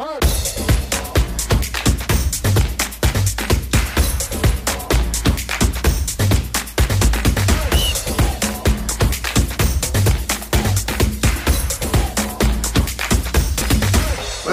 Bueno 0.00 0.12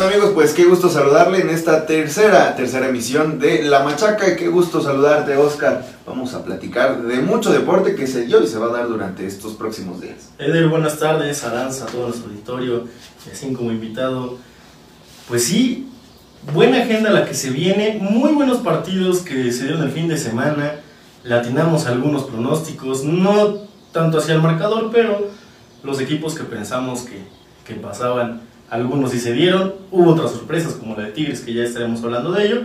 amigos, 0.05 0.31
pues 0.33 0.51
qué 0.53 0.65
gusto 0.65 0.89
saludarle 0.89 1.39
en 1.39 1.49
esta 1.49 1.85
tercera, 1.85 2.53
tercera 2.57 2.89
emisión 2.89 3.39
de 3.39 3.63
La 3.63 3.83
Machaca 3.83 4.33
y 4.33 4.35
qué 4.35 4.49
gusto 4.49 4.81
saludarte 4.81 5.37
Oscar. 5.37 5.85
Vamos 6.05 6.33
a 6.33 6.43
platicar 6.43 7.03
de 7.03 7.19
mucho 7.19 7.53
deporte 7.53 7.95
que 7.95 8.05
se 8.05 8.25
dio 8.25 8.43
y 8.43 8.47
se 8.47 8.59
va 8.59 8.65
a 8.65 8.79
dar 8.79 8.89
durante 8.89 9.25
estos 9.25 9.53
próximos 9.53 10.01
días. 10.01 10.29
Eder, 10.39 10.67
buenas 10.67 10.99
tardes, 10.99 11.41
Aranza, 11.45 11.85
a 11.85 11.87
todo 11.87 12.07
nuestro 12.07 12.29
auditorio, 12.31 12.83
así 13.31 13.53
como 13.53 13.71
invitado. 13.71 14.45
Pues 15.27 15.43
sí, 15.43 15.89
buena 16.53 16.83
agenda 16.83 17.09
la 17.09 17.25
que 17.25 17.33
se 17.33 17.49
viene, 17.49 17.97
muy 17.99 18.31
buenos 18.31 18.59
partidos 18.59 19.19
que 19.19 19.51
se 19.51 19.65
dieron 19.65 19.83
el 19.83 19.91
fin 19.91 20.07
de 20.07 20.17
semana, 20.17 20.75
latinamos 21.25 21.85
algunos 21.85 22.23
pronósticos, 22.23 23.03
no 23.03 23.55
tanto 23.91 24.19
hacia 24.19 24.35
el 24.35 24.41
marcador, 24.41 24.89
pero 24.89 25.27
los 25.83 25.99
equipos 25.99 26.33
que 26.33 26.45
pensamos 26.45 27.01
que, 27.01 27.23
que 27.65 27.77
pasaban 27.77 28.39
algunos 28.69 29.11
sí 29.11 29.19
se 29.19 29.33
dieron, 29.33 29.75
hubo 29.91 30.11
otras 30.11 30.31
sorpresas 30.31 30.75
como 30.75 30.95
la 30.95 31.03
de 31.03 31.11
Tigres, 31.11 31.41
que 31.41 31.53
ya 31.53 31.63
estaremos 31.63 32.01
hablando 32.05 32.31
de 32.31 32.45
ello, 32.45 32.61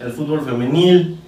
el 0.00 0.10
fútbol 0.10 0.44
femenil, 0.44 1.20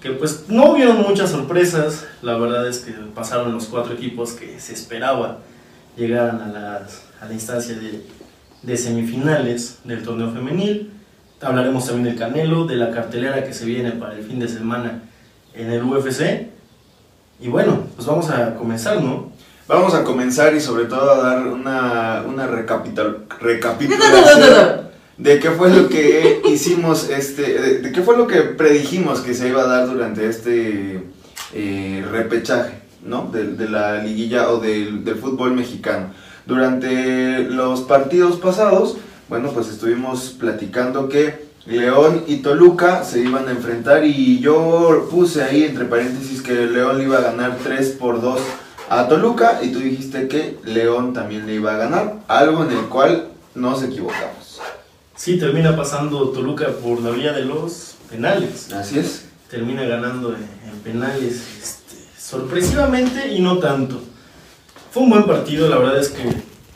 que 0.00 0.10
pues 0.10 0.44
no 0.46 0.70
hubieron 0.70 1.02
muchas 1.02 1.30
sorpresas, 1.30 2.06
la 2.22 2.36
verdad 2.36 2.68
es 2.68 2.78
que 2.78 2.92
pasaron 2.92 3.52
los 3.52 3.64
cuatro 3.64 3.94
equipos 3.94 4.30
que 4.34 4.60
se 4.60 4.74
esperaba 4.74 5.38
llegaran 5.96 6.40
a, 6.56 6.86
a 7.20 7.26
la 7.26 7.32
instancia 7.32 7.74
de, 7.74 8.04
de 8.64 8.76
semifinales 8.76 9.78
del 9.84 10.02
torneo 10.02 10.30
femenil, 10.32 10.90
hablaremos 11.40 11.86
también 11.86 12.04
del 12.04 12.16
Canelo, 12.18 12.64
de 12.66 12.76
la 12.76 12.90
cartelera 12.90 13.44
que 13.44 13.52
se 13.52 13.66
viene 13.66 13.92
para 13.92 14.14
el 14.16 14.24
fin 14.24 14.38
de 14.38 14.48
semana 14.48 15.02
en 15.54 15.70
el 15.70 15.82
UFC, 15.82 16.48
y 17.40 17.48
bueno, 17.48 17.84
pues 17.94 18.06
vamos 18.06 18.30
a 18.30 18.54
comenzar, 18.54 19.02
¿no? 19.02 19.32
Vamos 19.66 19.94
a 19.94 20.04
comenzar 20.04 20.54
y 20.54 20.60
sobre 20.60 20.84
todo 20.86 21.10
a 21.12 21.18
dar 21.30 21.46
una, 21.46 22.22
una 22.26 22.46
recapitul- 22.48 23.24
recapitulación 23.40 24.84
de 25.16 25.38
qué 25.38 25.50
fue 25.50 25.70
lo 25.70 25.88
que 25.88 26.42
hicimos, 26.50 27.08
este, 27.10 27.42
de, 27.60 27.78
de 27.78 27.92
qué 27.92 28.02
fue 28.02 28.16
lo 28.16 28.26
que 28.26 28.40
predijimos 28.42 29.20
que 29.20 29.34
se 29.34 29.48
iba 29.48 29.62
a 29.62 29.66
dar 29.66 29.86
durante 29.88 30.28
este 30.28 31.02
eh, 31.54 32.04
repechaje, 32.10 32.74
¿no? 33.04 33.30
De, 33.32 33.44
de 33.52 33.68
la 33.68 34.02
liguilla 34.02 34.50
o 34.50 34.58
del, 34.60 35.04
del 35.04 35.16
fútbol 35.16 35.52
mexicano. 35.52 36.08
Durante 36.46 37.44
los 37.44 37.82
partidos 37.82 38.36
pasados, 38.36 38.96
bueno, 39.28 39.50
pues 39.50 39.68
estuvimos 39.68 40.36
platicando 40.38 41.08
que 41.08 41.46
León 41.66 42.24
y 42.26 42.36
Toluca 42.36 43.04
se 43.04 43.20
iban 43.20 43.48
a 43.48 43.52
enfrentar 43.52 44.04
y 44.04 44.38
yo 44.40 45.08
puse 45.10 45.42
ahí 45.42 45.64
entre 45.64 45.86
paréntesis 45.86 46.42
que 46.42 46.52
León 46.52 46.98
le 46.98 47.04
iba 47.04 47.18
a 47.18 47.22
ganar 47.22 47.56
3 47.62 47.90
por 47.98 48.20
2 48.20 48.38
a 48.90 49.08
Toluca 49.08 49.60
y 49.62 49.72
tú 49.72 49.78
dijiste 49.78 50.28
que 50.28 50.58
León 50.64 51.14
también 51.14 51.46
le 51.46 51.54
iba 51.54 51.74
a 51.74 51.78
ganar, 51.78 52.16
algo 52.28 52.64
en 52.64 52.72
el 52.72 52.84
cual 52.86 53.28
nos 53.54 53.82
equivocamos. 53.82 54.60
Sí, 55.16 55.38
termina 55.38 55.74
pasando 55.74 56.28
Toluca 56.30 56.66
por 56.82 57.00
la 57.00 57.10
vía 57.10 57.32
de 57.32 57.46
los 57.46 57.94
penales. 58.10 58.70
Así 58.72 58.98
es. 58.98 59.24
Termina 59.48 59.84
ganando 59.84 60.34
en, 60.34 60.42
en 60.70 60.78
penales 60.80 61.42
este, 61.62 61.96
sorpresivamente 62.18 63.32
y 63.32 63.40
no 63.40 63.58
tanto. 63.58 64.02
Fue 64.94 65.02
un 65.02 65.10
buen 65.10 65.24
partido, 65.24 65.68
la 65.68 65.78
verdad 65.78 65.98
es 65.98 66.10
que 66.10 66.22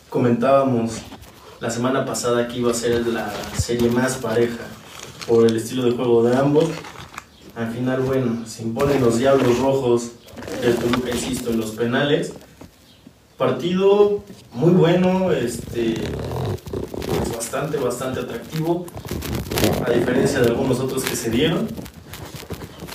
comentábamos 0.08 0.90
la 1.60 1.70
semana 1.70 2.04
pasada 2.04 2.48
que 2.48 2.56
iba 2.56 2.72
a 2.72 2.74
ser 2.74 3.06
la 3.06 3.32
serie 3.56 3.88
más 3.90 4.16
pareja 4.16 4.64
por 5.28 5.46
el 5.46 5.56
estilo 5.56 5.84
de 5.84 5.92
juego 5.92 6.24
de 6.24 6.36
ambos. 6.36 6.64
Al 7.54 7.70
final, 7.70 8.00
bueno, 8.00 8.44
se 8.44 8.64
imponen 8.64 9.00
los 9.00 9.18
Diablos 9.18 9.60
Rojos 9.60 10.10
del 10.60 10.74
Toluca, 10.74 11.10
insisto, 11.10 11.50
en 11.50 11.60
los 11.60 11.70
penales. 11.70 12.32
Partido 13.36 14.24
muy 14.52 14.72
bueno, 14.72 15.30
este, 15.30 15.94
pues 17.06 17.36
bastante, 17.36 17.76
bastante 17.76 18.18
atractivo, 18.18 18.84
a 19.86 19.90
diferencia 19.92 20.40
de 20.40 20.48
algunos 20.48 20.80
otros 20.80 21.04
que 21.04 21.14
se 21.14 21.30
dieron. 21.30 21.68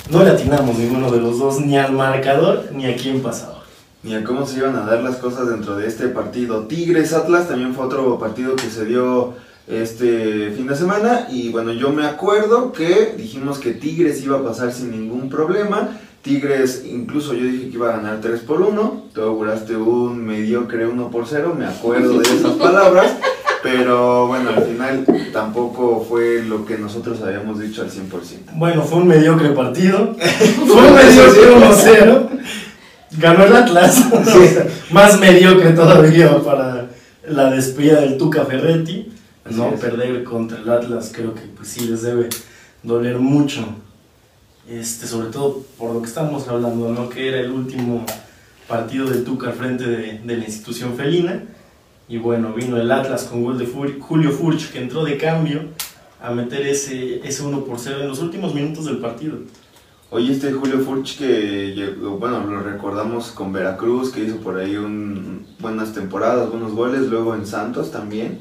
No 0.10 0.22
le 0.22 0.32
atinamos 0.32 0.78
ninguno 0.78 1.10
de 1.10 1.22
los 1.22 1.40
dos, 1.40 1.62
ni 1.62 1.78
al 1.78 1.94
marcador, 1.94 2.72
ni 2.74 2.88
a 2.88 2.98
quién 2.98 3.22
pasaba. 3.22 3.63
Ni 4.04 4.16
a 4.16 4.24
cómo 4.24 4.46
se 4.46 4.58
iban 4.60 4.76
a 4.76 4.86
dar 4.86 5.02
las 5.02 5.16
cosas 5.16 5.50
dentro 5.50 5.78
de 5.78 5.88
este 5.88 6.10
partido. 6.10 6.64
Tigres 6.64 7.14
Atlas 7.14 7.48
también 7.48 7.74
fue 7.74 7.86
otro 7.86 8.20
partido 8.20 8.56
que 8.56 8.70
se 8.70 8.86
dio 8.86 9.34
este 9.68 10.52
fin 10.52 10.68
de 10.68 10.76
semana 10.76 11.28
y 11.32 11.50
bueno, 11.50 11.72
yo 11.72 11.90
me 11.90 12.06
acuerdo 12.06 12.74
que 12.74 13.14
dijimos 13.18 13.60
que 13.60 13.72
Tigres 13.72 14.22
iba 14.24 14.40
a 14.40 14.44
pasar 14.44 14.74
sin 14.74 14.92
ningún 14.92 15.30
problema. 15.30 15.90
Tigres, 16.22 16.86
incluso 16.86 17.34
yo 17.34 17.46
dije 17.46 17.70
que 17.70 17.76
iba 17.76 17.90
a 17.90 17.98
ganar 17.98 18.20
3 18.22 18.42
por 18.42 18.62
1, 18.62 19.08
tú 19.14 19.22
auguraste 19.22 19.76
un 19.76 20.24
mediocre 20.24 20.86
1 20.88 21.12
por 21.12 21.28
0, 21.28 21.54
me 21.58 21.66
acuerdo 21.66 22.20
de 22.20 22.24
esas 22.24 22.54
palabras, 22.54 23.14
pero 23.62 24.28
bueno, 24.28 24.50
al 24.50 24.64
final 24.64 25.06
tampoco 25.34 26.06
fue 26.08 26.44
lo 26.44 26.66
que 26.66 26.78
nosotros 26.78 27.22
habíamos 27.22 27.60
dicho 27.60 27.82
al 27.82 27.90
100%. 27.90 28.56
Bueno, 28.56 28.84
fue 28.84 29.00
un 29.00 29.08
mediocre 29.08 29.50
partido. 29.50 30.16
fue 30.66 30.88
un 30.88 30.96
mediocre 30.96 31.56
1-0. 31.56 32.30
Ganó 33.18 33.46
el 33.46 33.56
Atlas. 33.56 33.96
Sea, 34.26 34.68
Más 34.92 35.20
mediocre 35.20 35.72
todavía 35.72 36.38
para 36.44 36.88
la 37.28 37.50
despedida 37.52 38.02
del 38.02 38.18
Tuca 38.18 38.46
Ferretti. 38.46 39.12
Así 39.46 39.56
No 39.56 39.70
es. 39.74 39.80
perder 39.80 40.24
contra 40.24 40.58
el 40.60 40.70
Atlas 40.70 41.12
creo 41.14 41.34
que 41.34 41.42
pues 41.56 41.68
sí 41.68 41.82
les 41.88 42.02
debe 42.02 42.30
doler 42.82 43.18
mucho. 43.20 43.66
Este, 44.70 45.08
sobre 45.08 45.28
todo 45.30 45.62
por 45.78 45.94
lo 45.94 46.02
que 46.02 46.08
estamos 46.08 46.48
hablando, 46.48 46.90
¿no? 46.92 47.10
Que 47.10 47.28
era 47.28 47.40
el 47.42 47.52
último 47.52 48.06
partido 48.68 49.08
del 49.10 49.24
Tuca 49.26 49.48
al 49.48 49.54
frente 49.54 49.84
de, 49.86 50.20
de 50.20 50.38
la 50.38 50.46
institución 50.46 50.96
felina. 50.96 51.44
Y 52.08 52.18
bueno, 52.18 52.54
vino 52.54 52.78
el 52.78 52.92
Atlas 52.92 53.24
con 53.24 53.44
gol 53.44 53.58
de 53.58 53.66
Fur- 53.68 54.00
Julio 54.00 54.32
Furch 54.32 54.72
que 54.72 54.80
entró 54.82 55.04
de 55.04 55.18
cambio 55.18 55.62
a 56.22 56.32
meter 56.32 56.66
ese, 56.66 57.20
ese 57.28 57.44
1 57.44 57.66
por 57.66 57.80
0 57.80 57.98
en 58.02 58.08
los 58.08 58.20
últimos 58.20 58.54
minutos 58.54 58.86
del 58.86 58.98
partido. 59.00 59.38
Oye, 60.16 60.32
este 60.32 60.52
Julio 60.52 60.78
Furch 60.82 61.18
que 61.18 61.74
llegó, 61.74 62.20
bueno, 62.20 62.46
lo 62.46 62.60
recordamos 62.60 63.32
con 63.32 63.52
Veracruz, 63.52 64.12
que 64.12 64.24
hizo 64.24 64.38
por 64.38 64.60
ahí 64.60 64.78
un, 64.78 65.44
buenas 65.60 65.96
temporadas, 65.96 66.52
buenos 66.52 66.74
goles, 66.74 67.10
luego 67.10 67.34
en 67.34 67.48
Santos 67.48 67.90
también, 67.90 68.38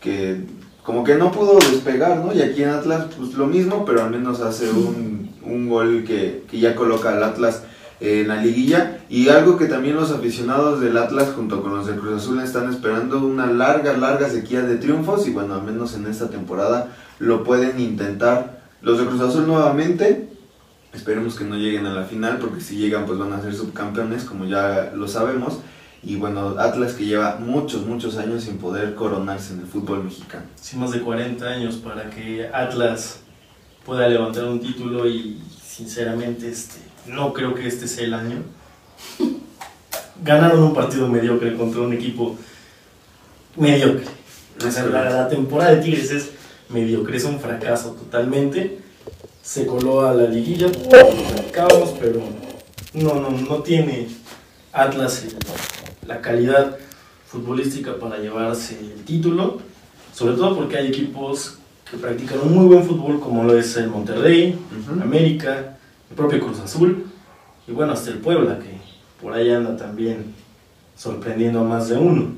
que 0.00 0.44
como 0.84 1.02
que 1.02 1.16
no 1.16 1.32
pudo 1.32 1.58
despegar, 1.58 2.18
¿no? 2.18 2.32
Y 2.32 2.42
aquí 2.42 2.62
en 2.62 2.68
Atlas, 2.68 3.06
pues 3.18 3.34
lo 3.34 3.48
mismo, 3.48 3.84
pero 3.84 4.04
al 4.04 4.10
menos 4.12 4.40
hace 4.40 4.70
un, 4.70 5.32
un 5.42 5.68
gol 5.68 6.04
que, 6.06 6.44
que 6.48 6.60
ya 6.60 6.76
coloca 6.76 7.08
al 7.08 7.24
Atlas 7.24 7.64
en 7.98 8.28
la 8.28 8.40
liguilla. 8.40 9.00
Y 9.08 9.28
algo 9.28 9.56
que 9.56 9.66
también 9.66 9.96
los 9.96 10.12
aficionados 10.12 10.80
del 10.80 10.96
Atlas 10.96 11.32
junto 11.34 11.60
con 11.60 11.74
los 11.74 11.88
de 11.88 11.96
Cruz 11.96 12.22
Azul 12.22 12.40
están 12.40 12.70
esperando 12.70 13.18
una 13.18 13.48
larga, 13.48 13.96
larga 13.96 14.28
sequía 14.28 14.62
de 14.62 14.76
triunfos 14.76 15.26
y 15.26 15.32
bueno, 15.32 15.54
al 15.54 15.64
menos 15.64 15.96
en 15.96 16.06
esta 16.06 16.30
temporada 16.30 16.94
lo 17.18 17.42
pueden 17.42 17.80
intentar. 17.80 18.60
Los 18.80 19.00
de 19.00 19.06
Cruz 19.06 19.20
Azul 19.22 19.48
nuevamente, 19.48 20.35
Esperemos 20.96 21.36
que 21.36 21.44
no 21.44 21.56
lleguen 21.56 21.84
a 21.84 21.92
la 21.92 22.04
final 22.04 22.38
porque 22.38 22.62
si 22.62 22.76
llegan 22.76 23.04
pues 23.04 23.18
van 23.18 23.30
a 23.34 23.42
ser 23.42 23.54
subcampeones 23.54 24.24
como 24.24 24.46
ya 24.46 24.92
lo 24.94 25.06
sabemos. 25.06 25.58
Y 26.02 26.16
bueno, 26.16 26.56
Atlas 26.58 26.94
que 26.94 27.04
lleva 27.04 27.36
muchos, 27.36 27.84
muchos 27.84 28.16
años 28.16 28.44
sin 28.44 28.56
poder 28.56 28.94
coronarse 28.94 29.52
en 29.52 29.60
el 29.60 29.66
fútbol 29.66 30.04
mexicano. 30.04 30.46
Sí, 30.58 30.78
más 30.78 30.92
de 30.92 31.00
40 31.00 31.44
años 31.44 31.76
para 31.76 32.08
que 32.08 32.48
Atlas 32.48 33.20
pueda 33.84 34.08
levantar 34.08 34.44
un 34.44 34.58
título 34.58 35.06
y 35.06 35.38
sinceramente 35.62 36.48
este, 36.48 36.76
no 37.06 37.34
creo 37.34 37.54
que 37.54 37.66
este 37.66 37.86
sea 37.86 38.06
el 38.06 38.14
año. 38.14 38.42
Ganaron 40.24 40.62
un 40.62 40.74
partido 40.74 41.08
mediocre 41.08 41.54
contra 41.56 41.82
un 41.82 41.92
equipo 41.92 42.38
mediocre. 43.56 44.06
O 44.66 44.70
sea, 44.70 44.86
la, 44.86 45.10
la 45.10 45.28
temporada 45.28 45.74
de 45.74 45.82
Tigres 45.82 46.10
es 46.10 46.30
mediocre, 46.70 47.18
es 47.18 47.24
un 47.24 47.38
fracaso 47.38 47.90
totalmente. 47.90 48.85
Se 49.46 49.64
coló 49.64 50.04
a 50.04 50.12
la 50.12 50.24
liguilla, 50.24 50.66
platicábamos, 50.90 51.94
pero 52.00 52.20
no, 52.94 53.14
no, 53.14 53.30
no 53.30 53.62
tiene 53.62 54.08
Atlas 54.72 55.24
la 56.04 56.20
calidad 56.20 56.76
futbolística 57.28 57.96
para 57.96 58.18
llevarse 58.18 58.76
el 58.80 59.04
título, 59.04 59.58
sobre 60.12 60.34
todo 60.34 60.56
porque 60.56 60.76
hay 60.76 60.88
equipos 60.88 61.58
que 61.88 61.96
practican 61.96 62.40
un 62.40 62.56
muy 62.56 62.66
buen 62.66 62.82
fútbol 62.82 63.20
como 63.20 63.44
lo 63.44 63.56
es 63.56 63.76
el 63.76 63.88
Monterrey. 63.88 64.58
América, 65.00 65.78
el 66.10 66.16
propio 66.16 66.40
Cruz 66.40 66.58
Azul 66.58 67.06
y 67.68 67.70
bueno, 67.70 67.92
hasta 67.92 68.10
el 68.10 68.18
Puebla 68.18 68.58
que 68.58 68.76
por 69.22 69.32
ahí 69.32 69.52
anda 69.52 69.76
también 69.76 70.34
sorprendiendo 70.96 71.60
a 71.60 71.64
más 71.64 71.88
de 71.88 71.96
uno. 71.96 72.32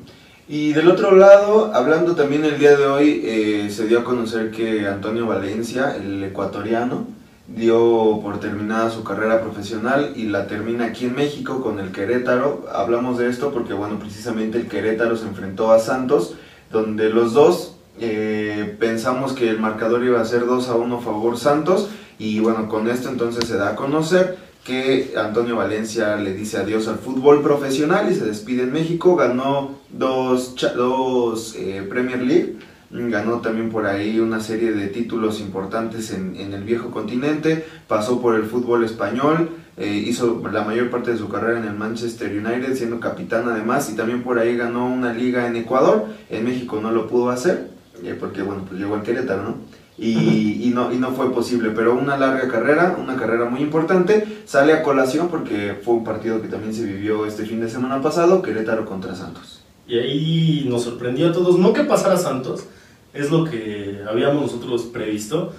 Y 0.51 0.73
del 0.73 0.89
otro 0.89 1.15
lado, 1.15 1.73
hablando 1.75 2.15
también 2.15 2.43
el 2.47 2.59
día 2.59 2.75
de 2.75 2.87
hoy, 2.87 3.21
eh, 3.23 3.69
se 3.71 3.87
dio 3.87 3.99
a 3.99 4.05
conocer 4.05 4.51
que 4.51 4.87
Antonio 4.87 5.27
Valencia, 5.27 5.95
el 5.95 6.25
ecuatoriano, 6.25 7.07
dio 7.49 8.19
por 8.23 8.41
terminada 8.41 8.89
su 8.91 9.05
carrera 9.05 9.43
profesional 9.43 10.15
y 10.17 10.25
la 10.25 10.47
termina 10.47 10.87
aquí 10.87 11.05
en 11.05 11.17
México 11.17 11.61
con 11.63 11.79
el 11.79 11.93
Querétaro. 11.93 12.67
Hablamos 12.73 13.19
de 13.19 13.29
esto 13.29 13.53
porque, 13.53 13.75
bueno, 13.75 13.99
precisamente 13.99 14.57
el 14.57 14.69
Querétaro 14.69 15.19
se 15.19 15.27
enfrentó 15.27 15.71
a 15.71 15.79
Santos, 15.79 16.35
donde 16.73 17.11
los 17.11 17.35
dos 17.35 17.75
Eh, 18.01 18.77
pensamos 18.79 19.33
que 19.33 19.51
el 19.51 19.59
marcador 19.59 20.05
iba 20.05 20.21
a 20.21 20.25
ser 20.25 20.47
2 20.47 20.69
a 20.69 20.77
1 20.77 21.01
favor 21.01 21.37
Santos 21.37 21.89
y 22.17 22.39
bueno, 22.39 22.69
con 22.69 22.89
esto 22.89 23.09
entonces 23.09 23.49
se 23.49 23.57
da 23.57 23.71
a 23.71 23.75
conocer 23.75 24.39
que 24.65 25.15
Antonio 25.17 25.57
Valencia 25.57 26.17
le 26.17 26.35
dice 26.35 26.59
adiós 26.59 26.89
al 26.89 26.99
fútbol 26.99 27.43
profesional 27.43 28.11
y 28.11 28.15
se 28.15 28.25
despide 28.25 28.65
en 28.65 28.73
México, 28.73 29.17
ganó 29.17 29.79
dos, 29.91 30.55
dos 30.77 31.55
eh, 31.57 31.87
Premier 31.89 32.21
League, 32.23 32.57
ganó 32.91 33.41
también 33.41 33.71
por 33.71 33.87
ahí 33.87 34.19
una 34.21 34.41
serie 34.41 34.73
de 34.73 34.89
títulos 34.89 35.41
importantes 35.41 36.11
en, 36.11 36.37
en 36.37 36.53
el 36.53 36.65
viejo 36.65 36.91
continente, 36.91 37.65
pasó 37.87 38.21
por 38.21 38.35
el 38.35 38.45
fútbol 38.45 38.85
español, 38.85 39.51
eh, 39.81 40.05
hizo 40.07 40.43
la 40.53 40.65
mayor 40.65 40.91
parte 40.91 41.13
de 41.13 41.19
su 41.19 41.29
carrera 41.29 41.61
en 41.61 41.67
el 41.67 41.75
Manchester 41.75 42.31
United, 42.31 42.75
siendo 42.75 42.99
capitán 42.99 43.49
además, 43.49 43.89
y 43.91 43.95
también 43.95 44.25
por 44.25 44.39
ahí 44.41 44.57
ganó 44.57 44.87
una 44.87 45.13
liga 45.13 45.47
en 45.47 45.55
Ecuador, 45.55 46.07
en 46.31 46.45
México 46.45 46.81
no 46.83 46.91
lo 46.91 47.07
pudo 47.07 47.31
hacer, 47.31 47.71
eh, 48.03 48.17
porque 48.19 48.43
bueno, 48.43 48.65
pues 48.69 48.81
llegó 48.81 48.97
al 48.97 49.03
Querétaro, 49.03 49.43
¿no? 49.45 49.55
Y, 49.99 50.63
y, 50.63 50.71
no, 50.73 50.93
y 50.93 50.97
no 50.97 51.11
fue 51.11 51.33
posible, 51.33 51.71
pero 51.75 51.95
una 51.95 52.17
larga 52.17 52.47
carrera, 52.47 52.97
una 53.03 53.17
carrera 53.17 53.47
muy 53.47 53.61
importante, 53.61 54.43
sale 54.45 54.73
a 54.73 54.83
colación 54.85 55.29
porque 55.29 55.77
fue 55.83 55.95
un 55.95 56.05
partido 56.05 56.41
que 56.41 56.47
también 56.47 56.73
se 56.73 56.85
vivió 56.85 57.27
este 57.27 57.45
fin 57.45 57.61
de 57.61 57.69
semana 57.69 58.01
pasado, 58.01 58.41
Querétaro 58.41 58.85
contra 58.85 59.17
Santos. 59.17 59.65
Y 59.89 59.99
ahí 59.99 60.67
nos 60.69 60.85
sorprendió 60.85 61.31
a 61.31 61.33
todos, 61.33 61.59
no 61.59 61.73
que 61.73 61.83
pasara 61.83 62.17
Santos, 62.17 62.65
es 63.13 63.31
lo 63.31 63.45
que 63.45 63.99
habíamos 64.09 64.43
nosotros 64.43 64.83
previsto, 64.83 65.53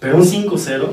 pero 0.00 0.16
un 0.16 0.24
5-0 0.24 0.88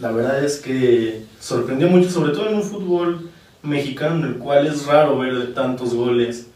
la 0.00 0.12
verdad 0.12 0.44
es 0.44 0.58
que 0.58 1.22
sorprendió 1.40 1.88
mucho, 1.88 2.10
sobre 2.10 2.32
todo 2.32 2.48
en 2.48 2.56
un 2.56 2.62
fútbol 2.62 3.30
mexicano 3.62 4.16
en 4.16 4.34
el 4.34 4.38
cual 4.38 4.66
es 4.66 4.86
raro 4.86 5.18
ver 5.18 5.54
tantos 5.54 5.94
goles 5.94 6.48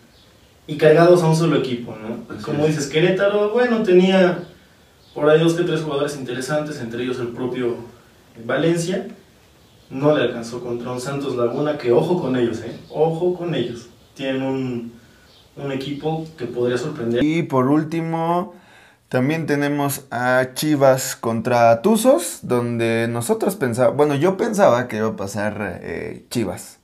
y 0.67 0.77
cargados 0.77 1.23
a 1.23 1.29
un 1.29 1.37
solo 1.37 1.57
equipo, 1.57 1.97
¿no? 1.97 2.37
Como 2.43 2.67
dices, 2.67 2.87
Querétaro, 2.87 3.51
bueno, 3.51 3.83
tenía 3.83 4.45
por 5.15 5.29
ahí 5.29 5.41
dos 5.41 5.55
que 5.55 5.65
tres 5.65 5.83
jugadores 5.83 6.17
interesantes, 6.17 6.81
entre 6.81 7.03
ellos 7.03 7.19
el 7.19 7.29
propio 7.29 7.77
Valencia, 8.45 9.09
no 9.91 10.17
le 10.17 10.23
alcanzó 10.23 10.63
contra 10.63 10.93
un 10.93 11.01
Santos 11.01 11.37
Laguna, 11.37 11.77
que 11.77 11.93
ojo 11.93 12.21
con 12.21 12.37
ellos, 12.37 12.61
¿eh? 12.61 12.77
Ojo 12.91 13.35
con 13.35 13.55
ellos. 13.55 13.89
Tienen 14.15 14.43
un, 14.43 14.93
un 15.57 15.73
equipo 15.73 16.27
que 16.39 16.47
podría 16.47 16.79
sorprender. 16.79 17.23
Y 17.25 17.43
por 17.43 17.67
último, 17.67 18.55
también 19.09 19.47
tenemos 19.47 20.07
a 20.13 20.51
Chivas 20.55 21.17
contra 21.17 21.83
Tuzos, 21.83 22.41
donde 22.43 23.09
nosotros 23.11 23.57
pensábamos, 23.57 23.97
bueno, 23.97 24.15
yo 24.15 24.37
pensaba 24.37 24.87
que 24.87 24.99
iba 24.99 25.09
a 25.09 25.17
pasar 25.17 25.81
eh, 25.83 26.25
Chivas. 26.31 26.79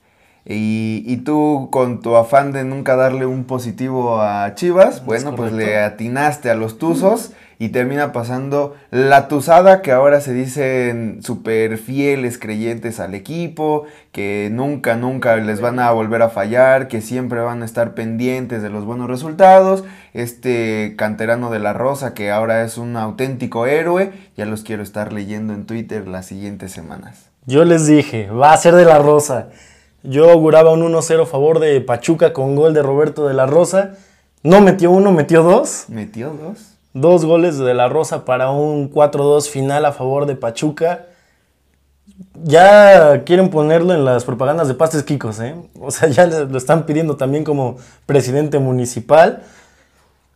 Y, 0.45 1.03
y, 1.05 1.17
tú 1.17 1.67
con 1.71 2.01
tu 2.01 2.15
afán 2.15 2.53
de 2.53 2.63
nunca 2.63 2.95
darle 2.95 3.25
un 3.25 3.43
positivo 3.43 4.21
a 4.21 4.55
Chivas, 4.55 5.05
bueno, 5.05 5.35
pues 5.35 5.51
le 5.51 5.77
atinaste 5.77 6.49
a 6.49 6.55
los 6.55 6.77
Tuzos 6.77 7.31
y 7.59 7.69
termina 7.69 8.11
pasando 8.11 8.75
la 8.91 9.27
Tuzada, 9.27 9.81
que 9.81 9.91
ahora 9.91 10.21
se 10.21 10.33
dicen 10.33 11.19
súper 11.23 11.77
fieles 11.77 12.37
creyentes 12.37 12.99
al 12.99 13.15
equipo, 13.15 13.85
que 14.11 14.49
nunca, 14.51 14.95
nunca 14.95 15.35
les 15.37 15.59
van 15.59 15.79
a 15.79 15.91
volver 15.91 16.21
a 16.21 16.29
fallar, 16.29 16.87
que 16.87 17.01
siempre 17.01 17.39
van 17.39 17.63
a 17.63 17.65
estar 17.65 17.95
pendientes 17.95 18.61
de 18.61 18.69
los 18.69 18.85
buenos 18.85 19.07
resultados. 19.07 19.83
Este 20.13 20.93
canterano 20.97 21.49
de 21.49 21.59
la 21.59 21.73
Rosa, 21.73 22.13
que 22.13 22.29
ahora 22.29 22.63
es 22.63 22.77
un 22.77 22.95
auténtico 22.95 23.65
héroe, 23.65 24.11
ya 24.35 24.45
los 24.45 24.61
quiero 24.61 24.83
estar 24.83 25.11
leyendo 25.11 25.53
en 25.53 25.65
Twitter 25.65 26.07
las 26.07 26.27
siguientes 26.27 26.71
semanas. 26.71 27.29
Yo 27.45 27.63
les 27.65 27.87
dije, 27.87 28.29
va 28.29 28.53
a 28.53 28.57
ser 28.57 28.75
de 28.75 28.85
la 28.85 28.99
Rosa. 28.99 29.49
Yo 30.03 30.29
auguraba 30.29 30.73
un 30.73 30.81
1-0 30.81 31.23
a 31.23 31.25
favor 31.25 31.59
de 31.59 31.81
Pachuca 31.81 32.33
con 32.33 32.55
gol 32.55 32.73
de 32.73 32.83
Roberto 32.83 33.27
de 33.27 33.33
la 33.33 33.45
Rosa. 33.47 33.93
No 34.43 34.61
metió 34.61 34.91
uno, 34.91 35.11
metió 35.11 35.41
dos. 35.43 35.85
Metió 35.87 36.29
dos. 36.29 36.76
Dos 36.99 37.25
goles 37.25 37.59
de 37.59 37.75
la 37.75 37.89
Rosa 37.89 38.25
para 38.25 38.49
un 38.49 38.91
4-2 38.91 39.49
final 39.49 39.85
a 39.85 39.91
favor 39.91 40.25
de 40.25 40.35
Pachuca. 40.35 41.05
Ya 42.43 43.23
quieren 43.23 43.51
ponerlo 43.51 43.93
en 43.93 44.03
las 44.03 44.25
propagandas 44.25 44.67
de 44.67 44.73
Pastes 44.73 45.03
Quicos, 45.03 45.39
¿eh? 45.39 45.53
O 45.79 45.91
sea, 45.91 46.09
ya 46.09 46.25
lo 46.25 46.57
están 46.57 46.87
pidiendo 46.87 47.15
también 47.15 47.43
como 47.43 47.77
presidente 48.07 48.57
municipal, 48.57 49.43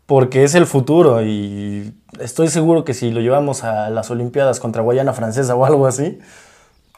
porque 0.05 0.43
es 0.43 0.53
el 0.53 0.67
futuro 0.67 1.23
y 1.23 1.95
estoy 2.19 2.47
seguro 2.49 2.85
que 2.85 2.93
si 2.93 3.09
lo 3.09 3.21
llevamos 3.21 3.63
a 3.63 3.89
las 3.89 4.11
Olimpiadas 4.11 4.59
contra 4.59 4.83
Guayana 4.83 5.13
Francesa 5.13 5.55
o 5.55 5.65
algo 5.65 5.87
así, 5.87 6.19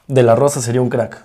de 0.10 0.24
la 0.24 0.36
Rosa 0.36 0.62
sería 0.62 0.82
un 0.82 0.90
crack. 0.90 1.24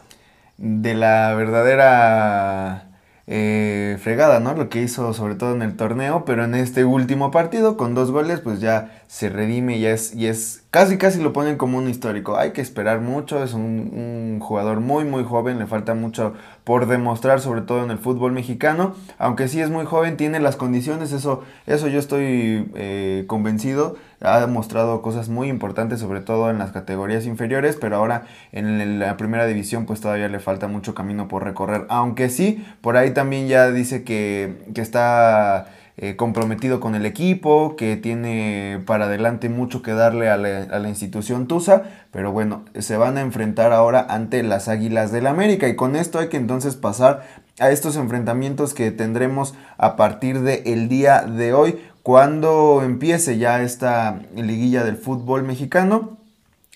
De 0.58 0.94
la 0.94 1.34
verdadera 1.34 2.87
eh, 3.30 3.98
fregada, 4.00 4.40
¿no? 4.40 4.54
Lo 4.54 4.70
que 4.70 4.80
hizo 4.80 5.12
sobre 5.12 5.34
todo 5.34 5.54
en 5.54 5.60
el 5.60 5.76
torneo, 5.76 6.24
pero 6.24 6.44
en 6.44 6.54
este 6.54 6.86
último 6.86 7.30
partido 7.30 7.76
con 7.76 7.94
dos 7.94 8.10
goles 8.10 8.40
pues 8.40 8.58
ya 8.58 9.02
se 9.06 9.28
redime 9.28 9.76
y 9.76 9.84
es, 9.84 10.14
y 10.14 10.28
es 10.28 10.62
casi 10.70 10.96
casi 10.96 11.20
lo 11.20 11.34
ponen 11.34 11.58
como 11.58 11.76
un 11.76 11.90
histórico. 11.90 12.38
Hay 12.38 12.52
que 12.52 12.62
esperar 12.62 13.02
mucho, 13.02 13.44
es 13.44 13.52
un, 13.52 14.40
jugador 14.40 14.80
muy 14.80 15.04
muy 15.04 15.24
joven, 15.24 15.58
le 15.58 15.66
falta 15.66 15.92
mucho 15.92 16.32
por 16.64 16.86
demostrar 16.86 17.40
sobre 17.40 17.60
todo 17.60 17.84
en 17.84 17.90
el 17.90 17.98
fútbol 17.98 18.32
mexicano, 18.32 18.94
aunque 19.18 19.48
sí 19.48 19.60
es 19.60 19.68
muy 19.68 19.84
joven, 19.84 20.16
tiene 20.16 20.40
las 20.40 20.56
condiciones, 20.56 21.12
eso, 21.12 21.42
eso 21.66 21.88
yo 21.88 21.98
estoy 21.98 22.70
eh, 22.76 23.24
convencido 23.26 23.96
ha 24.20 24.40
demostrado 24.40 25.00
cosas 25.00 25.28
muy 25.28 25.48
importantes, 25.48 26.00
sobre 26.00 26.20
todo 26.20 26.50
en 26.50 26.58
las 26.58 26.72
categorías 26.72 27.26
inferiores, 27.26 27.76
pero 27.76 27.96
ahora 27.96 28.24
en 28.52 28.98
la 28.98 29.16
primera 29.16 29.46
división 29.46 29.86
pues 29.86 30.00
todavía 30.00 30.28
le 30.28 30.40
falta 30.40 30.66
mucho 30.66 30.94
camino 30.94 31.28
por 31.28 31.44
recorrer. 31.44 31.86
Aunque 31.88 32.28
sí, 32.28 32.64
por 32.80 32.96
ahí 32.96 33.12
también 33.12 33.48
ya 33.48 33.70
dice 33.70 34.02
que, 34.02 34.66
está 34.74 35.66
eh, 35.96 36.14
comprometido 36.16 36.78
con 36.78 36.94
el 36.94 37.06
equipo, 37.06 37.74
que 37.76 37.96
tiene 37.96 38.80
para 38.86 39.06
adelante 39.06 39.48
mucho 39.48 39.82
que 39.82 39.92
darle 39.92 40.30
a 40.30 40.36
la, 40.36 40.88
institución 40.88 41.46
Tusa, 41.46 41.82
pero 42.12 42.32
bueno, 42.32 42.64
se 42.78 42.96
van 42.96 43.18
a 43.18 43.20
enfrentar 43.20 43.72
ahora 43.72 44.06
ante 44.08 44.42
las 44.42 44.68
Águilas 44.68 45.12
del 45.12 45.26
América 45.26 45.68
y 45.68 45.76
con 45.76 45.96
esto 45.96 46.18
hay 46.18 46.28
que 46.28 46.36
entonces 46.36 46.76
pasar 46.76 47.24
a 47.58 47.70
estos 47.70 47.96
enfrentamientos 47.96 48.74
que 48.74 48.92
tendremos 48.92 49.54
a 49.76 49.96
partir 49.96 50.40
del 50.40 50.62
el 50.64 50.88
día 50.88 51.22
de 51.22 51.52
hoy 51.52 51.80
cuando 52.08 52.80
empiece 52.82 53.36
ya 53.36 53.60
esta 53.60 54.22
liguilla 54.34 54.82
del 54.82 54.96
fútbol 54.96 55.42
mexicano. 55.42 56.16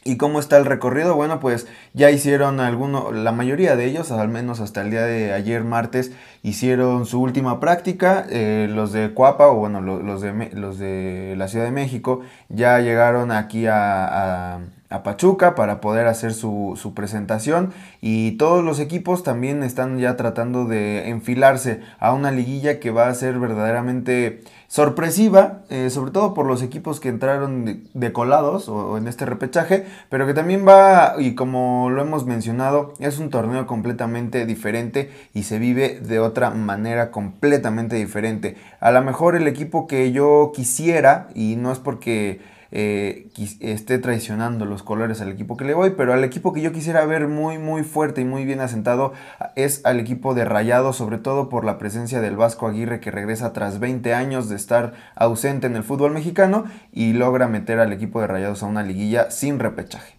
¿Y 0.05 0.19
cómo 0.19 0.39
está 0.39 0.59
el 0.59 0.67
recorrido? 0.67 1.15
Bueno, 1.15 1.41
pues 1.41 1.67
ya 1.95 2.11
hicieron 2.11 2.61
alguno, 2.61 3.13
la 3.13 3.33
mayoría 3.33 3.75
de 3.75 3.87
ellos, 3.87 4.11
al 4.11 4.29
menos 4.29 4.61
hasta 4.61 4.83
el 4.83 4.91
día 4.91 5.05
de 5.05 5.33
ayer 5.33 5.65
martes, 5.65 6.13
hicieron 6.43 7.07
su 7.07 7.19
última 7.23 7.61
práctica. 7.61 8.27
Eh, 8.29 8.69
los 8.69 8.93
de 8.93 9.15
Cuapa, 9.15 9.49
o 9.49 9.55
bueno, 9.55 9.81
los, 9.81 10.21
de, 10.21 10.51
los 10.53 10.79
de 10.79 11.33
la 11.39 11.49
Ciudad 11.49 11.65
de 11.65 11.71
México, 11.71 12.21
ya 12.51 12.81
llegaron 12.81 13.33
aquí 13.33 13.65
a, 13.67 14.61
Pachuca 15.03 15.55
para 15.55 15.81
poder 15.81 16.07
hacer 16.07 16.35
su, 16.35 16.79
su, 16.81 16.95
presentación. 16.95 17.73
Y 18.01 18.33
todos 18.33 18.63
los 18.63 18.79
equipos 18.81 19.23
también 19.23 19.63
están 19.63 19.99
ya 19.99 20.17
tratando 20.17 20.67
de 20.67 21.09
enfilarse 21.09 21.81
a 21.99 22.13
una 22.13 22.31
liguilla 22.31 22.81
que 22.81 22.91
va 22.91 23.09
a 23.09 23.15
ser 23.15 23.39
verdaderamente 23.39 24.43
sorpresiva, 24.73 25.59
eh, 25.69 25.91
sobre 25.91 26.13
todo 26.13 26.33
por 26.33 26.47
los 26.47 26.63
equipos 26.63 26.99
que 26.99 27.11
entraron 27.11 27.83
de, 27.93 28.13
colados 28.15 28.71
o, 28.71 28.97
en 28.97 29.07
este 29.07 29.27
repechaje, 29.27 29.85
pero 30.09 30.27
que 30.27 30.33
también 30.33 30.67
va, 30.67 31.17
y 31.19 31.35
como 31.35 31.91
lo 31.91 32.01
hemos 32.01 32.25
mencionado, 32.25 32.95
es 32.99 33.19
un 33.19 33.29
torneo 33.29 33.67
completamente 33.67 34.47
diferente 34.47 35.11
y 35.35 35.43
se 35.43 35.59
vive 35.59 36.01
de 36.01 36.21
otra 36.21 36.53
manera 36.53 37.11
completamente 37.11 37.97
diferente. 37.97 38.57
A 38.81 38.93
lo 38.93 39.03
mejor 39.03 39.37
el 39.37 39.47
equipo 39.47 39.87
que 39.87 40.11
yo 40.11 40.53
quisiera, 40.55 41.29
y 41.35 41.57
no 41.57 41.71
es 41.71 41.79
porque 41.79 42.41
eh, 42.75 43.29
esté 43.61 43.99
traicionando 43.99 44.65
los 44.65 44.83
colores 44.83 45.21
al 45.21 45.31
equipo 45.31 45.59
que 45.59 45.67
le 45.67 45.75
voy, 45.75 45.91
pero 45.91 46.15
al 46.15 46.25
equipo 46.25 46.55
que 46.55 46.63
yo 46.63 46.73
quisiera 46.73 47.05
ver 47.05 47.29
muy 47.29 47.59
muy 47.59 47.83
fuerte 47.83 48.23
y 48.23 48.25
muy 48.25 48.47
bien 48.47 48.61
asentado 48.61 49.13
es 49.57 49.85
al 49.85 50.01
equipo 50.01 50.33
de 50.33 50.47
Rayado, 50.47 50.95
sobre 50.95 51.19
todo 51.19 51.51
por 51.51 51.67
la 51.67 51.77
presencia 51.77 52.23
del 52.23 52.37
Vasco 52.37 52.67
Aguirre 52.67 52.99
que 52.99 53.11
regresa 53.11 53.53
tras 53.53 53.79
20 53.79 54.15
años 54.15 54.49
de 54.49 54.57
estar 54.57 54.95
ausente 55.15 55.67
en 55.67 55.77
el 55.77 55.85
fútbol 55.85 56.13
mexicano 56.13 56.65
y 56.93 57.13
logra 57.13 57.47
meter 57.47 57.79
al 57.79 57.93
equipo 57.93 58.23
de 58.23 58.27
Rayados 58.27 58.63
a 58.63 58.67
una 58.67 58.83
liguilla 58.83 59.31
sin 59.31 59.59
repechaje. 59.59 60.17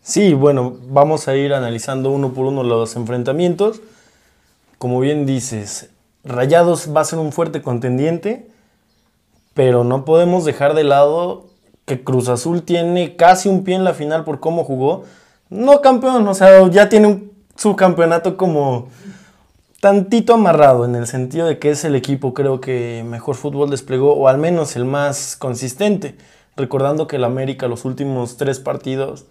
Sí, 0.00 0.32
bueno, 0.32 0.78
vamos 0.88 1.28
a 1.28 1.36
ir 1.36 1.52
analizando 1.52 2.10
uno 2.10 2.32
por 2.32 2.46
uno 2.46 2.62
los 2.62 2.96
enfrentamientos. 2.96 3.82
Como 4.78 5.00
bien 5.00 5.26
dices, 5.26 5.90
Rayados 6.24 6.94
va 6.96 7.02
a 7.02 7.04
ser 7.04 7.18
un 7.18 7.30
fuerte 7.30 7.60
contendiente, 7.60 8.48
pero 9.52 9.84
no 9.84 10.06
podemos 10.06 10.46
dejar 10.46 10.72
de 10.72 10.84
lado 10.84 11.52
que 11.84 12.02
Cruz 12.02 12.28
Azul 12.28 12.62
tiene 12.62 13.16
casi 13.16 13.48
un 13.48 13.64
pie 13.64 13.74
en 13.74 13.84
la 13.84 13.94
final 13.94 14.24
por 14.24 14.40
cómo 14.40 14.64
jugó. 14.64 15.04
No 15.50 15.80
campeón, 15.80 16.26
o 16.26 16.34
sea, 16.34 16.66
ya 16.68 16.88
tiene 16.88 17.06
un 17.08 17.32
subcampeonato 17.56 18.36
como 18.36 18.88
tantito 19.80 20.34
amarrado 20.34 20.86
en 20.86 20.94
el 20.94 21.06
sentido 21.06 21.46
de 21.46 21.58
que 21.58 21.70
es 21.70 21.84
el 21.84 21.94
equipo 21.94 22.32
creo 22.32 22.58
que 22.58 23.04
mejor 23.06 23.34
fútbol 23.34 23.68
desplegó 23.68 24.14
o 24.14 24.28
al 24.28 24.38
menos 24.38 24.76
el 24.76 24.86
más 24.86 25.36
consistente. 25.36 26.16
Recordando 26.56 27.06
que 27.06 27.16
el 27.16 27.24
América 27.24 27.68
los 27.68 27.84
últimos 27.84 28.36
tres 28.36 28.60
partidos 28.60 29.26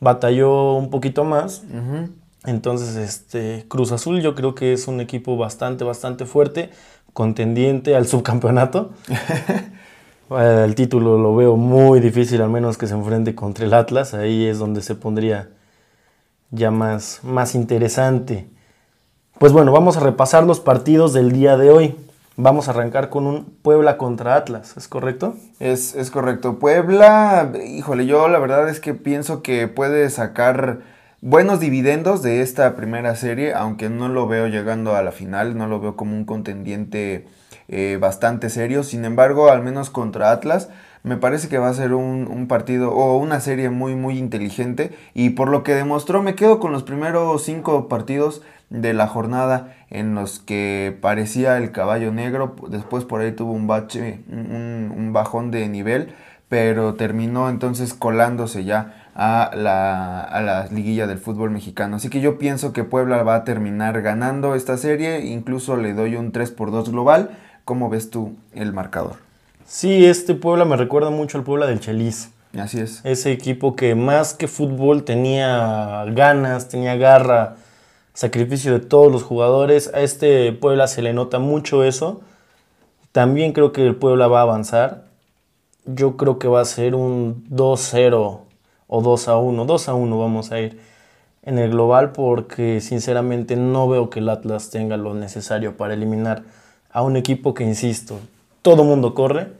batalló 0.00 0.74
un 0.74 0.90
poquito 0.90 1.24
más. 1.24 1.62
Entonces, 2.44 2.96
este 2.96 3.64
Cruz 3.68 3.92
Azul 3.92 4.20
yo 4.20 4.34
creo 4.34 4.54
que 4.54 4.72
es 4.72 4.88
un 4.88 5.00
equipo 5.00 5.36
bastante, 5.36 5.84
bastante 5.84 6.26
fuerte, 6.26 6.70
contendiente 7.12 7.96
al 7.96 8.06
subcampeonato. 8.06 8.90
El 10.30 10.74
título 10.74 11.16
lo 11.16 11.34
veo 11.34 11.56
muy 11.56 12.00
difícil, 12.00 12.42
al 12.42 12.50
menos 12.50 12.76
que 12.76 12.86
se 12.86 12.94
enfrente 12.94 13.34
contra 13.34 13.64
el 13.64 13.72
Atlas. 13.72 14.12
Ahí 14.12 14.46
es 14.46 14.58
donde 14.58 14.82
se 14.82 14.94
pondría 14.94 15.48
ya 16.50 16.70
más, 16.70 17.20
más 17.22 17.54
interesante. 17.54 18.46
Pues 19.38 19.52
bueno, 19.52 19.72
vamos 19.72 19.96
a 19.96 20.00
repasar 20.00 20.44
los 20.44 20.60
partidos 20.60 21.14
del 21.14 21.32
día 21.32 21.56
de 21.56 21.70
hoy. 21.70 21.96
Vamos 22.36 22.68
a 22.68 22.72
arrancar 22.72 23.08
con 23.08 23.26
un 23.26 23.44
Puebla 23.62 23.96
contra 23.96 24.36
Atlas, 24.36 24.76
¿es 24.76 24.86
correcto? 24.86 25.34
Es, 25.60 25.94
es 25.94 26.10
correcto. 26.10 26.58
Puebla, 26.58 27.50
híjole, 27.66 28.06
yo 28.06 28.28
la 28.28 28.38
verdad 28.38 28.68
es 28.68 28.80
que 28.80 28.94
pienso 28.94 29.42
que 29.42 29.66
puede 29.66 30.08
sacar 30.10 30.80
buenos 31.20 31.58
dividendos 31.58 32.22
de 32.22 32.42
esta 32.42 32.76
primera 32.76 33.16
serie, 33.16 33.54
aunque 33.54 33.88
no 33.88 34.08
lo 34.08 34.28
veo 34.28 34.46
llegando 34.46 34.94
a 34.94 35.02
la 35.02 35.10
final, 35.10 35.56
no 35.56 35.66
lo 35.66 35.80
veo 35.80 35.96
como 35.96 36.14
un 36.14 36.24
contendiente 36.24 37.26
eh, 37.68 37.98
bastante 38.00 38.50
serio. 38.50 38.82
Sin 38.82 39.04
embargo, 39.04 39.50
al 39.50 39.62
menos 39.62 39.90
contra 39.90 40.32
Atlas, 40.32 40.70
me 41.02 41.16
parece 41.16 41.48
que 41.48 41.58
va 41.58 41.68
a 41.68 41.74
ser 41.74 41.94
un, 41.94 42.46
partido 42.48 42.92
o 42.92 43.18
una 43.18 43.40
serie 43.40 43.70
muy, 43.70 43.94
muy 43.94 44.18
inteligente. 44.18 44.96
Y 45.14 45.30
por 45.30 45.48
lo 45.48 45.62
que 45.62 45.74
demostró, 45.74 46.22
me 46.22 46.34
quedo 46.34 46.60
con 46.60 46.72
los 46.72 46.82
primeros 46.82 47.42
cinco 47.44 47.88
partidos 47.88 48.42
de 48.70 48.92
la 48.92 49.06
jornada 49.06 49.74
en 49.90 50.14
los 50.14 50.40
que 50.40 50.96
parecía 51.00 51.56
el 51.58 51.72
caballo 51.72 52.12
negro. 52.12 52.56
Después 52.68 53.04
por 53.04 53.20
ahí 53.20 53.32
tuvo 53.32 53.52
un 53.52 53.66
bache, 53.66 54.20
un 54.28 55.10
bajón 55.12 55.50
de 55.50 55.68
nivel, 55.68 56.14
pero 56.48 56.94
terminó 56.94 57.48
entonces 57.48 57.94
colándose 57.94 58.64
ya 58.64 59.08
a 59.14 59.50
la, 59.54 60.22
a 60.22 60.40
la 60.40 60.66
liguilla 60.68 61.06
del 61.06 61.18
fútbol 61.18 61.50
mexicano. 61.50 61.96
Así 61.96 62.08
que 62.08 62.20
yo 62.20 62.38
pienso 62.38 62.72
que 62.72 62.84
Puebla 62.84 63.22
va 63.22 63.34
a 63.34 63.44
terminar 63.44 64.00
ganando 64.00 64.54
esta 64.54 64.76
serie, 64.76 65.26
incluso 65.26 65.76
le 65.76 65.92
doy 65.92 66.16
un 66.16 66.32
3 66.32 66.50
por 66.52 66.70
2 66.70 66.90
global. 66.92 67.30
¿Cómo 67.68 67.90
ves 67.90 68.08
tú 68.08 68.34
el 68.54 68.72
marcador? 68.72 69.16
Sí, 69.66 70.06
este 70.06 70.34
Puebla 70.34 70.64
me 70.64 70.78
recuerda 70.78 71.10
mucho 71.10 71.36
al 71.36 71.44
Puebla 71.44 71.66
del 71.66 71.80
Chelis. 71.80 72.30
Así 72.58 72.80
es. 72.80 73.02
Ese 73.04 73.30
equipo 73.30 73.76
que 73.76 73.94
más 73.94 74.32
que 74.32 74.48
fútbol 74.48 75.04
tenía 75.04 76.02
ganas, 76.06 76.70
tenía 76.70 76.96
garra, 76.96 77.56
sacrificio 78.14 78.72
de 78.72 78.80
todos 78.80 79.12
los 79.12 79.22
jugadores. 79.22 79.92
A 79.92 80.00
este 80.00 80.50
Puebla 80.54 80.86
se 80.86 81.02
le 81.02 81.12
nota 81.12 81.40
mucho 81.40 81.84
eso. 81.84 82.22
También 83.12 83.52
creo 83.52 83.70
que 83.70 83.86
el 83.86 83.96
Puebla 83.96 84.28
va 84.28 84.38
a 84.38 84.44
avanzar. 84.44 85.04
Yo 85.84 86.16
creo 86.16 86.38
que 86.38 86.48
va 86.48 86.62
a 86.62 86.64
ser 86.64 86.94
un 86.94 87.44
2-0 87.50 88.40
o 88.86 89.02
2 89.02 89.28
a 89.28 89.36
1. 89.36 89.64
2 89.66 89.88
a 89.90 89.92
1 89.92 90.18
vamos 90.18 90.52
a 90.52 90.60
ir 90.60 90.80
en 91.42 91.58
el 91.58 91.72
global 91.72 92.12
porque 92.12 92.80
sinceramente 92.80 93.56
no 93.56 93.90
veo 93.90 94.08
que 94.08 94.20
el 94.20 94.30
Atlas 94.30 94.70
tenga 94.70 94.96
lo 94.96 95.12
necesario 95.12 95.76
para 95.76 95.92
eliminar 95.92 96.44
a 96.90 97.02
un 97.02 97.16
equipo 97.16 97.54
que, 97.54 97.64
insisto, 97.64 98.20
todo 98.62 98.84
mundo 98.84 99.14
corre. 99.14 99.58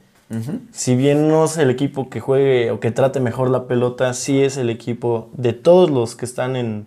Si 0.72 0.94
bien 0.94 1.26
no 1.26 1.46
es 1.46 1.56
el 1.56 1.70
equipo 1.70 2.10
que 2.10 2.20
juegue 2.20 2.70
o 2.70 2.80
que 2.80 2.90
trate 2.90 3.18
mejor 3.18 3.48
la 3.48 3.66
pelota, 3.66 4.12
sí 4.12 4.42
es 4.42 4.58
el 4.58 4.68
equipo 4.68 5.30
de 5.32 5.54
todos 5.54 5.90
los 5.90 6.16
que 6.16 6.26
están 6.26 6.54
en, 6.54 6.86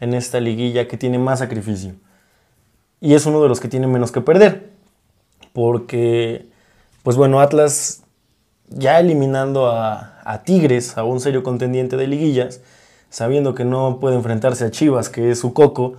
en 0.00 0.14
esta 0.14 0.40
liguilla 0.40 0.88
que 0.88 0.96
tiene 0.96 1.18
más 1.18 1.40
sacrificio. 1.40 1.92
Y 3.00 3.12
es 3.12 3.26
uno 3.26 3.42
de 3.42 3.48
los 3.48 3.60
que 3.60 3.68
tiene 3.68 3.86
menos 3.86 4.10
que 4.10 4.22
perder. 4.22 4.70
Porque, 5.52 6.46
pues 7.02 7.18
bueno, 7.18 7.40
Atlas 7.40 8.04
ya 8.70 9.00
eliminando 9.00 9.66
a, 9.66 10.20
a 10.24 10.42
Tigres, 10.42 10.96
a 10.96 11.04
un 11.04 11.20
serio 11.20 11.42
contendiente 11.42 11.96
de 11.96 12.06
liguillas, 12.06 12.60
sabiendo 13.10 13.54
que 13.54 13.64
no 13.64 13.98
puede 14.00 14.16
enfrentarse 14.16 14.64
a 14.64 14.70
Chivas, 14.70 15.08
que 15.08 15.30
es 15.30 15.40
su 15.40 15.52
coco, 15.52 15.94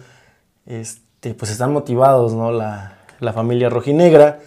este, 0.66 1.34
pues 1.34 1.52
están 1.52 1.74
motivados, 1.74 2.34
¿no? 2.34 2.52
La, 2.52 2.99
la 3.20 3.34
familia 3.34 3.70
rojinegra, 3.70 4.40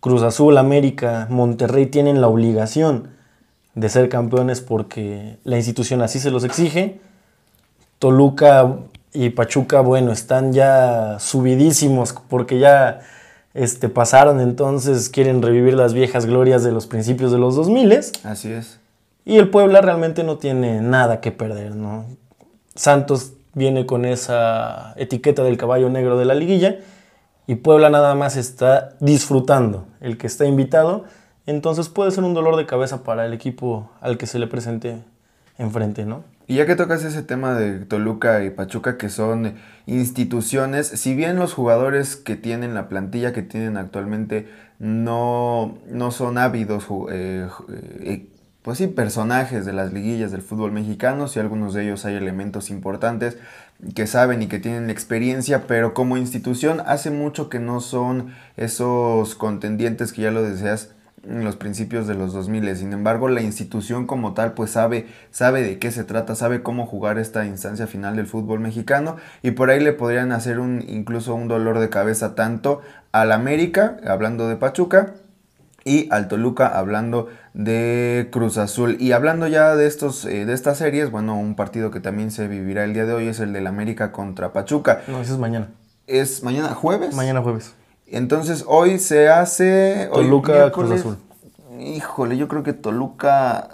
Cruz 0.00 0.22
Azul, 0.22 0.58
América, 0.58 1.26
Monterrey 1.30 1.86
tienen 1.86 2.20
la 2.20 2.28
obligación 2.28 3.08
de 3.74 3.88
ser 3.88 4.08
campeones 4.08 4.60
porque 4.60 5.38
la 5.44 5.56
institución 5.56 6.02
así 6.02 6.18
se 6.18 6.30
los 6.30 6.44
exige. 6.44 7.00
Toluca 7.98 8.78
y 9.12 9.30
Pachuca, 9.30 9.80
bueno, 9.80 10.10
están 10.10 10.52
ya 10.52 11.18
subidísimos 11.20 12.14
porque 12.28 12.58
ya 12.58 13.00
este, 13.54 13.88
pasaron, 13.88 14.40
entonces 14.40 15.08
quieren 15.08 15.40
revivir 15.40 15.74
las 15.74 15.94
viejas 15.94 16.26
glorias 16.26 16.64
de 16.64 16.72
los 16.72 16.86
principios 16.86 17.30
de 17.30 17.38
los 17.38 17.54
2000. 17.54 18.00
Así 18.24 18.50
es. 18.52 18.80
Y 19.24 19.36
el 19.36 19.50
Puebla 19.50 19.80
realmente 19.80 20.24
no 20.24 20.38
tiene 20.38 20.80
nada 20.80 21.20
que 21.20 21.30
perder, 21.30 21.76
¿no? 21.76 22.06
Santos 22.74 23.34
viene 23.54 23.86
con 23.86 24.04
esa 24.04 24.94
etiqueta 24.96 25.44
del 25.44 25.58
caballo 25.58 25.90
negro 25.90 26.18
de 26.18 26.24
la 26.24 26.34
liguilla 26.34 26.78
y 27.46 27.56
Puebla 27.56 27.90
nada 27.90 28.14
más 28.14 28.36
está 28.36 28.94
disfrutando. 29.00 29.86
El 30.00 30.18
que 30.18 30.26
está 30.26 30.46
invitado, 30.46 31.04
entonces 31.46 31.88
puede 31.88 32.10
ser 32.10 32.24
un 32.24 32.34
dolor 32.34 32.56
de 32.56 32.66
cabeza 32.66 33.02
para 33.02 33.26
el 33.26 33.32
equipo 33.32 33.90
al 34.00 34.18
que 34.18 34.26
se 34.26 34.38
le 34.38 34.46
presente 34.46 35.02
enfrente, 35.58 36.04
¿no? 36.04 36.24
Y 36.46 36.56
ya 36.56 36.66
que 36.66 36.76
tocas 36.76 37.04
ese 37.04 37.22
tema 37.22 37.54
de 37.54 37.80
Toluca 37.80 38.44
y 38.44 38.50
Pachuca, 38.50 38.98
que 38.98 39.08
son 39.08 39.54
instituciones, 39.86 40.88
si 40.88 41.14
bien 41.14 41.36
los 41.36 41.54
jugadores 41.54 42.16
que 42.16 42.36
tienen 42.36 42.74
la 42.74 42.88
plantilla 42.88 43.32
que 43.32 43.42
tienen 43.42 43.76
actualmente 43.76 44.48
no, 44.78 45.78
no 45.88 46.10
son 46.10 46.38
ávidos 46.38 46.86
eh, 47.10 47.48
eh, 48.00 48.26
pues 48.62 48.78
sí, 48.78 48.86
personajes 48.86 49.66
de 49.66 49.72
las 49.72 49.92
liguillas 49.92 50.30
del 50.30 50.42
fútbol 50.42 50.70
mexicano, 50.70 51.26
si 51.26 51.40
algunos 51.40 51.74
de 51.74 51.84
ellos 51.84 52.04
hay 52.04 52.14
elementos 52.14 52.70
importantes 52.70 53.36
que 53.94 54.06
saben 54.06 54.42
y 54.42 54.46
que 54.46 54.58
tienen 54.58 54.90
experiencia, 54.90 55.66
pero 55.66 55.94
como 55.94 56.16
institución 56.16 56.82
hace 56.86 57.10
mucho 57.10 57.48
que 57.48 57.58
no 57.58 57.80
son 57.80 58.32
esos 58.56 59.34
contendientes 59.34 60.12
que 60.12 60.22
ya 60.22 60.30
lo 60.30 60.42
deseas 60.42 60.90
en 61.24 61.44
los 61.44 61.56
principios 61.56 62.06
de 62.06 62.14
los 62.14 62.32
2000. 62.32 62.76
Sin 62.76 62.92
embargo, 62.92 63.28
la 63.28 63.42
institución 63.42 64.06
como 64.06 64.34
tal 64.34 64.54
pues 64.54 64.70
sabe, 64.70 65.06
sabe 65.30 65.62
de 65.62 65.78
qué 65.78 65.90
se 65.90 66.04
trata, 66.04 66.34
sabe 66.34 66.62
cómo 66.62 66.86
jugar 66.86 67.18
esta 67.18 67.44
instancia 67.44 67.86
final 67.86 68.16
del 68.16 68.26
fútbol 68.26 68.60
mexicano 68.60 69.16
y 69.42 69.52
por 69.52 69.70
ahí 69.70 69.80
le 69.80 69.92
podrían 69.92 70.32
hacer 70.32 70.58
un, 70.58 70.84
incluso 70.88 71.34
un 71.34 71.48
dolor 71.48 71.78
de 71.78 71.90
cabeza 71.90 72.34
tanto 72.34 72.80
al 73.12 73.32
América, 73.32 73.98
hablando 74.06 74.48
de 74.48 74.56
Pachuca, 74.56 75.14
y 75.84 76.08
al 76.10 76.28
Toluca 76.28 76.66
hablando 76.66 77.28
de 77.54 78.28
Cruz 78.30 78.58
Azul. 78.58 78.96
Y 79.00 79.12
hablando 79.12 79.46
ya 79.46 79.74
de, 79.76 79.86
estos, 79.86 80.24
eh, 80.24 80.44
de 80.44 80.52
estas 80.52 80.78
series, 80.78 81.10
bueno, 81.10 81.38
un 81.38 81.54
partido 81.54 81.90
que 81.90 82.00
también 82.00 82.30
se 82.30 82.48
vivirá 82.48 82.84
el 82.84 82.94
día 82.94 83.06
de 83.06 83.12
hoy 83.14 83.28
es 83.28 83.40
el 83.40 83.52
del 83.52 83.66
América 83.66 84.12
contra 84.12 84.52
Pachuca. 84.52 85.02
No, 85.08 85.20
ese 85.20 85.32
es 85.32 85.38
mañana. 85.38 85.68
¿Es 86.06 86.42
mañana 86.42 86.68
jueves? 86.74 87.14
Mañana 87.14 87.42
jueves. 87.42 87.74
Entonces 88.06 88.64
hoy 88.66 88.98
se 88.98 89.28
hace... 89.28 90.10
Toluca 90.12 90.70
Cruz 90.70 90.90
Azul. 90.90 91.16
Híjole, 91.80 92.36
yo 92.36 92.48
creo 92.48 92.62
que 92.62 92.72
Toluca... 92.72 93.68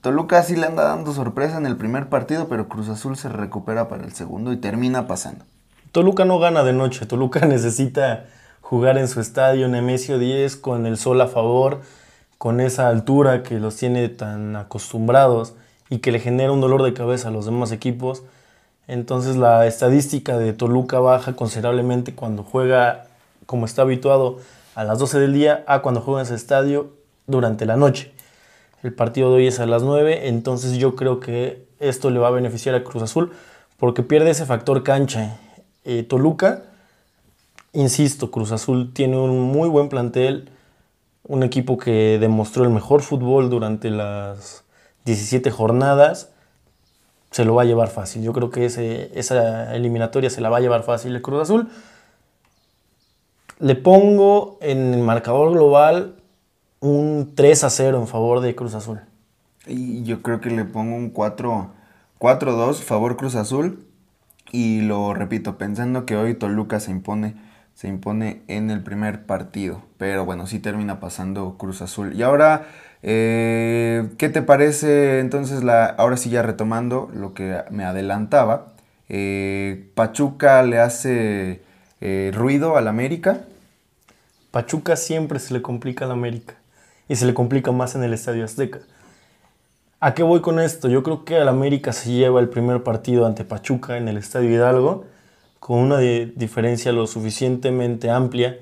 Toluca 0.00 0.42
sí 0.42 0.54
le 0.56 0.66
anda 0.66 0.84
dando 0.84 1.14
sorpresa 1.14 1.56
en 1.56 1.66
el 1.66 1.76
primer 1.76 2.08
partido, 2.08 2.48
pero 2.48 2.68
Cruz 2.68 2.88
Azul 2.88 3.16
se 3.16 3.30
recupera 3.30 3.88
para 3.88 4.04
el 4.04 4.12
segundo 4.12 4.52
y 4.52 4.58
termina 4.58 5.06
pasando. 5.06 5.44
Toluca 5.92 6.24
no 6.24 6.38
gana 6.38 6.62
de 6.62 6.72
noche, 6.72 7.06
Toluca 7.06 7.40
necesita 7.46 8.26
jugar 8.64 8.96
en 8.96 9.08
su 9.08 9.20
estadio 9.20 9.68
Nemesio 9.68 10.18
10 10.18 10.56
con 10.56 10.86
el 10.86 10.96
sol 10.96 11.20
a 11.20 11.26
favor, 11.26 11.82
con 12.38 12.62
esa 12.62 12.88
altura 12.88 13.42
que 13.42 13.60
los 13.60 13.76
tiene 13.76 14.08
tan 14.08 14.56
acostumbrados 14.56 15.52
y 15.90 15.98
que 15.98 16.10
le 16.10 16.18
genera 16.18 16.50
un 16.50 16.62
dolor 16.62 16.82
de 16.82 16.94
cabeza 16.94 17.28
a 17.28 17.30
los 17.30 17.44
demás 17.44 17.72
equipos. 17.72 18.22
Entonces 18.88 19.36
la 19.36 19.66
estadística 19.66 20.38
de 20.38 20.54
Toluca 20.54 20.98
baja 20.98 21.36
considerablemente 21.36 22.14
cuando 22.14 22.42
juega 22.42 23.04
como 23.44 23.66
está 23.66 23.82
habituado 23.82 24.38
a 24.74 24.82
las 24.82 24.98
12 24.98 25.18
del 25.20 25.34
día 25.34 25.62
a 25.66 25.82
cuando 25.82 26.00
juega 26.00 26.22
en 26.22 26.26
ese 26.26 26.34
estadio 26.34 26.94
durante 27.26 27.66
la 27.66 27.76
noche. 27.76 28.12
El 28.82 28.94
partido 28.94 29.28
de 29.28 29.36
hoy 29.36 29.46
es 29.48 29.60
a 29.60 29.66
las 29.66 29.82
9, 29.82 30.28
entonces 30.28 30.78
yo 30.78 30.96
creo 30.96 31.20
que 31.20 31.66
esto 31.80 32.08
le 32.08 32.18
va 32.18 32.28
a 32.28 32.30
beneficiar 32.30 32.74
a 32.74 32.82
Cruz 32.82 33.02
Azul 33.02 33.30
porque 33.76 34.02
pierde 34.02 34.30
ese 34.30 34.46
factor 34.46 34.82
cancha. 34.82 35.36
Eh, 35.84 36.02
Toluca 36.02 36.62
Insisto, 37.74 38.30
Cruz 38.30 38.52
Azul 38.52 38.92
tiene 38.92 39.18
un 39.18 39.40
muy 39.40 39.68
buen 39.68 39.88
plantel, 39.88 40.48
un 41.24 41.42
equipo 41.42 41.76
que 41.76 42.18
demostró 42.20 42.62
el 42.62 42.70
mejor 42.70 43.02
fútbol 43.02 43.50
durante 43.50 43.90
las 43.90 44.64
17 45.04 45.50
jornadas. 45.50 46.30
Se 47.32 47.44
lo 47.44 47.56
va 47.56 47.62
a 47.62 47.64
llevar 47.64 47.88
fácil. 47.88 48.22
Yo 48.22 48.32
creo 48.32 48.50
que 48.50 48.64
esa 48.64 49.74
eliminatoria 49.74 50.30
se 50.30 50.40
la 50.40 50.50
va 50.50 50.58
a 50.58 50.60
llevar 50.60 50.84
fácil 50.84 51.16
el 51.16 51.22
Cruz 51.22 51.42
Azul. 51.42 51.68
Le 53.58 53.74
pongo 53.74 54.56
en 54.60 54.94
el 54.94 55.00
marcador 55.00 55.50
global 55.52 56.14
un 56.78 57.32
3 57.34 57.64
a 57.64 57.70
0 57.70 57.98
en 57.98 58.06
favor 58.06 58.38
de 58.38 58.54
Cruz 58.54 58.74
Azul. 58.74 59.00
Y 59.66 60.04
yo 60.04 60.22
creo 60.22 60.40
que 60.40 60.50
le 60.50 60.64
pongo 60.64 60.94
un 60.94 61.12
4-2 61.12 62.74
favor 62.76 63.16
Cruz 63.16 63.34
Azul. 63.34 63.84
Y 64.52 64.82
lo 64.82 65.12
repito, 65.12 65.58
pensando 65.58 66.06
que 66.06 66.16
hoy 66.16 66.34
Toluca 66.34 66.78
se 66.78 66.92
impone 66.92 67.34
se 67.74 67.88
impone 67.88 68.42
en 68.48 68.70
el 68.70 68.82
primer 68.82 69.26
partido. 69.26 69.82
Pero 69.98 70.24
bueno, 70.24 70.46
sí 70.46 70.58
termina 70.60 71.00
pasando 71.00 71.56
Cruz 71.58 71.82
Azul. 71.82 72.14
Y 72.14 72.22
ahora, 72.22 72.66
eh, 73.02 74.08
¿qué 74.16 74.28
te 74.28 74.42
parece 74.42 75.20
entonces 75.20 75.64
la, 75.64 75.86
ahora 75.86 76.16
sí 76.16 76.30
ya 76.30 76.42
retomando 76.42 77.10
lo 77.12 77.34
que 77.34 77.62
me 77.70 77.84
adelantaba? 77.84 78.72
Eh, 79.08 79.90
Pachuca 79.94 80.62
le 80.62 80.78
hace 80.78 81.62
eh, 82.00 82.30
ruido 82.34 82.76
al 82.76 82.88
América. 82.88 83.40
Pachuca 84.50 84.96
siempre 84.96 85.40
se 85.40 85.52
le 85.52 85.62
complica 85.62 86.04
al 86.04 86.12
América. 86.12 86.54
y 87.06 87.16
se 87.16 87.26
le 87.26 87.34
complica 87.34 87.70
más 87.70 87.94
en 87.96 88.02
el 88.02 88.14
Estadio 88.14 88.44
Azteca. 88.44 88.80
¿A 90.00 90.14
qué 90.14 90.22
voy 90.22 90.40
con 90.40 90.58
esto? 90.58 90.88
Yo 90.88 91.02
creo 91.02 91.24
que 91.24 91.36
al 91.36 91.48
América 91.48 91.92
se 91.92 92.10
lleva 92.12 92.40
el 92.40 92.48
primer 92.48 92.82
partido 92.82 93.26
ante 93.26 93.44
Pachuca 93.44 93.96
en 93.98 94.08
el 94.08 94.16
Estadio 94.16 94.50
Hidalgo 94.50 95.04
con 95.64 95.78
una 95.78 95.98
diferencia 95.98 96.92
lo 96.92 97.06
suficientemente 97.06 98.10
amplia 98.10 98.58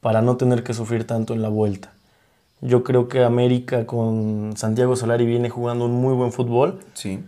para 0.00 0.22
no 0.22 0.36
tener 0.36 0.62
que 0.62 0.72
sufrir 0.72 1.04
tanto 1.04 1.34
en 1.34 1.42
la 1.42 1.48
vuelta. 1.48 1.90
Yo 2.60 2.84
creo 2.84 3.08
que 3.08 3.24
América 3.24 3.86
con 3.86 4.52
Santiago 4.56 4.94
Solari 4.94 5.26
viene 5.26 5.50
jugando 5.50 5.86
un 5.86 6.00
muy 6.00 6.14
buen 6.14 6.30
fútbol. 6.30 6.78
Sí. 6.92 7.24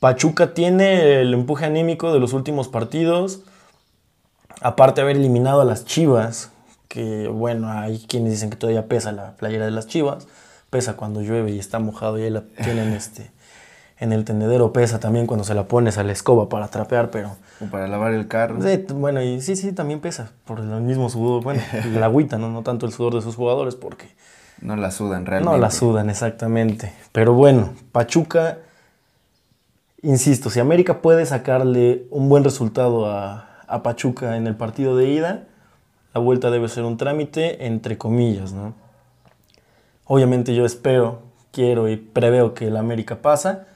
Pachuca 0.00 0.52
tiene 0.52 1.20
el 1.20 1.32
empuje 1.32 1.64
anímico 1.64 2.12
de 2.12 2.18
los 2.18 2.32
últimos 2.32 2.66
partidos. 2.66 3.42
Aparte 4.60 5.00
de 5.00 5.02
haber 5.02 5.16
eliminado 5.18 5.60
a 5.60 5.64
las 5.64 5.84
Chivas, 5.84 6.50
que 6.88 7.28
bueno, 7.28 7.70
hay 7.70 8.00
quienes 8.00 8.32
dicen 8.32 8.50
que 8.50 8.56
todavía 8.56 8.88
pesa 8.88 9.12
la 9.12 9.36
playera 9.36 9.64
de 9.64 9.70
las 9.70 9.86
Chivas, 9.86 10.26
pesa 10.70 10.96
cuando 10.96 11.22
llueve 11.22 11.52
y 11.52 11.60
está 11.60 11.78
mojado 11.78 12.18
y 12.18 12.22
ahí 12.22 12.30
la 12.30 12.42
tienen 12.64 12.92
este 12.94 13.30
en 13.98 14.12
el 14.12 14.24
tendedero, 14.24 14.72
pesa 14.72 14.98
también 15.00 15.26
cuando 15.26 15.44
se 15.44 15.54
la 15.54 15.64
pones 15.64 15.98
a 15.98 16.04
la 16.04 16.12
escoba 16.12 16.48
para 16.48 16.68
trapear, 16.68 17.10
pero 17.10 17.36
o 17.60 17.66
para 17.66 17.86
lavar 17.86 18.12
el 18.12 18.26
carro. 18.26 18.60
Sí, 18.60 18.84
bueno, 18.94 19.22
y 19.22 19.40
sí, 19.40 19.56
sí, 19.56 19.72
también 19.72 20.00
pesa 20.00 20.32
por 20.44 20.58
el 20.60 20.66
mismo 20.80 21.08
sudor, 21.10 21.42
bueno, 21.42 21.62
la 21.94 22.06
agüita, 22.06 22.38
¿no? 22.38 22.50
no 22.50 22.62
tanto 22.62 22.86
el 22.86 22.92
sudor 22.92 23.14
de 23.14 23.22
sus 23.22 23.36
jugadores 23.36 23.76
porque 23.76 24.06
no 24.60 24.76
la 24.76 24.90
sudan 24.90 25.26
realmente. 25.26 25.54
No 25.54 25.60
la 25.60 25.70
sudan 25.70 26.10
exactamente. 26.10 26.92
Pero 27.12 27.34
bueno, 27.34 27.74
Pachuca 27.92 28.58
insisto, 30.04 30.50
si 30.50 30.60
América 30.60 31.00
puede 31.00 31.24
sacarle 31.26 32.06
un 32.10 32.28
buen 32.28 32.44
resultado 32.44 33.06
a, 33.10 33.48
a 33.66 33.82
Pachuca 33.82 34.36
en 34.36 34.46
el 34.46 34.54
partido 34.54 34.96
de 34.96 35.08
ida, 35.08 35.44
la 36.12 36.20
vuelta 36.20 36.50
debe 36.50 36.68
ser 36.68 36.84
un 36.84 36.96
trámite 36.96 37.66
entre 37.66 37.98
comillas, 37.98 38.52
¿no? 38.52 38.74
Obviamente 40.04 40.54
yo 40.54 40.66
espero, 40.66 41.22
quiero 41.50 41.88
y 41.88 41.96
preveo 41.96 42.52
que 42.52 42.66
el 42.66 42.76
América 42.76 43.16
pasa. 43.22 43.66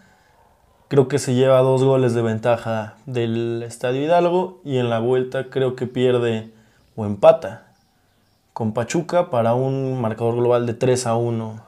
Creo 0.88 1.06
que 1.06 1.18
se 1.18 1.34
lleva 1.34 1.58
dos 1.60 1.84
goles 1.84 2.14
de 2.14 2.22
ventaja 2.22 2.94
del 3.04 3.62
Estadio 3.62 4.02
Hidalgo 4.02 4.62
y 4.64 4.78
en 4.78 4.88
la 4.88 5.00
vuelta 5.00 5.50
creo 5.50 5.76
que 5.76 5.86
pierde 5.86 6.50
o 6.96 7.04
empata 7.04 7.66
con 8.54 8.72
Pachuca 8.72 9.28
para 9.28 9.52
un 9.52 10.00
marcador 10.00 10.36
global 10.36 10.64
de 10.64 10.72
3 10.72 11.06
a 11.06 11.16
1 11.16 11.60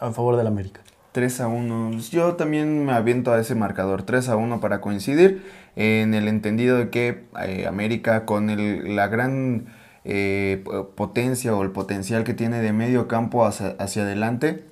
a 0.00 0.10
favor 0.10 0.36
del 0.36 0.48
América. 0.48 0.80
3 1.12 1.40
a 1.42 1.46
1. 1.46 1.98
Yo 2.10 2.34
también 2.34 2.84
me 2.84 2.92
aviento 2.92 3.32
a 3.32 3.38
ese 3.38 3.54
marcador 3.54 4.02
3 4.02 4.30
a 4.30 4.36
1 4.36 4.60
para 4.60 4.80
coincidir 4.80 5.44
en 5.76 6.12
el 6.12 6.26
entendido 6.26 6.76
de 6.76 6.90
que 6.90 7.24
eh, 7.40 7.66
América 7.68 8.26
con 8.26 8.50
el, 8.50 8.96
la 8.96 9.06
gran 9.06 9.66
eh, 10.04 10.62
potencia 10.96 11.54
o 11.54 11.62
el 11.62 11.70
potencial 11.70 12.24
que 12.24 12.34
tiene 12.34 12.60
de 12.60 12.72
medio 12.72 13.06
campo 13.08 13.46
hacia, 13.46 13.76
hacia, 13.78 14.02
adelante. 14.02 14.64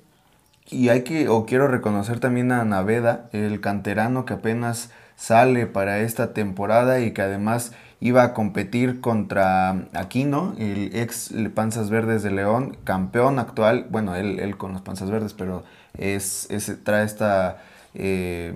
Y 0.69 0.89
hay 0.89 1.03
que, 1.03 1.29
o 1.29 1.45
quiero 1.45 1.67
reconocer 1.67 2.19
también 2.19 2.51
a 2.51 2.65
Naveda, 2.65 3.29
el 3.33 3.61
canterano 3.61 4.25
que 4.25 4.33
apenas 4.33 4.89
sale 5.15 5.67
para 5.67 5.99
esta 5.99 6.33
temporada 6.33 6.99
y 6.99 7.11
que 7.11 7.21
además 7.21 7.73
iba 7.99 8.23
a 8.23 8.33
competir 8.33 8.99
contra 8.99 9.87
Aquino, 9.93 10.55
el 10.57 10.95
ex 10.95 11.33
Panzas 11.53 11.89
Verdes 11.89 12.23
de 12.23 12.31
León, 12.31 12.77
campeón 12.83 13.39
actual, 13.39 13.87
bueno, 13.89 14.15
él, 14.15 14.39
él 14.39 14.57
con 14.57 14.73
los 14.73 14.81
Panzas 14.81 15.09
Verdes, 15.09 15.33
pero 15.33 15.63
es, 15.97 16.47
trae 16.83 17.05
esta 17.05 17.57
eh, 17.93 18.53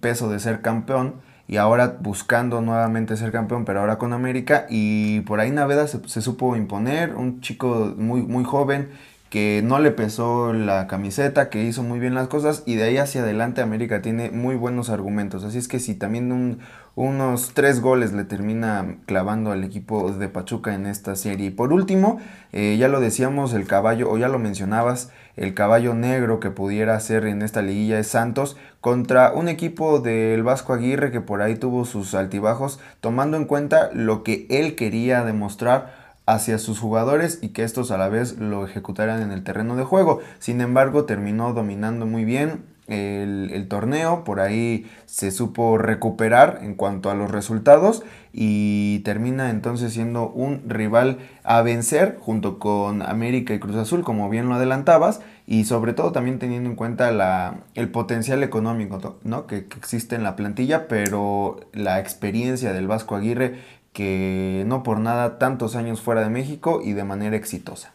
peso 0.00 0.28
de 0.30 0.38
ser 0.38 0.60
campeón 0.60 1.14
y 1.48 1.56
ahora 1.56 1.96
buscando 2.00 2.60
nuevamente 2.60 3.16
ser 3.16 3.32
campeón, 3.32 3.64
pero 3.64 3.80
ahora 3.80 3.98
con 3.98 4.12
América. 4.12 4.66
Y 4.70 5.20
por 5.20 5.40
ahí 5.40 5.50
Naveda 5.50 5.86
se, 5.86 6.22
supo 6.22 6.56
imponer, 6.56 7.14
un 7.14 7.40
chico 7.40 7.94
muy, 7.96 8.22
muy 8.22 8.44
joven 8.44 8.90
que 9.32 9.62
no 9.64 9.78
le 9.78 9.92
pesó 9.92 10.52
la 10.52 10.86
camiseta, 10.86 11.48
que 11.48 11.64
hizo 11.64 11.82
muy 11.82 11.98
bien 11.98 12.14
las 12.14 12.28
cosas 12.28 12.64
y 12.66 12.74
de 12.74 12.82
ahí 12.82 12.98
hacia 12.98 13.22
adelante 13.22 13.62
América 13.62 14.02
tiene 14.02 14.30
muy 14.30 14.56
buenos 14.56 14.90
argumentos. 14.90 15.42
Así 15.42 15.56
es 15.56 15.68
que 15.68 15.80
si 15.80 15.94
también 15.94 16.30
un, 16.32 16.58
unos 16.96 17.52
tres 17.54 17.80
goles 17.80 18.12
le 18.12 18.24
termina 18.24 18.98
clavando 19.06 19.50
al 19.50 19.64
equipo 19.64 20.12
de 20.12 20.28
Pachuca 20.28 20.74
en 20.74 20.84
esta 20.84 21.16
serie. 21.16 21.46
Y 21.46 21.50
por 21.50 21.72
último, 21.72 22.20
eh, 22.52 22.76
ya 22.78 22.88
lo 22.88 23.00
decíamos, 23.00 23.54
el 23.54 23.66
caballo, 23.66 24.10
o 24.10 24.18
ya 24.18 24.28
lo 24.28 24.38
mencionabas, 24.38 25.10
el 25.36 25.54
caballo 25.54 25.94
negro 25.94 26.38
que 26.38 26.50
pudiera 26.50 26.94
hacer 26.94 27.24
en 27.24 27.40
esta 27.40 27.62
liguilla 27.62 27.98
es 27.98 28.08
Santos 28.08 28.58
contra 28.82 29.32
un 29.32 29.48
equipo 29.48 30.00
del 30.00 30.42
Vasco 30.42 30.74
Aguirre 30.74 31.10
que 31.10 31.22
por 31.22 31.40
ahí 31.40 31.54
tuvo 31.54 31.86
sus 31.86 32.14
altibajos, 32.14 32.80
tomando 33.00 33.38
en 33.38 33.46
cuenta 33.46 33.88
lo 33.94 34.24
que 34.24 34.46
él 34.50 34.74
quería 34.74 35.24
demostrar 35.24 36.01
hacia 36.26 36.58
sus 36.58 36.78
jugadores 36.78 37.38
y 37.42 37.48
que 37.48 37.64
estos 37.64 37.90
a 37.90 37.98
la 37.98 38.08
vez 38.08 38.38
lo 38.38 38.64
ejecutaran 38.64 39.22
en 39.22 39.32
el 39.32 39.42
terreno 39.42 39.76
de 39.76 39.84
juego. 39.84 40.20
Sin 40.38 40.60
embargo, 40.60 41.04
terminó 41.04 41.52
dominando 41.52 42.06
muy 42.06 42.24
bien, 42.24 42.72
el, 42.88 43.66
torneo, 43.68 44.24
por 44.24 44.40
ahí 44.40 44.86
se 45.06 45.30
supo 45.30 45.78
recuperar 45.78 46.58
en 46.62 46.74
cuanto 46.74 47.10
a 47.10 47.14
los 47.14 47.30
resultados 47.30 48.02
y 48.32 49.00
termina 49.00 49.50
entonces 49.50 49.92
siendo 49.92 50.28
un 50.28 50.68
rival 50.68 51.18
a 51.44 51.62
vencer 51.62 52.18
junto 52.20 52.58
con 52.58 53.02
América 53.02 53.54
y 53.54 53.60
Cruz 53.60 53.76
Azul, 53.76 54.02
como 54.02 54.28
bien 54.28 54.48
lo 54.48 54.56
adelantabas, 54.56 55.20
y 55.46 55.64
sobre 55.64 55.92
todo 55.92 56.12
también 56.12 56.38
teniendo 56.38 56.70
en 56.70 56.76
cuenta 56.76 57.10
la, 57.12 57.60
el 57.74 57.88
potencial 57.88 58.42
económico 58.42 59.16
¿no? 59.22 59.46
que, 59.46 59.66
que 59.66 59.78
existe 59.78 60.16
en 60.16 60.22
la 60.22 60.36
plantilla, 60.36 60.88
pero 60.88 61.60
la 61.72 62.00
experiencia 62.00 62.72
del 62.72 62.88
Vasco 62.88 63.16
Aguirre 63.16 63.60
que 63.92 64.64
no 64.66 64.82
por 64.82 64.98
nada 64.98 65.38
tantos 65.38 65.76
años 65.76 66.00
fuera 66.00 66.22
de 66.22 66.30
México 66.30 66.80
y 66.82 66.92
de 66.92 67.04
manera 67.04 67.36
exitosa. 67.36 67.92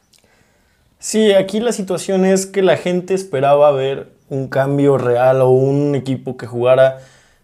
Sí, 1.00 1.34
aquí 1.34 1.60
la 1.60 1.72
situación 1.72 2.26
es 2.26 2.46
que 2.46 2.62
la 2.62 2.78
gente 2.78 3.14
esperaba 3.14 3.72
ver 3.72 4.12
un 4.30 4.48
cambio 4.48 4.98
real 4.98 5.42
o 5.42 5.50
un 5.50 5.96
equipo 5.96 6.38
que 6.38 6.48
jugara 6.48 7.00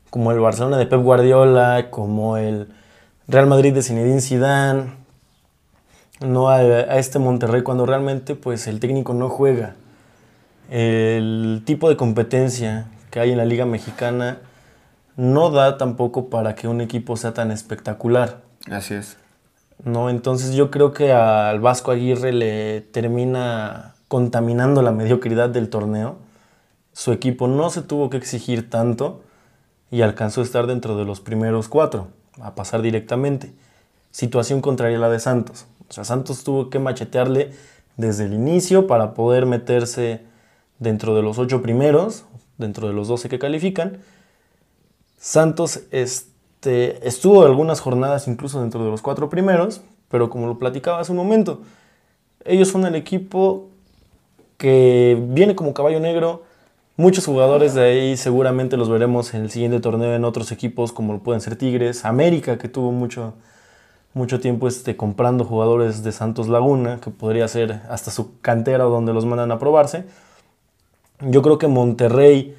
como 0.10 0.32
el 0.32 0.40
Barcelona 0.40 0.78
de 0.78 0.86
Pep 0.86 1.02
Guardiola, 1.02 1.88
como 1.90 2.38
el 2.38 2.68
Real 3.28 3.48
Madrid 3.48 3.74
de 3.74 3.82
Zinedine 3.82 4.22
Zidane, 4.22 4.94
no 6.20 6.50
a, 6.50 6.62
este 6.98 7.20
Monterrey 7.20 7.64
cuando 7.64 7.86
realmente 7.86 8.36
pues 8.36 8.68
el 8.68 8.80
técnico 8.80 9.14
no 9.14 9.30
juega. 9.30 9.76
El 10.70 11.62
tipo 11.66 11.90
de 11.90 11.98
competencia 11.98 12.88
que 13.12 13.20
hay 13.20 13.32
en 13.32 13.38
la 13.38 13.46
Liga 13.46 13.66
Mexicana 13.66 14.40
no 15.16 15.50
da 15.50 15.78
tampoco 15.78 16.30
para 16.30 16.56
que 16.56 16.68
un 16.68 16.82
equipo 16.82 17.18
sea 17.18 17.34
tan 17.34 17.52
espectacular. 17.52 18.42
Así 18.72 18.96
es. 18.96 19.18
No, 19.84 20.10
entonces 20.10 20.56
yo 20.56 20.72
creo 20.72 20.94
que 20.94 21.12
al 21.12 21.60
Vasco 21.60 21.92
Aguirre 21.92 22.32
le 22.32 22.82
termina 22.82 23.96
contaminando 24.08 24.82
la 24.82 24.92
mediocridad 24.92 25.50
del 25.50 25.70
torneo 25.70 26.18
su 26.94 27.12
equipo 27.12 27.48
no 27.48 27.72
se 27.72 27.82
tuvo 27.82 28.12
que 28.12 28.18
exigir 28.18 28.70
tanto 28.70 29.24
y 29.90 30.04
alcanzó 30.04 30.42
a 30.42 30.44
estar 30.44 30.68
dentro 30.68 30.96
de 30.96 31.06
los 31.06 31.20
primeros 31.22 31.68
cuatro, 31.68 32.10
a 32.40 32.54
pasar 32.54 32.84
directamente. 32.84 33.52
Situación 34.12 34.62
contraria 34.62 34.98
a 34.98 35.02
la 35.02 35.10
de 35.10 35.20
Santos. 35.20 35.66
O 35.90 35.94
sea, 35.94 36.04
Santos 36.04 36.44
tuvo 36.44 36.70
que 36.70 36.78
machetearle 36.78 37.52
desde 37.98 38.26
el 38.26 38.34
inicio 38.34 38.86
para 38.86 39.16
poder 39.16 39.48
meterse 39.48 40.22
dentro 40.78 41.16
de 41.16 41.24
los 41.24 41.40
ocho 41.40 41.64
primeros, 41.64 42.26
dentro 42.60 42.88
de 42.88 42.94
los 42.94 43.08
doce 43.08 43.28
que 43.28 43.40
califican. 43.40 43.98
Santos 45.24 45.84
este, 45.92 47.08
estuvo 47.08 47.46
algunas 47.46 47.80
jornadas 47.80 48.28
incluso 48.28 48.60
dentro 48.60 48.84
de 48.84 48.92
los 48.92 49.02
cuatro 49.02 49.30
primeros, 49.30 49.80
pero 50.10 50.30
como 50.30 50.48
lo 50.48 50.60
platicaba 50.60 51.00
hace 51.00 51.14
un 51.14 51.18
momento, 51.18 51.62
ellos 52.44 52.68
son 52.68 52.86
el 52.86 52.96
equipo 52.96 53.70
que 54.58 55.18
viene 55.30 55.56
como 55.56 55.74
caballo 55.74 56.02
negro, 56.02 56.44
Muchos 56.96 57.26
jugadores 57.26 57.74
de 57.74 57.82
ahí 57.82 58.18
seguramente 58.18 58.78
los 58.78 58.88
veremos 58.88 59.34
en 59.34 59.44
el 59.44 59.50
siguiente 59.50 59.80
torneo 59.80 60.14
en 60.14 60.26
otros 60.26 60.52
equipos 60.52 60.92
como 60.92 61.18
pueden 61.24 61.42
ser 61.42 61.56
Tigres, 61.56 62.06
América 62.06 62.60
que 62.60 62.68
tuvo 62.68 62.92
mucho, 62.92 63.34
mucho 64.14 64.40
tiempo 64.40 64.68
este, 64.68 64.96
comprando 64.96 65.44
jugadores 65.44 66.04
de 66.04 66.12
Santos 66.12 66.50
Laguna, 66.50 67.00
que 67.02 67.10
podría 67.10 67.48
ser 67.48 67.82
hasta 67.90 68.12
su 68.12 68.40
cantera 68.42 68.84
donde 68.84 69.12
los 69.12 69.26
mandan 69.26 69.52
a 69.52 69.58
probarse. 69.58 70.06
Yo 71.22 71.42
creo 71.42 71.58
que 71.58 71.66
Monterrey 71.66 72.56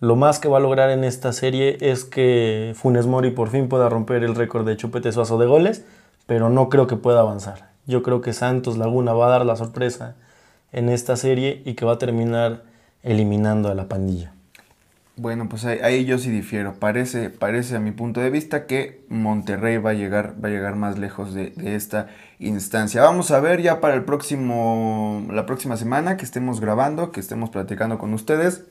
lo 0.00 0.16
más 0.16 0.38
que 0.38 0.48
va 0.48 0.58
a 0.58 0.60
lograr 0.60 0.90
en 0.90 1.04
esta 1.04 1.32
serie 1.32 1.78
es 1.80 2.04
que 2.04 2.72
Funes 2.76 3.06
Mori 3.06 3.30
por 3.30 3.48
fin 3.48 3.68
pueda 3.68 3.88
romper 3.88 4.22
el 4.22 4.34
récord 4.34 4.66
de 4.66 4.76
Chupete 4.76 5.12
Suazo 5.12 5.38
de 5.38 5.46
goles, 5.46 5.84
pero 6.26 6.50
no 6.50 6.68
creo 6.68 6.86
que 6.86 6.96
pueda 6.96 7.20
avanzar. 7.20 7.70
Yo 7.86 8.02
creo 8.02 8.20
que 8.20 8.32
Santos 8.32 8.78
Laguna 8.78 9.12
va 9.12 9.26
a 9.26 9.30
dar 9.30 9.46
la 9.46 9.56
sorpresa 9.56 10.14
en 10.72 10.88
esta 10.88 11.16
serie 11.16 11.62
y 11.64 11.74
que 11.74 11.84
va 11.84 11.94
a 11.94 11.98
terminar 11.98 12.62
eliminando 13.02 13.70
a 13.70 13.74
la 13.74 13.88
pandilla. 13.88 14.32
Bueno, 15.16 15.48
pues 15.48 15.64
ahí, 15.64 16.04
yo 16.04 16.16
sí 16.18 16.30
difiero. 16.30 16.74
Parece, 16.74 17.28
parece 17.28 17.74
a 17.74 17.80
mi 17.80 17.90
punto 17.90 18.20
de 18.20 18.30
vista 18.30 18.66
que 18.66 19.04
Monterrey 19.08 19.78
va 19.78 19.90
a 19.90 19.94
llegar, 19.94 20.36
va 20.42 20.48
a 20.48 20.52
llegar 20.52 20.76
más 20.76 20.96
lejos 20.96 21.34
de, 21.34 21.52
esta 21.74 22.06
instancia. 22.38 23.02
Vamos 23.02 23.32
a 23.32 23.40
ver 23.40 23.60
ya 23.60 23.80
para 23.80 23.94
el 23.94 24.04
próximo, 24.04 25.26
la 25.32 25.44
próxima 25.44 25.76
semana 25.76 26.16
que 26.16 26.24
estemos 26.24 26.60
grabando, 26.60 27.10
que 27.10 27.18
estemos 27.18 27.50
platicando 27.50 27.98
con 27.98 28.14
ustedes, 28.14 28.64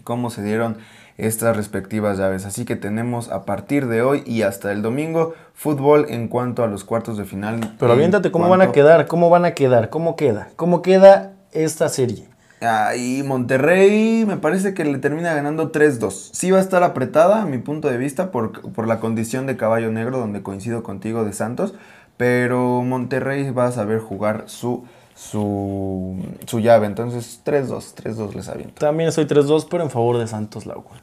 cómo 0.00 0.30
se 0.30 0.42
dieron 0.42 0.78
estas 1.18 1.56
respectivas 1.56 2.18
llaves. 2.18 2.44
Así 2.44 2.64
que 2.64 2.76
tenemos 2.76 3.30
a 3.30 3.44
partir 3.44 3.86
de 3.86 4.02
hoy 4.02 4.22
y 4.26 4.42
hasta 4.42 4.72
el 4.72 4.82
domingo 4.82 5.34
fútbol 5.54 6.06
en 6.08 6.28
cuanto 6.28 6.62
a 6.62 6.66
los 6.66 6.84
cuartos 6.84 7.16
de 7.16 7.24
final. 7.24 7.74
Pero 7.78 7.92
aviéntate 7.92 8.30
cómo 8.30 8.48
van 8.48 8.62
a 8.62 8.72
quedar, 8.72 9.06
cómo 9.06 9.30
van 9.30 9.44
a 9.44 9.52
quedar, 9.52 9.90
cómo 9.90 10.16
queda, 10.16 10.48
cómo 10.56 10.82
queda 10.82 11.32
esta 11.52 11.88
serie. 11.88 12.28
Ah, 12.62 12.96
y 12.96 13.22
Monterrey 13.22 14.24
me 14.26 14.38
parece 14.38 14.72
que 14.72 14.84
le 14.84 14.98
termina 14.98 15.34
ganando 15.34 15.72
3-2. 15.72 16.30
Sí 16.32 16.50
va 16.50 16.58
a 16.58 16.62
estar 16.62 16.82
apretada 16.82 17.42
a 17.42 17.46
mi 17.46 17.58
punto 17.58 17.88
de 17.88 17.98
vista 17.98 18.30
por, 18.30 18.72
por 18.72 18.88
la 18.88 18.98
condición 18.98 19.46
de 19.46 19.56
caballo 19.56 19.92
negro, 19.92 20.18
donde 20.18 20.42
coincido 20.42 20.82
contigo 20.82 21.24
de 21.24 21.34
Santos, 21.34 21.74
pero 22.16 22.82
Monterrey 22.82 23.50
va 23.50 23.66
a 23.66 23.72
saber 23.72 24.00
jugar 24.00 24.44
su, 24.46 24.84
su, 25.16 26.16
su 26.46 26.60
llave. 26.60 26.86
Entonces 26.86 27.40
3-2, 27.44 27.94
3-2 27.94 28.34
les 28.34 28.48
aviento. 28.48 28.74
También 28.78 29.10
soy 29.10 29.24
3-2, 29.24 29.66
pero 29.68 29.82
en 29.82 29.90
favor 29.90 30.18
de 30.18 30.26
Santos 30.26 30.66
Laguna. 30.66 31.00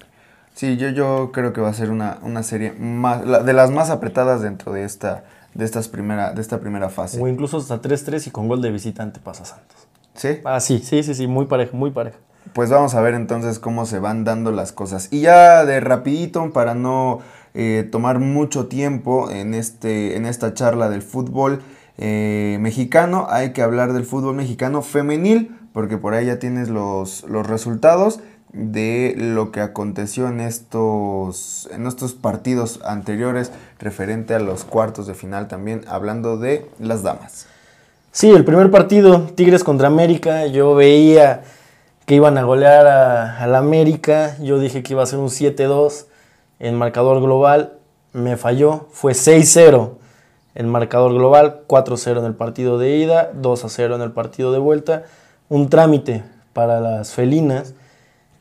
Sí, 0.53 0.77
yo, 0.77 0.89
yo 0.89 1.31
creo 1.33 1.51
que 1.51 1.61
va 1.61 1.69
a 1.69 1.73
ser 1.73 1.89
una, 1.89 2.19
una 2.21 2.43
serie 2.43 2.71
más, 2.73 3.25
la- 3.25 3.39
de 3.43 3.53
las 3.53 3.71
más 3.71 3.89
apretadas 3.89 4.41
dentro 4.41 4.71
de 4.71 4.83
esta, 4.83 5.23
de, 5.55 5.65
estas 5.65 5.87
primera, 5.87 6.31
de 6.31 6.41
esta 6.41 6.59
primera 6.59 6.89
fase. 6.89 7.19
O 7.19 7.27
incluso 7.27 7.57
hasta 7.57 7.81
3-3 7.81 8.27
y 8.27 8.31
con 8.31 8.47
gol 8.47 8.61
de 8.61 8.71
visitante 8.71 9.19
pasa 9.19 9.45
Santos. 9.45 9.87
¿Sí? 10.13 10.39
Ah, 10.45 10.59
sí, 10.59 10.77
sí, 10.79 11.01
sí, 11.01 11.15
sí, 11.15 11.25
muy 11.25 11.47
pareja, 11.47 11.75
muy 11.75 11.89
pareja. 11.89 12.17
Pues 12.53 12.69
vamos 12.69 12.93
a 12.93 13.01
ver 13.01 13.15
entonces 13.15 13.57
cómo 13.57 13.87
se 13.87 13.97
van 13.97 14.25
dando 14.25 14.51
las 14.51 14.71
cosas. 14.71 15.07
Y 15.11 15.21
ya 15.21 15.65
de 15.65 15.79
rapidito, 15.79 16.53
para 16.53 16.75
no 16.75 17.21
eh, 17.55 17.87
tomar 17.91 18.19
mucho 18.19 18.67
tiempo 18.67 19.31
en, 19.31 19.55
este, 19.55 20.17
en 20.17 20.27
esta 20.27 20.53
charla 20.53 20.87
del 20.89 21.01
fútbol 21.01 21.63
eh, 21.97 22.57
mexicano, 22.59 23.27
hay 23.29 23.53
que 23.53 23.61
hablar 23.61 23.93
del 23.93 24.05
fútbol 24.05 24.35
mexicano 24.35 24.81
femenil, 24.81 25.55
porque 25.73 25.97
por 25.97 26.13
ahí 26.13 26.25
ya 26.25 26.39
tienes 26.39 26.69
los, 26.69 27.23
los 27.23 27.45
resultados 27.47 28.19
de 28.51 29.15
lo 29.17 29.51
que 29.51 29.61
aconteció 29.61 30.27
en 30.27 30.39
estos, 30.39 31.67
en 31.71 31.87
estos 31.87 32.13
partidos 32.13 32.79
anteriores 32.85 33.51
referente 33.79 34.35
a 34.35 34.39
los 34.39 34.63
cuartos 34.63 35.07
de 35.07 35.15
final 35.15 35.47
también, 35.47 35.81
hablando 35.87 36.37
de 36.37 36.69
las 36.79 37.03
damas. 37.03 37.47
Sí, 38.11 38.29
el 38.29 38.45
primer 38.45 38.69
partido, 38.69 39.23
Tigres 39.35 39.63
contra 39.63 39.87
América, 39.87 40.45
yo 40.45 40.75
veía 40.75 41.41
que 42.05 42.15
iban 42.15 42.37
a 42.37 42.43
golear 42.43 42.85
a, 42.85 43.39
al 43.39 43.55
América, 43.55 44.37
yo 44.39 44.59
dije 44.59 44.83
que 44.83 44.93
iba 44.93 45.01
a 45.01 45.07
ser 45.07 45.19
un 45.19 45.29
7-2 45.29 46.05
en 46.59 46.75
marcador 46.75 47.21
global, 47.21 47.73
me 48.13 48.37
falló, 48.37 48.87
fue 48.91 49.13
6-0 49.13 50.02
el 50.55 50.67
marcador 50.67 51.13
global, 51.13 51.61
4-0 51.67 52.19
en 52.19 52.25
el 52.25 52.35
partido 52.35 52.77
de 52.77 52.97
ida, 52.97 53.31
2-0 53.33 53.95
en 53.95 54.01
el 54.01 54.11
partido 54.11 54.51
de 54.51 54.59
vuelta, 54.59 55.03
un 55.49 55.69
trámite 55.69 56.23
para 56.53 56.79
las 56.79 57.11
felinas 57.13 57.73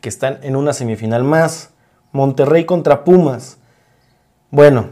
que 0.00 0.08
están 0.08 0.38
en 0.42 0.56
una 0.56 0.72
semifinal 0.72 1.24
más, 1.24 1.70
Monterrey 2.12 2.66
contra 2.66 3.04
Pumas. 3.04 3.58
Bueno, 4.50 4.88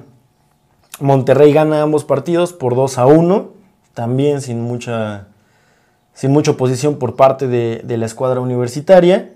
Monterrey 1.00 1.52
gana 1.52 1.82
ambos 1.82 2.04
partidos 2.04 2.52
por 2.52 2.74
2 2.74 2.98
a 2.98 3.06
1, 3.06 3.50
también 3.92 4.40
sin 4.40 4.62
mucha, 4.62 5.26
sin 6.14 6.30
mucha 6.30 6.52
oposición 6.52 6.96
por 6.96 7.16
parte 7.16 7.46
de, 7.46 7.82
de 7.84 7.96
la 7.98 8.06
escuadra 8.06 8.40
universitaria. 8.40 9.32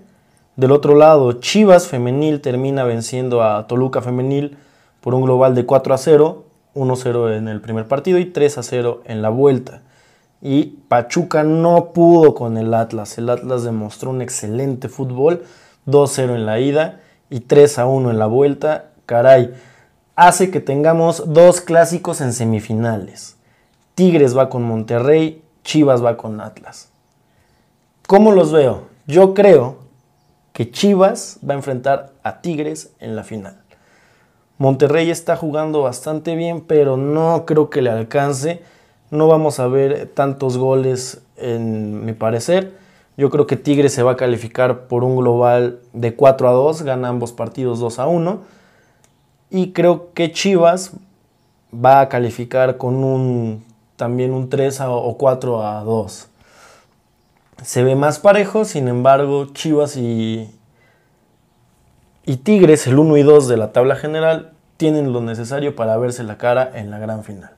Del 0.55 0.71
otro 0.71 0.95
lado, 0.95 1.33
Chivas 1.33 1.87
Femenil 1.87 2.41
termina 2.41 2.83
venciendo 2.85 3.43
a 3.43 3.67
Toluca 3.67 4.01
Femenil 4.01 4.57
por 5.01 5.13
un 5.13 5.23
global 5.23 5.53
de 5.53 5.65
4 5.65 5.93
a 5.93 5.97
0, 5.97 6.44
1-0 6.75 7.37
en 7.37 7.47
el 7.47 7.61
primer 7.61 7.87
partido 7.87 8.19
y 8.19 8.25
3 8.25 8.57
a 8.57 8.63
0 8.63 9.01
en 9.05 9.21
la 9.21 9.29
vuelta. 9.29 9.81
Y 10.41 10.77
Pachuca 10.87 11.43
no 11.43 11.93
pudo 11.93 12.35
con 12.35 12.57
el 12.57 12.73
Atlas. 12.73 13.17
El 13.17 13.29
Atlas 13.29 13.63
demostró 13.63 14.11
un 14.11 14.21
excelente 14.21 14.89
fútbol, 14.89 15.43
2-0 15.87 16.35
en 16.35 16.45
la 16.45 16.59
ida 16.59 16.99
y 17.29 17.39
3 17.39 17.79
a 17.79 17.85
1 17.87 18.11
en 18.11 18.19
la 18.19 18.27
vuelta. 18.27 18.91
Caray, 19.05 19.53
hace 20.15 20.51
que 20.51 20.59
tengamos 20.59 21.33
dos 21.33 21.61
clásicos 21.61 22.21
en 22.21 22.33
semifinales. 22.33 23.37
Tigres 23.95 24.37
va 24.37 24.49
con 24.49 24.63
Monterrey, 24.63 25.41
Chivas 25.63 26.03
va 26.03 26.17
con 26.17 26.41
Atlas. 26.41 26.89
¿Cómo 28.07 28.31
los 28.31 28.51
veo? 28.51 28.83
Yo 29.07 29.33
creo 29.33 29.77
que 30.53 30.69
Chivas 30.69 31.39
va 31.47 31.53
a 31.53 31.57
enfrentar 31.57 32.13
a 32.23 32.41
Tigres 32.41 32.93
en 32.99 33.15
la 33.15 33.23
final. 33.23 33.64
Monterrey 34.57 35.09
está 35.11 35.35
jugando 35.35 35.81
bastante 35.81 36.35
bien, 36.35 36.61
pero 36.61 36.95
no 36.97 37.45
creo 37.45 37.69
que 37.69 37.81
le 37.81 37.89
alcance. 37.89 38.61
No 39.11 39.27
vamos 39.27 39.59
a 39.59 39.67
ver 39.67 40.09
tantos 40.13 40.57
goles 40.57 41.21
en 41.37 42.05
mi 42.05 42.13
parecer. 42.13 42.73
Yo 43.17 43.29
creo 43.29 43.47
que 43.47 43.55
Tigres 43.57 43.93
se 43.93 44.03
va 44.03 44.11
a 44.13 44.17
calificar 44.17 44.87
por 44.87 45.03
un 45.03 45.15
global 45.17 45.79
de 45.93 46.15
4 46.15 46.49
a 46.49 46.51
2, 46.51 46.81
gana 46.83 47.09
ambos 47.09 47.31
partidos 47.31 47.79
2 47.79 47.99
a 47.99 48.07
1. 48.07 48.39
Y 49.49 49.71
creo 49.71 50.09
que 50.13 50.31
Chivas 50.31 50.91
va 51.73 51.99
a 52.01 52.09
calificar 52.09 52.77
con 52.77 53.03
un 53.03 53.63
también 53.95 54.33
un 54.33 54.49
3 54.49 54.81
a- 54.81 54.89
o 54.91 55.17
4 55.17 55.65
a 55.65 55.83
2. 55.83 56.27
Se 57.63 57.83
ve 57.83 57.95
más 57.95 58.19
parejo, 58.19 58.65
sin 58.65 58.87
embargo, 58.89 59.45
Chivas 59.53 59.95
y, 59.95 60.49
y 62.25 62.37
Tigres, 62.37 62.87
el 62.87 62.97
1 62.97 63.17
y 63.17 63.23
2 63.23 63.47
de 63.47 63.57
la 63.57 63.71
tabla 63.71 63.95
general, 63.95 64.51
tienen 64.77 65.13
lo 65.13 65.21
necesario 65.21 65.75
para 65.75 65.97
verse 65.97 66.23
la 66.23 66.37
cara 66.37 66.71
en 66.73 66.89
la 66.91 66.99
gran 66.99 67.23
final. 67.23 67.51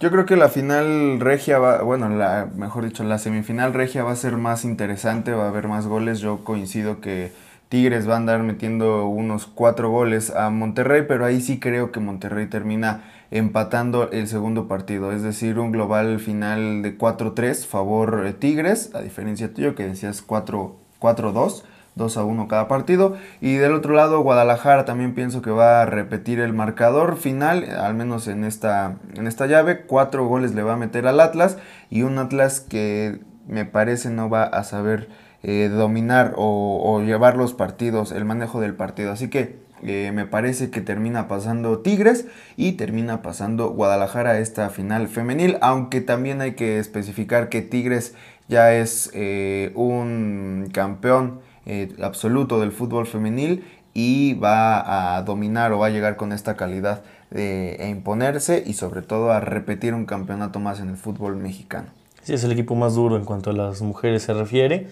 Yo 0.00 0.10
creo 0.10 0.26
que 0.26 0.36
la 0.36 0.48
final 0.48 1.20
regia 1.20 1.58
va, 1.58 1.82
bueno, 1.82 2.08
la, 2.08 2.48
mejor 2.56 2.84
dicho, 2.84 3.04
la 3.04 3.18
semifinal 3.18 3.72
regia 3.72 4.02
va 4.02 4.12
a 4.12 4.16
ser 4.16 4.36
más 4.36 4.64
interesante, 4.64 5.32
va 5.32 5.44
a 5.44 5.48
haber 5.48 5.68
más 5.68 5.86
goles. 5.86 6.20
Yo 6.20 6.42
coincido 6.42 7.00
que 7.00 7.32
Tigres 7.68 8.08
va 8.08 8.14
a 8.14 8.16
andar 8.16 8.42
metiendo 8.42 9.06
unos 9.06 9.46
cuatro 9.46 9.90
goles 9.90 10.30
a 10.30 10.50
Monterrey, 10.50 11.04
pero 11.06 11.24
ahí 11.24 11.40
sí 11.40 11.60
creo 11.60 11.92
que 11.92 12.00
Monterrey 12.00 12.46
termina 12.46 13.04
empatando 13.30 14.10
el 14.10 14.26
segundo 14.26 14.68
partido, 14.68 15.12
es 15.12 15.22
decir, 15.22 15.58
un 15.58 15.72
global 15.72 16.18
final 16.20 16.82
de 16.82 16.98
4-3 16.98 17.66
favor 17.66 18.24
eh, 18.26 18.34
Tigres, 18.34 18.94
a 18.94 19.00
diferencia 19.00 19.54
tuyo 19.54 19.74
que 19.74 19.86
decías 19.86 20.20
4 20.20 20.82
4-2. 21.02 21.64
2 21.94 22.16
a 22.16 22.24
1 22.24 22.48
cada 22.48 22.68
partido. 22.68 23.16
Y 23.40 23.54
del 23.56 23.72
otro 23.72 23.94
lado, 23.94 24.20
Guadalajara 24.20 24.84
también 24.84 25.14
pienso 25.14 25.42
que 25.42 25.50
va 25.50 25.82
a 25.82 25.86
repetir 25.86 26.40
el 26.40 26.52
marcador 26.52 27.16
final, 27.16 27.68
al 27.70 27.94
menos 27.94 28.28
en 28.28 28.44
esta, 28.44 28.96
en 29.14 29.26
esta 29.26 29.46
llave. 29.46 29.82
Cuatro 29.82 30.26
goles 30.26 30.54
le 30.54 30.62
va 30.62 30.74
a 30.74 30.76
meter 30.76 31.06
al 31.06 31.20
Atlas 31.20 31.58
y 31.90 32.02
un 32.02 32.18
Atlas 32.18 32.60
que 32.60 33.20
me 33.46 33.64
parece 33.64 34.10
no 34.10 34.30
va 34.30 34.44
a 34.44 34.64
saber 34.64 35.08
eh, 35.42 35.68
dominar 35.68 36.34
o, 36.36 37.02
llevar 37.04 37.36
los 37.36 37.52
partidos, 37.52 38.12
el 38.12 38.24
manejo 38.24 38.60
del 38.60 38.74
partido. 38.74 39.12
Así 39.12 39.28
que 39.28 39.60
eh, 39.82 40.12
me 40.14 40.24
parece 40.24 40.70
que 40.70 40.80
termina 40.80 41.26
pasando 41.26 41.80
Tigres 41.80 42.26
y 42.56 42.72
termina 42.72 43.22
pasando 43.22 43.70
Guadalajara 43.70 44.38
esta 44.38 44.70
final 44.70 45.08
femenil, 45.08 45.58
aunque 45.60 46.00
también 46.00 46.40
hay 46.40 46.52
que 46.52 46.78
especificar 46.78 47.48
que 47.48 47.62
Tigres 47.62 48.14
ya 48.48 48.72
es 48.72 49.10
eh, 49.14 49.72
un 49.74 50.68
campeón 50.72 51.40
eh, 51.66 51.94
absoluto 52.02 52.60
del 52.60 52.72
fútbol 52.72 53.06
femenil 53.06 53.64
y 53.94 54.34
va 54.34 55.16
a 55.16 55.22
dominar 55.22 55.72
o 55.72 55.78
va 55.78 55.86
a 55.86 55.90
llegar 55.90 56.16
con 56.16 56.32
esta 56.32 56.56
calidad 56.56 57.02
de, 57.30 57.74
e 57.76 57.88
imponerse 57.88 58.62
y 58.64 58.74
sobre 58.74 59.02
todo 59.02 59.32
a 59.32 59.40
repetir 59.40 59.94
un 59.94 60.06
campeonato 60.06 60.60
más 60.60 60.80
en 60.80 60.88
el 60.88 60.96
fútbol 60.96 61.36
mexicano. 61.36 61.88
Sí, 62.22 62.34
es 62.34 62.44
el 62.44 62.52
equipo 62.52 62.74
más 62.74 62.94
duro 62.94 63.16
en 63.16 63.24
cuanto 63.24 63.50
a 63.50 63.52
las 63.52 63.82
mujeres 63.82 64.22
se 64.22 64.32
refiere. 64.32 64.88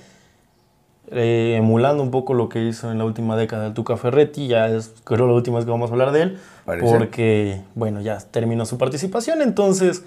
Eh, 1.12 1.56
emulando 1.56 2.04
un 2.04 2.12
poco 2.12 2.34
lo 2.34 2.48
que 2.48 2.62
hizo 2.64 2.92
en 2.92 2.98
la 2.98 3.04
última 3.04 3.36
década 3.36 3.66
el 3.66 3.74
Tuca 3.74 3.96
Ferretti, 3.96 4.46
ya 4.46 4.68
es 4.68 4.94
creo 5.02 5.26
la 5.26 5.32
última 5.32 5.56
vez 5.56 5.64
que 5.64 5.70
vamos 5.72 5.90
a 5.90 5.92
hablar 5.92 6.12
de 6.12 6.22
él, 6.22 6.38
Parece. 6.64 6.86
porque 6.86 7.60
bueno, 7.74 8.00
ya 8.00 8.18
terminó 8.18 8.64
su 8.64 8.78
participación, 8.78 9.42
entonces 9.42 10.04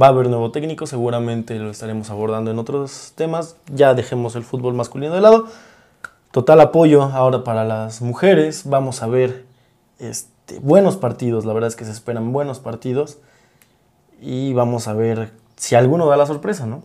va 0.00 0.06
a 0.06 0.10
haber 0.10 0.28
nuevo 0.28 0.50
técnico, 0.50 0.86
seguramente 0.86 1.58
lo 1.58 1.70
estaremos 1.70 2.10
abordando 2.10 2.50
en 2.50 2.58
otros 2.58 3.14
temas, 3.14 3.56
ya 3.72 3.94
dejemos 3.94 4.36
el 4.36 4.42
fútbol 4.42 4.74
masculino 4.74 5.14
de 5.14 5.22
lado. 5.22 5.46
Total 6.36 6.60
apoyo 6.60 7.02
ahora 7.02 7.44
para 7.44 7.64
las 7.64 8.02
mujeres, 8.02 8.64
vamos 8.66 9.02
a 9.02 9.06
ver 9.06 9.46
este, 9.98 10.58
buenos 10.58 10.98
partidos, 10.98 11.46
la 11.46 11.54
verdad 11.54 11.68
es 11.68 11.76
que 11.76 11.86
se 11.86 11.92
esperan 11.92 12.30
buenos 12.30 12.60
partidos 12.60 13.16
y 14.20 14.52
vamos 14.52 14.86
a 14.86 14.92
ver 14.92 15.30
si 15.56 15.76
alguno 15.76 16.04
da 16.04 16.18
la 16.18 16.26
sorpresa, 16.26 16.66
¿no? 16.66 16.82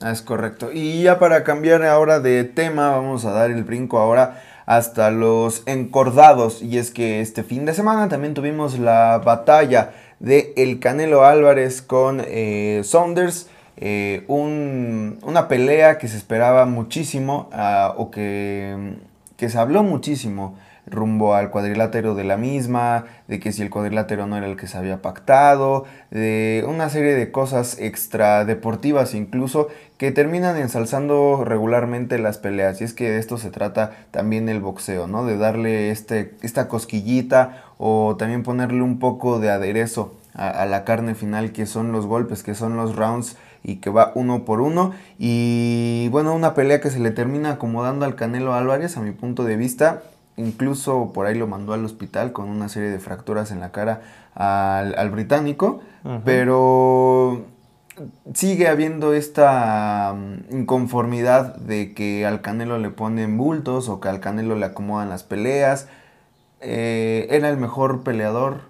Ah, 0.00 0.10
Es 0.10 0.20
correcto. 0.20 0.72
Y 0.72 1.04
ya 1.04 1.20
para 1.20 1.44
cambiar 1.44 1.84
ahora 1.84 2.18
de 2.18 2.42
tema, 2.42 2.90
vamos 2.90 3.24
a 3.24 3.30
dar 3.30 3.52
el 3.52 3.62
brinco 3.62 4.00
ahora 4.00 4.42
hasta 4.66 5.12
los 5.12 5.62
encordados. 5.66 6.60
Y 6.60 6.78
es 6.78 6.90
que 6.90 7.20
este 7.20 7.44
fin 7.44 7.66
de 7.66 7.74
semana 7.74 8.08
también 8.08 8.34
tuvimos 8.34 8.80
la 8.80 9.22
batalla 9.24 9.92
de 10.18 10.52
El 10.56 10.80
Canelo 10.80 11.24
Álvarez 11.24 11.82
con 11.82 12.20
eh, 12.26 12.80
Saunders. 12.82 13.46
Eh, 13.80 14.24
un- 14.26 15.18
una 15.22 15.46
pelea 15.48 15.98
que 15.98 16.08
se 16.08 16.16
esperaba 16.16 16.66
muchísimo 16.66 17.48
ah, 17.52 17.94
o 17.96 18.10
que, 18.10 18.94
que 19.36 19.48
se 19.48 19.58
habló 19.58 19.82
muchísimo 19.84 20.56
rumbo 20.86 21.34
al 21.34 21.50
cuadrilátero 21.50 22.14
de 22.14 22.24
la 22.24 22.36
misma, 22.38 23.04
de 23.28 23.38
que 23.40 23.52
si 23.52 23.60
el 23.62 23.68
cuadrilátero 23.70 24.26
no 24.26 24.36
era 24.38 24.46
el 24.46 24.56
que 24.56 24.66
se 24.66 24.78
había 24.78 25.02
pactado, 25.02 25.84
de 26.10 26.64
una 26.66 26.88
serie 26.88 27.14
de 27.14 27.30
cosas 27.30 27.78
extradeportivas 27.78 29.14
incluso 29.14 29.68
que 29.98 30.12
terminan 30.12 30.56
ensalzando 30.56 31.44
regularmente 31.44 32.18
las 32.18 32.38
peleas. 32.38 32.80
Y 32.80 32.84
es 32.84 32.94
que 32.94 33.10
de 33.10 33.18
esto 33.18 33.36
se 33.38 33.50
trata 33.50 33.92
también 34.10 34.48
el 34.48 34.60
boxeo, 34.60 35.06
¿no? 35.06 35.24
De 35.26 35.36
darle 35.36 35.90
este, 35.90 36.34
esta 36.42 36.68
cosquillita 36.68 37.64
o 37.78 38.16
también 38.18 38.42
ponerle 38.42 38.82
un 38.82 38.98
poco 38.98 39.38
de 39.40 39.50
aderezo 39.50 40.14
a, 40.34 40.48
a 40.48 40.66
la 40.66 40.84
carne 40.84 41.14
final 41.14 41.52
que 41.52 41.66
son 41.66 41.92
los 41.92 42.06
golpes, 42.06 42.42
que 42.42 42.54
son 42.54 42.76
los 42.76 42.96
rounds 42.96 43.36
y 43.68 43.76
que 43.76 43.90
va 43.90 44.12
uno 44.14 44.44
por 44.46 44.62
uno. 44.62 44.92
Y 45.18 46.08
bueno, 46.10 46.34
una 46.34 46.54
pelea 46.54 46.80
que 46.80 46.90
se 46.90 46.98
le 47.00 47.10
termina 47.10 47.52
acomodando 47.52 48.06
al 48.06 48.14
Canelo 48.14 48.54
Álvarez, 48.54 48.96
a 48.96 49.00
mi 49.00 49.12
punto 49.12 49.44
de 49.44 49.56
vista. 49.56 50.02
Incluso 50.38 51.12
por 51.12 51.26
ahí 51.26 51.36
lo 51.36 51.46
mandó 51.46 51.74
al 51.74 51.84
hospital 51.84 52.32
con 52.32 52.48
una 52.48 52.70
serie 52.70 52.88
de 52.88 52.98
fracturas 52.98 53.50
en 53.50 53.60
la 53.60 53.70
cara 53.70 54.00
al, 54.34 55.10
británico. 55.10 55.80
Pero 56.24 57.44
sigue 58.32 58.68
habiendo 58.68 59.12
esta 59.12 60.14
mm, 60.16 60.56
inconformidad 60.60 61.56
de 61.56 61.92
que 61.92 62.24
al 62.24 62.40
Canelo 62.40 62.78
le 62.78 62.88
ponen 62.88 63.36
bultos 63.36 63.90
o 63.90 64.00
que 64.00 64.08
al 64.08 64.20
Canelo 64.20 64.56
le 64.56 64.64
acomodan 64.64 65.10
las 65.10 65.24
peleas. 65.24 65.88
Eh, 66.60 67.26
era 67.30 67.50
el 67.50 67.58
mejor 67.58 68.02
peleador 68.02 68.67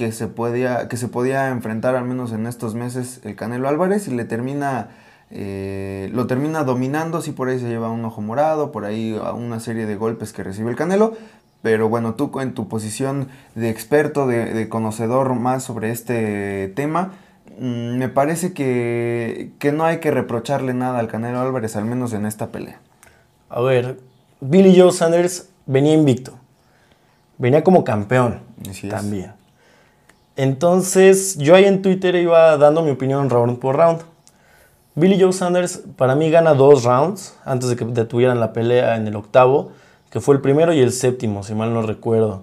que 0.00 0.12
se, 0.12 0.28
podía, 0.28 0.88
que 0.88 0.96
se 0.96 1.08
podía 1.08 1.50
enfrentar 1.50 1.94
al 1.94 2.06
menos 2.06 2.32
en 2.32 2.46
estos 2.46 2.74
meses 2.74 3.20
el 3.22 3.36
Canelo 3.36 3.68
Álvarez 3.68 4.08
y 4.08 4.12
le 4.12 4.24
termina, 4.24 4.88
eh, 5.30 6.08
lo 6.14 6.26
termina 6.26 6.64
dominando, 6.64 7.20
sí 7.20 7.32
por 7.32 7.50
ahí 7.50 7.58
se 7.58 7.68
lleva 7.68 7.90
un 7.90 8.02
ojo 8.06 8.22
morado, 8.22 8.72
por 8.72 8.86
ahí 8.86 9.12
una 9.34 9.60
serie 9.60 9.84
de 9.84 9.96
golpes 9.96 10.32
que 10.32 10.42
recibe 10.42 10.70
el 10.70 10.76
Canelo, 10.76 11.18
pero 11.60 11.90
bueno, 11.90 12.14
tú 12.14 12.40
en 12.40 12.54
tu 12.54 12.66
posición 12.66 13.28
de 13.54 13.68
experto, 13.68 14.26
de, 14.26 14.70
conocedor 14.70 15.34
más 15.34 15.64
sobre 15.64 15.90
este 15.90 16.72
tema, 16.74 17.12
mm, 17.58 17.98
me 17.98 18.08
parece 18.08 18.54
que, 18.54 19.50
que 19.58 19.70
no 19.70 19.84
hay 19.84 19.98
que 19.98 20.10
reprocharle 20.10 20.72
nada 20.72 20.98
al 20.98 21.08
Canelo 21.08 21.40
Álvarez, 21.40 21.76
al 21.76 21.84
menos 21.84 22.14
en 22.14 22.24
esta 22.24 22.46
pelea. 22.46 22.80
A 23.50 23.60
ver, 23.60 24.00
Billy 24.40 24.80
Joe 24.80 24.92
Sanders 24.92 25.50
venía 25.66 25.92
invicto. 25.92 26.32
Venía 27.36 27.62
como 27.62 27.84
campeón 27.84 28.40
también. 28.88 29.38
Entonces, 30.40 31.36
yo 31.36 31.54
ahí 31.54 31.66
en 31.66 31.82
Twitter 31.82 32.14
iba 32.14 32.56
dando 32.56 32.80
mi 32.80 32.90
opinión 32.90 33.28
round 33.28 33.58
por 33.58 33.76
round. 33.76 34.00
Billy 34.94 35.20
Joe 35.20 35.34
Sanders 35.34 35.82
para 35.98 36.14
mí 36.14 36.30
gana 36.30 36.54
dos 36.54 36.84
rounds 36.84 37.36
antes 37.44 37.68
de 37.68 37.76
que 37.76 37.84
detuvieran 37.84 38.40
la 38.40 38.54
pelea 38.54 38.96
en 38.96 39.06
el 39.06 39.16
octavo, 39.16 39.72
que 40.08 40.18
fue 40.18 40.34
el 40.34 40.40
primero 40.40 40.72
y 40.72 40.80
el 40.80 40.92
séptimo, 40.92 41.42
si 41.42 41.54
mal 41.54 41.74
no 41.74 41.82
recuerdo. 41.82 42.40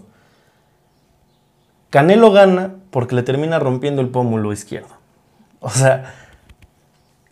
Canelo 1.89 2.31
gana 2.31 2.75
porque 2.91 3.15
le 3.15 3.23
termina 3.23 3.57
rompiendo 3.57 4.03
el 4.03 4.09
pómulo 4.09 4.53
izquierdo. 4.53 4.93
O 5.59 5.69
sea, 5.71 6.13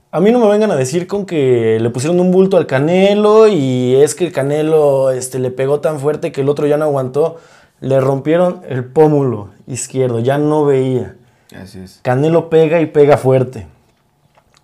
a 0.10 0.20
mí 0.20 0.32
no 0.32 0.40
me 0.40 0.48
vengan 0.48 0.72
a 0.72 0.76
decir 0.76 1.06
con 1.06 1.28
que 1.28 1.78
le 1.80 1.92
pusieron 1.92 2.20
un 2.20 2.32
bulto 2.32 2.58
al 2.58 2.66
Canelo 2.66 3.48
y 3.48 3.98
es 3.98 4.16
que 4.16 4.26
el 4.26 4.32
Canelo 4.32 5.12
este, 5.12 5.38
le 5.38 5.52
pegó 5.52 5.80
tan 5.80 6.00
fuerte 6.00 6.32
que 6.32 6.42
el 6.42 6.50
otro 6.50 6.66
ya 6.66 6.78
no 6.78 6.86
aguantó. 6.86 7.38
Le 7.82 8.00
rompieron 8.00 8.62
el 8.68 8.86
pómulo 8.86 9.50
izquierdo, 9.68 10.20
ya 10.20 10.38
no 10.38 10.66
veía. 10.66 11.16
Así 11.56 11.80
es. 11.80 12.00
Canelo 12.02 12.50
pega 12.50 12.82
y 12.82 12.88
pega 12.88 13.18
fuerte. 13.18 13.68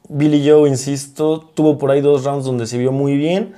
Billy 0.10 0.48
Joe, 0.48 0.68
insisto, 0.68 1.40
tuvo 1.40 1.78
por 1.78 1.92
ahí 1.92 2.02
dos 2.02 2.24
rounds 2.26 2.46
donde 2.46 2.68
se 2.68 2.78
vio 2.78 2.92
muy 2.92 3.16
bien. 3.16 3.54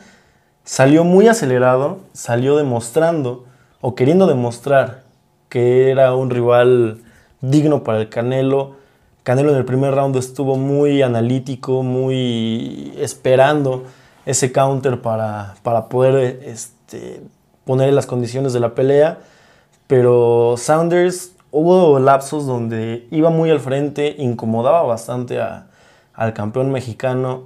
Salió 0.64 1.04
muy 1.04 1.28
acelerado, 1.28 2.00
salió 2.14 2.58
demostrando 2.58 3.46
o 3.82 3.96
queriendo 3.96 4.28
demostrar 4.28 5.04
que 5.50 5.90
era 5.90 6.16
un 6.16 6.30
rival 6.30 7.02
digno 7.42 7.84
para 7.84 8.00
el 8.00 8.10
Canelo 8.10 8.84
Canelo 9.24 9.52
en 9.52 9.58
el 9.58 9.64
primer 9.64 9.96
round 9.96 10.18
estuvo 10.18 10.58
muy 10.58 11.02
analítico, 11.02 11.82
muy 11.82 12.94
esperando 12.98 13.86
ese 14.26 14.52
counter 14.52 15.02
para, 15.02 15.56
para 15.64 15.88
poder 15.88 16.42
este, 16.44 17.22
poner 17.64 17.94
las 17.94 18.06
condiciones 18.06 18.52
de 18.52 18.60
la 18.60 18.76
pelea. 18.76 19.20
Pero 19.88 20.56
Saunders 20.58 21.34
hubo 21.52 22.00
lapsos 22.00 22.46
donde 22.46 23.08
iba 23.12 23.30
muy 23.30 23.50
al 23.50 23.60
frente, 23.60 24.16
incomodaba 24.18 24.84
bastante 24.84 25.40
al 25.40 26.34
campeón 26.34 26.72
mexicano. 26.72 27.44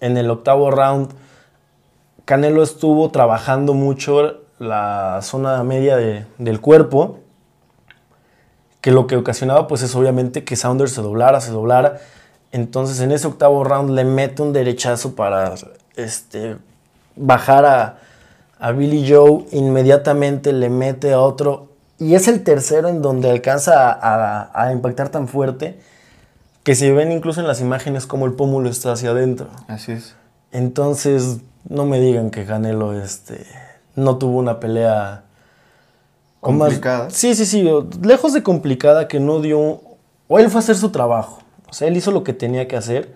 En 0.00 0.16
el 0.16 0.30
octavo 0.30 0.70
round, 0.70 1.12
Canelo 2.24 2.62
estuvo 2.62 3.10
trabajando 3.10 3.74
mucho 3.74 4.40
la 4.58 5.20
zona 5.22 5.62
media 5.64 5.96
del 5.96 6.60
cuerpo 6.60 7.18
que 8.80 8.90
lo 8.90 9.06
que 9.06 9.16
ocasionaba 9.16 9.66
pues 9.66 9.82
es 9.82 9.94
obviamente 9.94 10.44
que 10.44 10.56
Saunders 10.56 10.92
se 10.92 11.02
doblara, 11.02 11.40
se 11.40 11.50
doblara. 11.50 11.98
Entonces 12.52 13.00
en 13.00 13.12
ese 13.12 13.26
octavo 13.26 13.62
round 13.64 13.90
le 13.90 14.04
mete 14.04 14.42
un 14.42 14.52
derechazo 14.52 15.14
para 15.14 15.54
este, 15.96 16.56
bajar 17.16 17.64
a, 17.64 17.98
a 18.60 18.72
Billy 18.72 19.10
Joe, 19.10 19.46
inmediatamente 19.52 20.52
le 20.52 20.68
mete 20.68 21.12
a 21.12 21.20
otro 21.20 21.70
y 21.98 22.14
es 22.14 22.28
el 22.28 22.44
tercero 22.44 22.88
en 22.88 23.02
donde 23.02 23.30
alcanza 23.30 23.90
a, 23.90 24.50
a, 24.54 24.72
impactar 24.72 25.08
tan 25.08 25.28
fuerte 25.28 25.78
que 26.62 26.74
se 26.74 26.92
ven 26.92 27.10
incluso 27.10 27.40
en 27.40 27.46
las 27.46 27.60
imágenes 27.60 28.06
como 28.06 28.26
el 28.26 28.32
pómulo 28.32 28.68
está 28.68 28.92
hacia 28.92 29.10
adentro. 29.10 29.48
Así 29.66 29.92
es. 29.92 30.14
Entonces, 30.52 31.38
no 31.68 31.86
me 31.86 32.00
digan 32.00 32.30
que 32.30 32.44
Canelo 32.44 32.98
este, 32.98 33.46
no 33.96 34.18
tuvo 34.18 34.38
una 34.38 34.60
pelea 34.60 35.24
complicada. 36.40 37.10
sí, 37.10 37.34
sí, 37.34 37.46
sí. 37.46 37.68
Lejos 38.02 38.32
de 38.32 38.42
complicada, 38.42 39.08
que 39.08 39.20
no 39.20 39.40
dio. 39.40 39.80
O 40.28 40.38
él 40.38 40.50
fue 40.50 40.60
a 40.60 40.62
hacer 40.62 40.76
su 40.76 40.90
trabajo. 40.90 41.40
O 41.68 41.72
sea, 41.72 41.88
él 41.88 41.96
hizo 41.96 42.10
lo 42.12 42.24
que 42.24 42.32
tenía 42.32 42.66
que 42.66 42.76
hacer. 42.76 43.14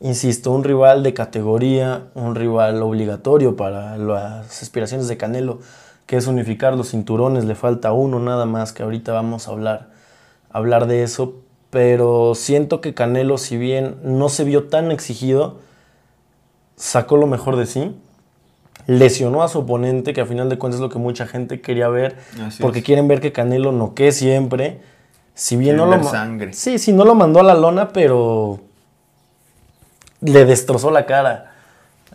Insisto, 0.00 0.50
un 0.50 0.64
rival 0.64 1.02
de 1.02 1.12
categoría, 1.12 2.04
un 2.14 2.34
rival 2.34 2.82
obligatorio 2.82 3.54
para 3.54 3.98
las 3.98 4.62
aspiraciones 4.62 5.08
de 5.08 5.16
Canelo, 5.16 5.58
que 6.06 6.16
es 6.16 6.26
unificar 6.26 6.74
los 6.74 6.90
cinturones. 6.90 7.44
Le 7.44 7.54
falta 7.54 7.92
uno 7.92 8.18
nada 8.18 8.46
más, 8.46 8.72
que 8.72 8.82
ahorita 8.82 9.12
vamos 9.12 9.46
a 9.46 9.50
hablar, 9.50 9.90
hablar 10.50 10.86
de 10.86 11.02
eso. 11.02 11.34
Pero 11.68 12.34
siento 12.34 12.80
que 12.80 12.94
Canelo, 12.94 13.38
si 13.38 13.56
bien 13.56 13.96
no 14.02 14.28
se 14.28 14.44
vio 14.44 14.64
tan 14.64 14.90
exigido, 14.90 15.58
sacó 16.76 17.16
lo 17.16 17.26
mejor 17.26 17.56
de 17.56 17.66
sí 17.66 17.94
lesionó 18.86 19.42
a 19.42 19.48
su 19.48 19.60
oponente, 19.60 20.12
que 20.12 20.20
a 20.20 20.26
final 20.26 20.48
de 20.48 20.58
cuentas 20.58 20.78
es 20.78 20.82
lo 20.82 20.88
que 20.88 20.98
mucha 20.98 21.26
gente 21.26 21.60
quería 21.60 21.88
ver, 21.88 22.16
porque 22.60 22.82
quieren 22.82 23.06
ver 23.06 23.20
que 23.20 23.32
Canelo 23.32 23.70
noquee 23.72 24.12
siempre. 24.12 24.80
Si 25.34 25.56
bien 25.56 25.76
no 25.76 25.86
lo 25.86 26.02
sangre. 26.02 26.52
Sí, 26.52 26.78
sí, 26.78 26.92
no 26.92 27.04
lo 27.04 27.14
mandó 27.14 27.40
a 27.40 27.42
la 27.44 27.54
lona, 27.54 27.90
pero 27.90 28.60
le 30.20 30.44
destrozó 30.44 30.90
la 30.90 31.06
cara. 31.06 31.52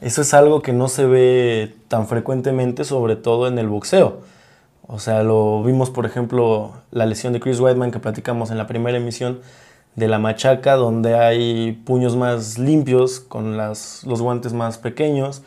Eso 0.01 0.21
es 0.21 0.33
algo 0.33 0.61
que 0.61 0.73
no 0.73 0.87
se 0.87 1.05
ve 1.05 1.75
tan 1.87 2.07
frecuentemente, 2.07 2.83
sobre 2.83 3.15
todo 3.15 3.47
en 3.47 3.57
el 3.57 3.67
boxeo. 3.67 4.21
O 4.87 4.99
sea, 4.99 5.23
lo 5.23 5.63
vimos, 5.63 5.89
por 5.89 6.05
ejemplo, 6.05 6.73
la 6.91 7.05
lesión 7.05 7.33
de 7.33 7.39
Chris 7.39 7.59
Weidman 7.59 7.91
que 7.91 7.99
platicamos 7.99 8.51
en 8.51 8.57
la 8.57 8.67
primera 8.67 8.97
emisión 8.97 9.39
de 9.95 10.07
la 10.07 10.19
machaca, 10.19 10.75
donde 10.75 11.15
hay 11.15 11.71
puños 11.85 12.15
más 12.15 12.57
limpios, 12.59 13.19
con 13.19 13.57
las, 13.57 14.03
los 14.03 14.21
guantes 14.21 14.53
más 14.53 14.77
pequeños 14.77 15.41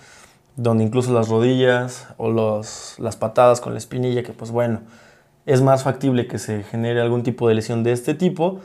donde 0.58 0.82
incluso 0.82 1.12
las 1.12 1.28
rodillas 1.28 2.08
o 2.16 2.30
los, 2.30 2.96
las 2.98 3.16
patadas 3.16 3.60
con 3.60 3.72
la 3.72 3.78
espinilla, 3.78 4.24
que 4.24 4.32
pues 4.32 4.50
bueno, 4.50 4.80
es 5.46 5.62
más 5.62 5.84
factible 5.84 6.26
que 6.26 6.38
se 6.38 6.64
genere 6.64 7.00
algún 7.00 7.22
tipo 7.22 7.48
de 7.48 7.54
lesión 7.54 7.84
de 7.84 7.92
este 7.92 8.12
tipo, 8.12 8.58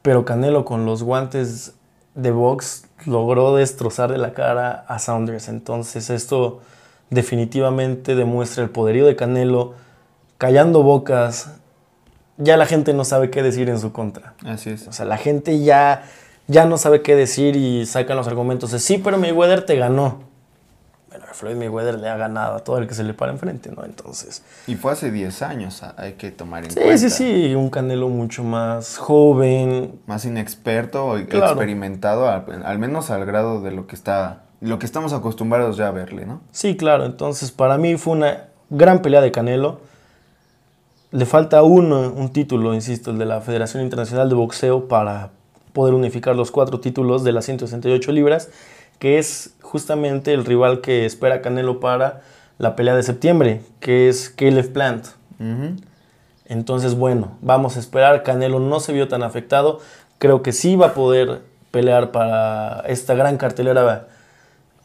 pero 0.00 0.24
Canelo 0.24 0.64
con 0.64 0.86
los 0.86 1.02
guantes 1.02 1.74
de 2.18 2.32
box 2.32 2.84
logró 3.06 3.54
destrozar 3.54 4.10
de 4.10 4.18
la 4.18 4.34
cara 4.34 4.84
a 4.88 4.98
Saunders, 4.98 5.48
entonces 5.48 6.10
esto 6.10 6.60
definitivamente 7.10 8.14
demuestra 8.16 8.64
el 8.64 8.70
poderío 8.70 9.06
de 9.06 9.16
Canelo, 9.16 9.74
callando 10.36 10.82
bocas, 10.82 11.52
ya 12.36 12.56
la 12.56 12.66
gente 12.66 12.92
no 12.92 13.04
sabe 13.04 13.30
qué 13.30 13.42
decir 13.42 13.68
en 13.68 13.78
su 13.78 13.92
contra. 13.92 14.34
Así 14.44 14.70
es. 14.70 14.86
O 14.88 14.92
sea, 14.92 15.06
la 15.06 15.16
gente 15.16 15.60
ya, 15.60 16.04
ya 16.48 16.66
no 16.66 16.76
sabe 16.76 17.02
qué 17.02 17.14
decir 17.14 17.56
y 17.56 17.86
sacan 17.86 18.16
los 18.16 18.26
argumentos 18.26 18.72
de 18.72 18.80
sí, 18.80 18.98
pero 18.98 19.16
Mayweather 19.16 19.64
te 19.64 19.76
ganó 19.76 20.27
Floyd 21.38 21.54
Mayweather 21.54 22.00
le 22.00 22.08
ha 22.08 22.16
ganado 22.16 22.56
a 22.56 22.58
todo 22.64 22.78
el 22.78 22.88
que 22.88 22.94
se 22.94 23.04
le 23.04 23.14
para 23.14 23.30
enfrente, 23.30 23.70
¿no? 23.70 23.84
Entonces... 23.84 24.42
Y 24.66 24.74
fue 24.74 24.90
hace 24.90 25.12
10 25.12 25.42
años, 25.42 25.84
hay 25.96 26.14
que 26.14 26.32
tomar 26.32 26.64
en 26.64 26.74
cuenta. 26.74 26.98
Sí, 26.98 27.10
sí, 27.10 27.16
sí, 27.16 27.54
un 27.54 27.70
Canelo 27.70 28.08
mucho 28.08 28.42
más 28.42 28.98
joven. 28.98 30.00
Más 30.06 30.24
inexperto, 30.24 31.16
experimentado, 31.16 32.28
al, 32.28 32.78
menos 32.80 33.10
al 33.10 33.24
grado 33.24 33.60
de 33.60 33.70
lo 33.70 33.86
que 33.86 33.94
está, 33.94 34.46
lo 34.60 34.80
que 34.80 34.86
estamos 34.86 35.12
acostumbrados 35.12 35.76
ya 35.76 35.86
a 35.86 35.92
verle, 35.92 36.26
¿no? 36.26 36.40
Sí, 36.50 36.76
claro, 36.76 37.04
entonces 37.04 37.52
para 37.52 37.78
mí 37.78 37.96
fue 37.96 38.14
una 38.14 38.48
gran 38.68 39.00
pelea 39.00 39.20
de 39.20 39.30
Canelo. 39.30 39.80
Le 41.12 41.24
falta 41.24 41.62
uno, 41.62 42.12
un 42.12 42.32
título, 42.32 42.74
insisto, 42.74 43.12
el 43.12 43.18
de 43.18 43.26
la 43.26 43.40
Federación 43.40 43.84
Internacional 43.84 44.28
de 44.28 44.34
Boxeo 44.34 44.88
para 44.88 45.30
poder 45.72 45.94
unificar 45.94 46.34
los 46.34 46.50
cuatro 46.50 46.80
títulos 46.80 47.22
de 47.22 47.30
las 47.30 47.44
168 47.44 48.10
libras 48.10 48.50
que 48.98 49.18
es 49.18 49.54
justamente 49.68 50.32
el 50.32 50.46
rival 50.46 50.80
que 50.80 51.04
espera 51.04 51.42
Canelo 51.42 51.78
para 51.78 52.22
la 52.56 52.74
pelea 52.74 52.96
de 52.96 53.02
septiembre, 53.02 53.60
que 53.80 54.08
es 54.08 54.30
Caleb 54.30 54.72
Plant. 54.72 55.06
Entonces, 56.46 56.94
bueno, 56.94 57.36
vamos 57.42 57.76
a 57.76 57.80
esperar. 57.80 58.22
Canelo 58.22 58.60
no 58.60 58.80
se 58.80 58.94
vio 58.94 59.08
tan 59.08 59.22
afectado. 59.22 59.80
Creo 60.18 60.42
que 60.42 60.52
sí 60.52 60.74
va 60.74 60.86
a 60.86 60.94
poder 60.94 61.42
pelear 61.70 62.12
para 62.12 62.80
esta 62.86 63.14
gran 63.14 63.36
cartelera. 63.36 64.08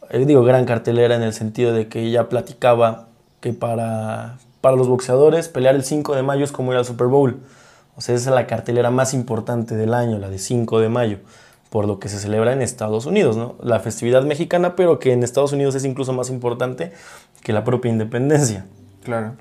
Eh, 0.10 0.26
digo 0.26 0.44
gran 0.44 0.66
cartelera 0.66 1.16
en 1.16 1.24
el 1.24 1.32
sentido 1.32 1.74
de 1.74 1.88
que 1.88 2.12
ya 2.12 2.28
platicaba 2.28 3.08
que 3.40 3.54
para, 3.54 4.38
para 4.60 4.76
los 4.76 4.90
boxeadores 4.90 5.48
pelear 5.48 5.76
el 5.76 5.86
5 5.86 6.14
de 6.14 6.24
mayo 6.24 6.44
es 6.44 6.52
como 6.52 6.74
ir 6.74 6.78
al 6.78 6.86
Super 6.86 7.08
Bowl. 7.08 7.40
O 7.96 8.02
sea, 8.02 8.16
esa 8.16 8.32
es 8.32 8.36
la 8.36 8.48
cartelera 8.48 8.92
más 8.92 9.14
importante 9.14 9.76
del 9.76 9.94
año, 9.94 10.20
la 10.20 10.30
de 10.30 10.40
5 10.40 10.82
de 10.82 10.90
mayo 10.90 11.20
por 11.74 11.88
lo 11.88 11.98
que 11.98 12.08
se 12.08 12.20
celebra 12.20 12.54
en 12.54 12.62
Estados 12.62 13.08
Unidos, 13.08 13.36
¿no? 13.36 13.56
La 13.60 13.80
festividad 13.80 14.22
mexicana, 14.22 14.76
pero 14.76 15.00
que 15.00 15.12
en 15.12 15.24
Estados 15.24 15.54
Unidos 15.54 15.74
es 15.74 15.86
incluso 15.86 16.14
más 16.14 16.30
importante 16.30 16.92
que 17.42 17.52
la 17.52 17.64
propia 17.64 17.92
independencia. 17.92 18.68
Claro. 19.04 19.34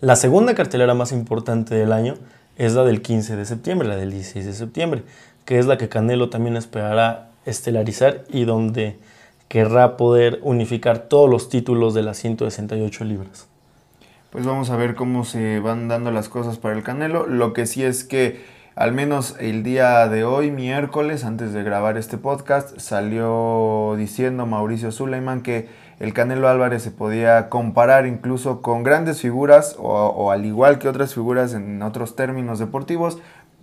La 0.00 0.14
segunda 0.14 0.54
cartelera 0.54 0.94
más 0.94 1.10
importante 1.10 1.74
del 1.74 1.92
año 1.92 2.14
es 2.56 2.74
la 2.74 2.84
del 2.84 3.02
15 3.02 3.34
de 3.34 3.44
septiembre, 3.44 3.88
la 3.88 3.96
del 3.96 4.12
16 4.12 4.46
de 4.46 4.52
septiembre, 4.52 5.02
que 5.44 5.58
es 5.58 5.66
la 5.66 5.78
que 5.78 5.88
Canelo 5.88 6.30
también 6.30 6.56
esperará 6.56 7.30
estelarizar 7.44 8.22
y 8.28 8.44
donde 8.44 8.96
querrá 9.48 9.96
poder 9.96 10.38
unificar 10.42 11.08
todos 11.08 11.28
los 11.28 11.48
títulos 11.48 11.92
de 11.92 12.04
las 12.04 12.18
168 12.18 13.02
libras. 13.02 13.48
Pues 14.30 14.46
vamos 14.46 14.70
a 14.70 14.76
ver 14.76 14.94
cómo 14.94 15.24
se 15.24 15.58
van 15.58 15.88
dando 15.88 16.12
las 16.12 16.28
cosas 16.28 16.56
para 16.56 16.76
el 16.76 16.84
Canelo. 16.84 17.26
Lo 17.26 17.52
que 17.52 17.66
sí 17.66 17.82
es 17.82 18.04
que 18.04 18.59
al 18.76 18.92
menos 18.92 19.36
el 19.40 19.62
día 19.62 20.08
de 20.08 20.24
hoy, 20.24 20.50
miércoles, 20.50 21.24
antes 21.24 21.52
de 21.52 21.62
grabar 21.62 21.96
este 21.96 22.18
podcast, 22.18 22.78
salió 22.78 23.94
diciendo 23.96 24.46
Mauricio 24.46 24.92
Suleiman 24.92 25.42
que 25.42 25.68
el 25.98 26.14
Canelo 26.14 26.48
Álvarez 26.48 26.82
se 26.82 26.90
podía 26.90 27.48
comparar 27.48 28.06
incluso 28.06 28.62
con 28.62 28.82
grandes 28.82 29.20
figuras 29.20 29.76
o, 29.78 30.30
al 30.30 30.46
igual 30.46 30.78
que 30.78 30.88
otras 30.88 31.12
figuras 31.14 31.52
en 31.52 31.82
otros 31.82 32.16
términos 32.16 32.58
deportivos, 32.58 33.18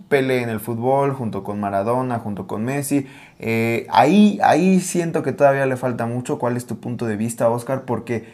Pele 0.08 0.42
en 0.42 0.48
el 0.48 0.60
fútbol, 0.60 1.12
junto 1.12 1.42
con 1.42 1.60
Maradona, 1.60 2.18
junto 2.18 2.46
con 2.46 2.64
Messi. 2.64 3.06
Eh, 3.40 3.86
ahí, 3.90 4.38
ahí 4.42 4.80
siento 4.80 5.22
que 5.22 5.32
todavía 5.32 5.66
le 5.66 5.76
falta 5.76 6.06
mucho. 6.06 6.38
¿Cuál 6.38 6.56
es 6.56 6.64
tu 6.64 6.78
punto 6.78 7.04
de 7.04 7.16
vista, 7.16 7.50
Oscar? 7.50 7.82
Porque 7.82 8.24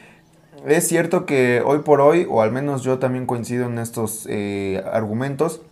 es 0.67 0.87
cierto 0.87 1.27
que 1.27 1.63
hoy 1.65 1.81
por 1.81 2.01
hoy, 2.01 2.27
o 2.31 2.43
al 2.43 2.53
menos 2.53 2.85
yo 2.85 2.99
también 2.99 3.27
coincido 3.27 3.67
en 3.67 3.79
estos 3.79 4.27
eh, 4.31 4.85
argumentos, 4.93 5.63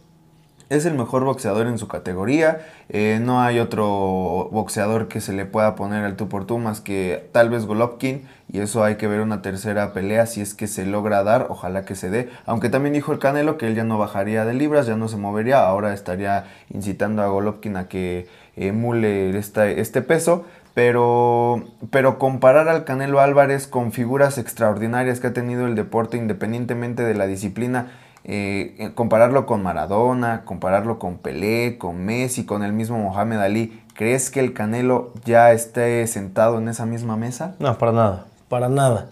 es 0.72 0.86
el 0.86 0.94
mejor 0.94 1.24
boxeador 1.24 1.66
en 1.66 1.78
su 1.78 1.86
categoría. 1.86 2.62
Eh, 2.88 3.18
no 3.20 3.42
hay 3.42 3.58
otro 3.58 4.48
boxeador 4.50 5.06
que 5.06 5.20
se 5.20 5.34
le 5.34 5.44
pueda 5.44 5.74
poner 5.74 6.02
al 6.02 6.16
tú 6.16 6.28
por 6.28 6.46
tú 6.46 6.58
más 6.58 6.80
que 6.80 7.28
tal 7.32 7.50
vez 7.50 7.66
Golovkin. 7.66 8.26
Y 8.50 8.60
eso 8.60 8.82
hay 8.82 8.96
que 8.96 9.06
ver 9.06 9.20
una 9.20 9.42
tercera 9.42 9.92
pelea 9.92 10.24
si 10.26 10.40
es 10.40 10.54
que 10.54 10.66
se 10.66 10.86
logra 10.86 11.22
dar. 11.24 11.48
Ojalá 11.50 11.84
que 11.84 11.94
se 11.94 12.08
dé. 12.08 12.30
Aunque 12.46 12.70
también 12.70 12.94
dijo 12.94 13.12
el 13.12 13.18
Canelo 13.18 13.58
que 13.58 13.66
él 13.66 13.74
ya 13.74 13.84
no 13.84 13.98
bajaría 13.98 14.46
de 14.46 14.54
libras, 14.54 14.86
ya 14.86 14.96
no 14.96 15.08
se 15.08 15.18
movería. 15.18 15.66
Ahora 15.66 15.92
estaría 15.92 16.46
incitando 16.72 17.22
a 17.22 17.26
Golovkin 17.26 17.76
a 17.76 17.88
que 17.88 18.26
emule 18.56 19.36
este 19.36 20.02
peso. 20.02 20.46
Pero, 20.74 21.64
pero 21.90 22.18
comparar 22.18 22.68
al 22.70 22.84
Canelo 22.84 23.20
Álvarez 23.20 23.66
con 23.66 23.92
figuras 23.92 24.38
extraordinarias 24.38 25.20
que 25.20 25.26
ha 25.26 25.32
tenido 25.34 25.66
el 25.66 25.74
deporte 25.74 26.16
independientemente 26.16 27.02
de 27.02 27.14
la 27.14 27.26
disciplina 27.26 27.88
eh, 28.24 28.92
compararlo 28.94 29.46
con 29.46 29.62
Maradona, 29.62 30.44
compararlo 30.44 30.98
con 30.98 31.18
Pelé, 31.18 31.76
con 31.78 32.04
Messi, 32.04 32.46
con 32.46 32.62
el 32.62 32.72
mismo 32.72 32.98
Mohamed 32.98 33.38
Ali, 33.38 33.82
¿crees 33.94 34.30
que 34.30 34.40
el 34.40 34.52
Canelo 34.52 35.12
ya 35.24 35.52
esté 35.52 36.06
sentado 36.06 36.58
en 36.58 36.68
esa 36.68 36.86
misma 36.86 37.16
mesa? 37.16 37.56
No, 37.58 37.76
para 37.78 37.92
nada, 37.92 38.26
para 38.48 38.68
nada. 38.68 39.10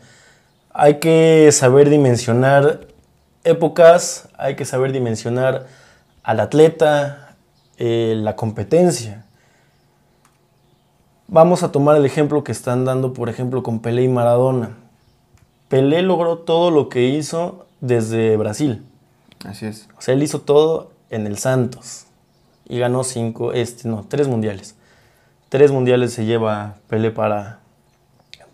Hay 0.73 1.01
que 1.01 1.51
saber 1.51 1.91
dimensionar 1.91 2.87
épocas, 3.43 4.29
hay 4.39 4.55
que 4.55 4.65
saber 4.65 4.93
dimensionar 4.93 5.67
al 6.23 6.39
atleta, 6.39 7.35
eh, 7.79 8.15
la 8.17 8.37
competencia. 8.37 9.25
Vamos 11.27 11.63
a 11.63 11.73
tomar 11.73 11.97
el 11.97 12.05
ejemplo 12.05 12.45
que 12.45 12.53
están 12.53 12.85
dando, 12.85 13.13
por 13.13 13.29
ejemplo, 13.29 13.63
con 13.63 13.81
Pelé 13.81 14.03
y 14.03 14.09
Maradona. 14.09 14.77
Pelé 15.69 16.03
logró 16.03 16.39
todo 16.39 16.71
lo 16.71 16.89
que 16.89 17.05
hizo 17.05 17.67
desde 17.81 18.37
Brasil. 18.37 18.85
Así 19.45 19.67
es. 19.67 19.89
O 19.97 20.01
sea, 20.01 20.15
él 20.15 20.23
hizo 20.23 20.41
todo 20.41 20.93
en 21.11 21.27
el 21.27 21.39
Santos 21.39 22.07
y 22.69 22.79
ganó 22.79 23.05
cinco, 23.05 23.53
este, 23.53 23.89
no, 23.89 24.05
tres 24.09 24.29
mundiales. 24.29 24.77
Tres 25.49 25.73
mundiales 25.73 26.13
se 26.13 26.25
lleva 26.25 26.77
Pelé 26.89 27.11
para, 27.11 27.61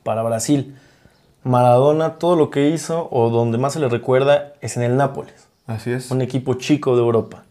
para 0.02 0.22
Brasil. 0.22 0.76
Maradona, 1.42 2.14
todo 2.14 2.34
lo 2.34 2.50
que 2.50 2.70
hizo, 2.70 3.08
o 3.10 3.30
donde 3.30 3.58
más 3.58 3.74
se 3.74 3.80
le 3.80 3.88
recuerda, 3.88 4.54
es 4.60 4.76
en 4.76 4.82
el 4.82 4.96
Nápoles. 4.96 5.48
Así 5.66 5.90
es. 5.90 6.10
Un 6.10 6.22
equipo 6.22 6.54
chico 6.54 6.96
de 6.96 7.02
Europa. 7.02 7.44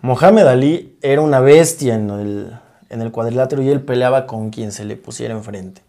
Mohamed 0.00 0.46
Ali 0.46 0.98
era 1.02 1.20
una 1.20 1.40
bestia 1.40 1.94
en 1.94 2.10
el, 2.10 2.52
en 2.90 3.02
el 3.02 3.10
cuadrilátero 3.10 3.62
y 3.62 3.70
él 3.70 3.80
peleaba 3.80 4.26
con 4.26 4.50
quien 4.50 4.72
se 4.72 4.84
le 4.84 4.96
pusiera 4.96 5.34
enfrente. 5.34 5.82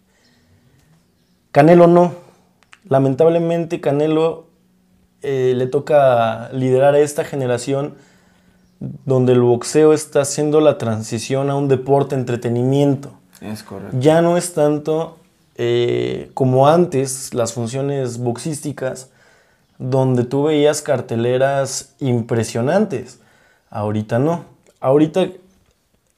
Canelo 1.52 1.86
no. 1.86 2.12
Lamentablemente 2.88 3.80
Canelo 3.80 4.45
eh, 5.28 5.54
le 5.56 5.66
toca 5.66 6.50
liderar 6.52 6.94
a 6.94 7.00
esta 7.00 7.24
generación 7.24 7.94
donde 8.78 9.32
el 9.32 9.40
boxeo 9.40 9.92
está 9.92 10.20
haciendo 10.20 10.60
la 10.60 10.78
transición 10.78 11.50
a 11.50 11.56
un 11.56 11.66
deporte 11.66 12.14
entretenimiento. 12.14 13.10
Es 13.40 13.64
correcto. 13.64 13.96
Ya 13.98 14.22
no 14.22 14.36
es 14.36 14.54
tanto 14.54 15.16
eh, 15.56 16.30
como 16.34 16.68
antes 16.68 17.34
las 17.34 17.54
funciones 17.54 18.18
boxísticas, 18.18 19.10
donde 19.78 20.22
tú 20.22 20.44
veías 20.44 20.80
carteleras 20.80 21.96
impresionantes. 21.98 23.18
Ahorita 23.68 24.20
no. 24.20 24.44
Ahorita 24.78 25.26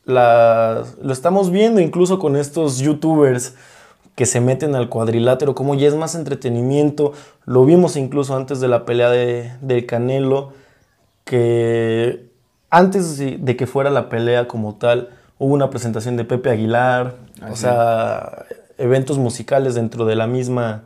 lo 0.05 1.13
estamos 1.13 1.51
viendo 1.51 1.81
incluso 1.81 2.19
con 2.19 2.37
estos 2.37 2.77
youtubers 2.79 3.55
que 4.19 4.27
se 4.27 4.41
meten 4.41 4.75
al 4.75 4.89
cuadrilátero, 4.89 5.55
como 5.55 5.77
ya 5.77 5.87
es 5.87 5.95
más 5.95 6.17
entretenimiento. 6.17 7.13
Lo 7.45 7.65
vimos 7.65 7.95
incluso 7.95 8.35
antes 8.35 8.59
de 8.59 8.67
la 8.67 8.85
pelea 8.85 9.11
de, 9.11 9.53
del 9.61 9.87
Canelo, 9.87 10.55
que 11.23 12.27
antes 12.69 13.19
de 13.19 13.57
que 13.57 13.67
fuera 13.69 13.91
la 13.91 14.09
pelea 14.09 14.49
como 14.49 14.75
tal, 14.75 15.11
hubo 15.39 15.55
una 15.55 15.71
presentación 15.71 16.17
de 16.17 16.25
Pepe 16.25 16.51
Aguilar, 16.51 17.15
o 17.49 17.55
sea, 17.55 18.45
eventos 18.77 19.19
musicales 19.19 19.77
dentro 19.77 20.05
de 20.05 20.17
la 20.17 20.27
misma 20.27 20.83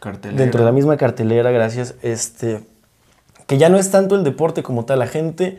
cartelera. 0.00 0.40
dentro 0.40 0.60
de 0.60 0.64
la 0.64 0.72
misma 0.72 0.96
cartelera, 0.96 1.50
gracias, 1.50 1.96
este 2.00 2.62
que 3.46 3.58
ya 3.58 3.68
no 3.68 3.76
es 3.76 3.90
tanto 3.90 4.14
el 4.14 4.24
deporte 4.24 4.62
como 4.62 4.86
tal, 4.86 5.00
la 5.00 5.06
gente 5.06 5.58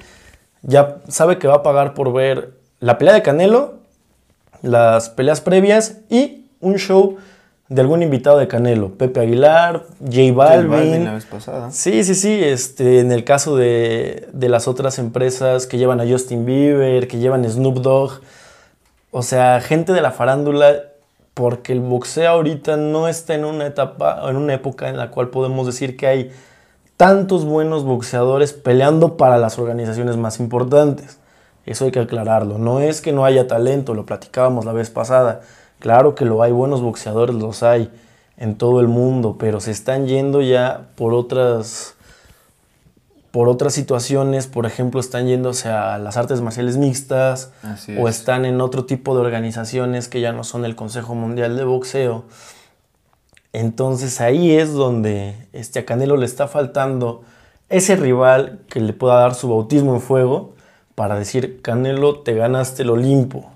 ya 0.64 0.98
sabe 1.08 1.38
que 1.38 1.48
va 1.48 1.58
a 1.58 1.62
pagar 1.62 1.94
por 1.94 2.12
ver 2.14 2.58
la 2.80 2.98
pelea 2.98 3.14
de 3.14 3.22
Canelo, 3.22 3.76
las 4.64 5.12
peleas 5.12 5.40
previas 5.40 5.98
y 6.10 6.42
un 6.62 6.78
show 6.78 7.18
de 7.72 7.80
algún 7.80 8.04
invitado 8.04 8.38
de 8.38 8.50
Canelo, 8.50 8.98
Pepe 8.98 9.22
Aguilar, 9.22 9.86
J 10.02 10.34
Balvin. 10.34 11.06
la 11.06 11.14
vez 11.14 11.26
pasada. 11.26 11.72
Sí, 11.72 12.04
sí, 12.04 12.16
sí. 12.16 12.38
Este, 12.44 13.00
en 13.00 13.14
el 13.14 13.24
caso 13.24 13.56
de, 13.56 14.28
las 14.34 14.68
otras 14.68 15.00
empresas 15.00 15.68
que 15.68 15.78
llevan 15.78 16.02
a 16.02 16.06
Justin 16.06 16.46
Bieber, 16.46 17.08
que 17.08 17.20
llevan 17.20 17.50
Snoop 17.50 17.78
Dogg. 17.78 18.20
O 19.12 19.24
sea, 19.24 19.62
gente 19.62 19.94
de 19.94 20.02
la 20.02 20.12
farándula, 20.12 20.84
porque 21.34 21.72
el 21.72 21.80
boxeo 21.80 22.30
ahorita 22.30 22.76
no 22.76 23.08
está 23.08 23.36
en 23.36 23.46
una 23.46 23.68
etapa, 23.68 24.22
en 24.30 24.36
una 24.36 24.54
época 24.54 24.90
en 24.90 24.98
la 24.98 25.10
cual 25.10 25.30
podemos 25.30 25.66
decir 25.66 25.96
que 25.96 26.08
hay 26.08 26.32
tantos 26.98 27.46
buenos 27.46 27.86
boxeadores 27.86 28.52
peleando 28.52 29.16
para 29.16 29.38
las 29.38 29.58
organizaciones 29.58 30.18
más 30.18 30.42
importantes. 30.42 31.20
Eso 31.66 31.86
hay 31.86 31.92
que 31.92 32.00
aclararlo. 32.00 32.58
No 32.58 32.82
es 32.82 33.00
que 33.00 33.14
no 33.14 33.24
haya 33.24 33.48
talento, 33.48 33.94
lo 33.94 34.06
platicábamos 34.06 34.66
la 34.66 34.74
vez 34.74 34.90
pasada 34.90 35.40
Claro 35.82 36.14
que 36.14 36.26
lo 36.26 36.44
hay, 36.44 36.52
buenos 36.52 36.82
boxeadores 36.82 37.36
los 37.36 37.64
hay 37.64 37.90
en 38.38 38.56
todo 38.56 38.82
el 38.82 38.88
mundo, 38.88 39.38
pero 39.40 39.60
se 39.60 39.72
están 39.72 40.06
yendo 40.06 40.42
ya 40.44 40.90
por 40.96 41.16
otras 41.16 41.96
por 43.32 43.50
otras 43.50 43.74
situaciones, 43.74 44.46
por 44.46 44.66
ejemplo, 44.66 45.00
están 45.00 45.26
yéndose 45.26 45.70
a 45.70 45.98
las 45.98 46.18
artes 46.18 46.42
marciales 46.42 46.78
mixtas 46.78 47.52
o 47.98 48.10
están 48.10 48.46
en 48.46 48.62
otro 48.62 48.86
tipo 48.86 49.16
de 49.16 49.22
organizaciones 49.22 50.08
que 50.08 50.22
ya 50.22 50.34
no 50.34 50.44
son 50.44 50.66
el 50.66 50.76
Consejo 50.76 51.16
Mundial 51.16 51.56
de 51.56 51.64
Boxeo. 51.64 52.26
Entonces 53.54 54.22
ahí 54.22 54.52
es 54.52 54.74
donde 54.74 55.48
este, 55.52 55.80
a 55.80 55.86
Canelo 55.86 56.16
le 56.16 56.26
está 56.26 56.48
faltando 56.48 57.24
ese 57.70 57.96
rival 57.96 58.60
que 58.70 58.82
le 58.82 58.94
pueda 58.94 59.16
dar 59.16 59.34
su 59.34 59.50
bautismo 59.50 59.96
en 59.96 60.02
fuego 60.02 60.54
para 60.94 61.18
decir, 61.18 61.62
Canelo, 61.62 62.20
te 62.20 62.36
ganaste 62.36 62.84
el 62.84 62.92
Olimpo 62.92 63.51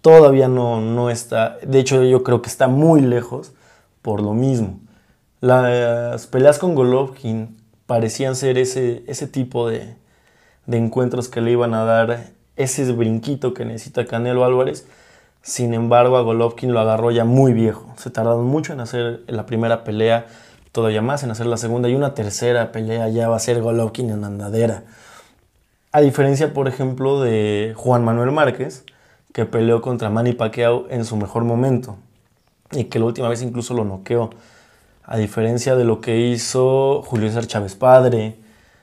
todavía 0.00 0.48
no, 0.48 0.80
no 0.80 1.10
está, 1.10 1.58
de 1.62 1.78
hecho 1.78 2.02
yo 2.04 2.22
creo 2.22 2.42
que 2.42 2.48
está 2.48 2.68
muy 2.68 3.00
lejos 3.00 3.52
por 4.02 4.22
lo 4.22 4.34
mismo. 4.34 4.80
Las 5.40 6.26
peleas 6.26 6.58
con 6.58 6.74
Golovkin 6.74 7.56
parecían 7.86 8.36
ser 8.36 8.58
ese, 8.58 9.02
ese 9.06 9.26
tipo 9.26 9.68
de, 9.68 9.96
de 10.66 10.76
encuentros 10.76 11.28
que 11.28 11.40
le 11.40 11.52
iban 11.52 11.74
a 11.74 11.84
dar 11.84 12.30
ese 12.56 12.90
brinquito 12.92 13.54
que 13.54 13.64
necesita 13.64 14.06
Canelo 14.06 14.44
Álvarez. 14.44 14.86
Sin 15.42 15.72
embargo, 15.72 16.18
a 16.18 16.22
Golovkin 16.22 16.72
lo 16.72 16.80
agarró 16.80 17.10
ya 17.10 17.24
muy 17.24 17.52
viejo. 17.54 17.94
Se 17.96 18.10
tardaron 18.10 18.44
mucho 18.44 18.74
en 18.74 18.80
hacer 18.80 19.22
la 19.26 19.46
primera 19.46 19.84
pelea, 19.84 20.26
todavía 20.72 21.00
más 21.00 21.22
en 21.22 21.30
hacer 21.30 21.46
la 21.46 21.56
segunda 21.56 21.88
y 21.88 21.94
una 21.94 22.14
tercera 22.14 22.72
pelea 22.72 23.08
ya 23.08 23.28
va 23.28 23.36
a 23.36 23.40
ser 23.40 23.62
Golovkin 23.62 24.10
en 24.10 24.24
andadera. 24.24 24.84
A 25.92 26.00
diferencia, 26.02 26.52
por 26.52 26.68
ejemplo, 26.68 27.20
de 27.20 27.72
Juan 27.76 28.04
Manuel 28.04 28.30
Márquez, 28.30 28.84
que 29.32 29.44
peleó 29.44 29.80
contra 29.80 30.10
Manny 30.10 30.32
Pacquiao 30.32 30.86
en 30.90 31.04
su 31.04 31.16
mejor 31.16 31.44
momento 31.44 31.96
y 32.72 32.84
que 32.84 32.98
la 32.98 33.06
última 33.06 33.28
vez 33.28 33.42
incluso 33.42 33.74
lo 33.74 33.84
noqueó. 33.84 34.30
A 35.04 35.16
diferencia 35.16 35.74
de 35.74 35.84
lo 35.84 36.00
que 36.00 36.18
hizo 36.20 37.02
Julio 37.02 37.28
César 37.28 37.46
Chávez 37.46 37.74
Padre, 37.74 38.36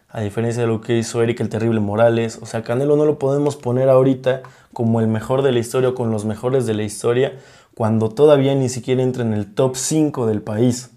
a 0.10 0.22
diferencia 0.22 0.62
de 0.62 0.68
lo 0.68 0.82
que 0.82 0.98
hizo 0.98 1.22
Eric 1.22 1.40
el 1.40 1.50
Terrible 1.50 1.80
Morales. 1.80 2.40
O 2.42 2.46
sea, 2.46 2.64
Canelo 2.64 2.96
no 2.96 3.06
lo 3.06 3.20
podemos 3.20 3.56
poner 3.56 3.90
ahorita 3.90 4.42
como 4.74 5.00
el 5.00 5.08
mejor 5.08 5.42
de 5.42 5.52
la 5.52 5.60
historia 5.60 5.90
o 5.90 5.96
con 5.96 6.12
los 6.12 6.26
mejores 6.26 6.66
de 6.66 6.74
la 6.74 6.84
historia 6.84 7.34
cuando 7.76 8.10
todavía 8.10 8.56
ni 8.56 8.70
siquiera 8.70 9.04
entra 9.04 9.24
en 9.24 9.34
el 9.34 9.54
top 9.54 9.76
5 9.76 10.26
del 10.26 10.42
país. 10.42 10.90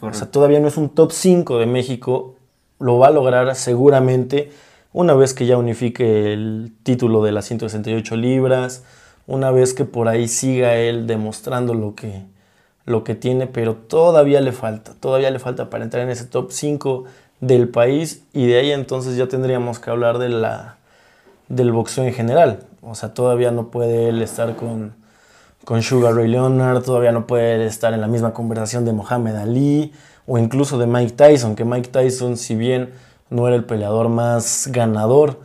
o 0.00 0.14
sea, 0.14 0.30
todavía 0.30 0.60
no 0.60 0.68
es 0.68 0.76
un 0.78 0.88
top 0.88 1.12
5 1.12 1.58
de 1.58 1.66
México. 1.66 2.36
Lo 2.78 2.98
va 2.98 3.08
a 3.08 3.10
lograr 3.10 3.54
seguramente 3.54 4.50
una 4.96 5.12
vez 5.12 5.34
que 5.34 5.44
ya 5.44 5.58
unifique 5.58 6.32
el 6.32 6.72
título 6.82 7.22
de 7.22 7.30
las 7.30 7.44
168 7.44 8.16
libras, 8.16 8.82
una 9.26 9.50
vez 9.50 9.74
que 9.74 9.84
por 9.84 10.08
ahí 10.08 10.26
siga 10.26 10.76
él 10.76 11.06
demostrando 11.06 11.74
lo 11.74 11.94
que, 11.94 12.22
lo 12.86 13.04
que 13.04 13.14
tiene, 13.14 13.46
pero 13.46 13.74
todavía 13.74 14.40
le 14.40 14.52
falta, 14.52 14.94
todavía 14.98 15.30
le 15.30 15.38
falta 15.38 15.68
para 15.68 15.84
entrar 15.84 16.02
en 16.02 16.08
ese 16.08 16.24
top 16.24 16.50
5 16.50 17.04
del 17.40 17.68
país 17.68 18.22
y 18.32 18.46
de 18.46 18.58
ahí 18.58 18.72
entonces 18.72 19.18
ya 19.18 19.28
tendríamos 19.28 19.80
que 19.80 19.90
hablar 19.90 20.16
de 20.16 20.30
la, 20.30 20.78
del 21.50 21.72
boxeo 21.72 22.04
en 22.04 22.14
general. 22.14 22.60
O 22.80 22.94
sea, 22.94 23.12
todavía 23.12 23.50
no 23.50 23.68
puede 23.68 24.08
él 24.08 24.22
estar 24.22 24.56
con, 24.56 24.94
con 25.66 25.82
Sugar 25.82 26.14
Ray 26.14 26.28
Leonard, 26.28 26.82
todavía 26.82 27.12
no 27.12 27.26
puede 27.26 27.66
estar 27.66 27.92
en 27.92 28.00
la 28.00 28.06
misma 28.06 28.32
conversación 28.32 28.86
de 28.86 28.94
Mohamed 28.94 29.36
Ali 29.36 29.92
o 30.26 30.38
incluso 30.38 30.78
de 30.78 30.86
Mike 30.86 31.12
Tyson, 31.12 31.54
que 31.54 31.66
Mike 31.66 31.90
Tyson 31.90 32.38
si 32.38 32.54
bien 32.54 32.94
no 33.30 33.46
era 33.46 33.56
el 33.56 33.64
peleador 33.64 34.08
más 34.08 34.68
ganador, 34.72 35.40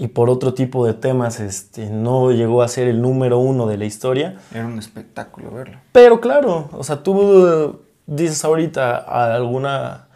y 0.00 0.06
por 0.06 0.30
otro 0.30 0.54
tipo 0.54 0.86
de 0.86 0.94
temas 0.94 1.40
este, 1.40 1.90
no 1.90 2.30
llegó 2.30 2.62
a 2.62 2.68
ser 2.68 2.86
el 2.86 3.02
número 3.02 3.38
uno 3.38 3.66
de 3.66 3.76
la 3.76 3.84
historia. 3.84 4.36
Era 4.54 4.64
un 4.64 4.78
espectáculo 4.78 5.50
verlo. 5.50 5.78
Pero 5.90 6.20
claro, 6.20 6.68
o 6.72 6.84
sea, 6.84 7.02
tú 7.02 7.80
dices 8.06 8.44
ahorita 8.44 8.96
a 8.96 9.34
alguna, 9.34 10.06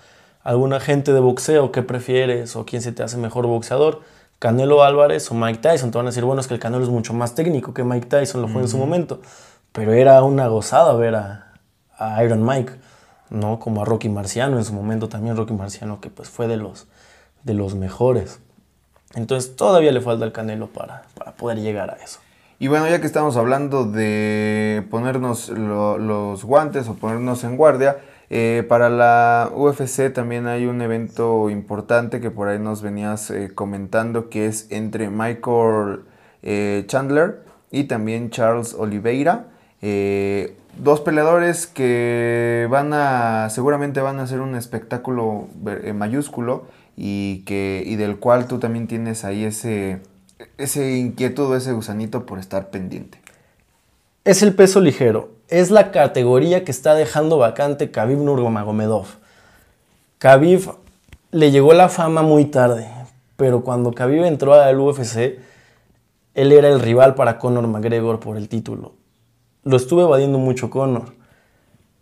alguna 0.44 0.78
gente 0.78 1.12
de 1.12 1.18
boxeo 1.18 1.72
qué 1.72 1.82
prefieres 1.82 2.54
o 2.54 2.64
quién 2.64 2.80
se 2.80 2.92
te 2.92 3.02
hace 3.02 3.16
mejor 3.16 3.48
boxeador, 3.48 4.02
Canelo 4.38 4.84
Álvarez 4.84 5.28
o 5.32 5.34
Mike 5.34 5.58
Tyson. 5.58 5.90
Te 5.90 5.98
van 5.98 6.06
a 6.06 6.10
decir, 6.10 6.24
bueno, 6.24 6.40
es 6.40 6.46
que 6.46 6.54
el 6.54 6.60
Canelo 6.60 6.84
es 6.84 6.90
mucho 6.90 7.12
más 7.12 7.34
técnico 7.34 7.74
que 7.74 7.82
Mike 7.82 8.06
Tyson 8.06 8.40
lo 8.40 8.46
fue 8.46 8.62
en 8.62 8.68
su 8.68 8.78
momento. 8.78 9.20
Pero 9.72 9.92
era 9.94 10.22
una 10.22 10.46
gozada 10.46 10.94
ver 10.94 11.16
a, 11.16 11.54
a 11.98 12.22
Iron 12.22 12.44
Mike, 12.44 12.72
¿no? 13.30 13.58
Como 13.58 13.82
a 13.82 13.84
Rocky 13.84 14.08
Marciano 14.08 14.58
en 14.58 14.64
su 14.64 14.72
momento 14.74 15.08
también, 15.08 15.36
Rocky 15.36 15.54
Marciano 15.54 16.00
que 16.00 16.08
pues 16.08 16.28
fue 16.28 16.46
de 16.46 16.56
los, 16.56 16.86
de 17.44 17.54
los 17.54 17.74
mejores. 17.74 18.40
Entonces 19.14 19.56
todavía 19.56 19.92
le 19.92 20.00
falta 20.00 20.24
el 20.24 20.32
Canelo 20.32 20.68
para, 20.68 21.02
poder 21.36 21.60
llegar 21.60 21.90
a 21.90 21.94
eso. 21.94 22.20
Y 22.58 22.68
bueno, 22.68 22.88
ya 22.88 23.00
que 23.00 23.06
estamos 23.06 23.36
hablando 23.36 23.84
de 23.84 24.86
ponernos 24.90 25.48
los 25.48 26.44
guantes 26.44 26.88
o 26.88 26.94
ponernos 26.94 27.44
en 27.44 27.56
guardia, 27.56 27.98
eh, 28.30 28.64
para 28.66 28.88
la 28.88 29.50
UFC 29.54 30.10
también 30.12 30.46
hay 30.46 30.64
un 30.66 30.80
evento 30.80 31.50
importante 31.50 32.20
que 32.20 32.30
por 32.30 32.48
ahí 32.48 32.58
nos 32.58 32.80
venías 32.80 33.30
eh, 33.30 33.50
comentando, 33.54 34.30
que 34.30 34.46
es 34.46 34.68
entre 34.70 35.10
Michael 35.10 36.04
eh, 36.42 36.84
Chandler 36.86 37.42
y 37.70 37.84
también 37.84 38.30
Charles 38.30 38.74
Oliveira. 38.74 39.48
dos 40.78 41.00
peleadores 41.00 41.66
que 41.66 42.66
van 42.70 42.94
a, 42.94 43.50
seguramente 43.50 44.00
van 44.00 44.20
a 44.20 44.22
hacer 44.22 44.40
un 44.40 44.54
espectáculo 44.54 45.48
mayúsculo 45.92 46.64
y, 46.96 47.42
que, 47.44 47.82
y 47.86 47.96
del 47.96 48.18
cual 48.18 48.46
tú 48.46 48.58
también 48.58 48.86
tienes 48.86 49.24
ahí 49.24 49.44
ese, 49.44 50.00
ese 50.58 50.96
inquietud, 50.96 51.54
ese 51.56 51.72
gusanito 51.72 52.26
por 52.26 52.38
estar 52.38 52.70
pendiente. 52.70 53.20
Es 54.24 54.42
el 54.42 54.54
peso 54.54 54.80
ligero. 54.80 55.30
Es 55.48 55.70
la 55.70 55.90
categoría 55.90 56.64
que 56.64 56.70
está 56.70 56.94
dejando 56.94 57.38
vacante 57.38 57.90
Khabib 57.90 58.18
Nurmagomedov. 58.18 59.06
Khabib 60.18 60.70
le 61.32 61.50
llegó 61.50 61.72
la 61.72 61.88
fama 61.88 62.22
muy 62.22 62.44
tarde, 62.44 62.88
pero 63.36 63.64
cuando 63.64 63.92
Khabib 63.92 64.24
entró 64.24 64.54
al 64.54 64.78
UFC, 64.78 65.40
él 66.34 66.52
era 66.52 66.68
el 66.68 66.80
rival 66.80 67.14
para 67.14 67.38
Conor 67.38 67.66
McGregor 67.66 68.20
por 68.20 68.36
el 68.36 68.48
título. 68.48 68.94
Lo 69.64 69.76
estuve 69.76 70.02
evadiendo 70.02 70.38
mucho 70.38 70.70
Conor. 70.70 71.14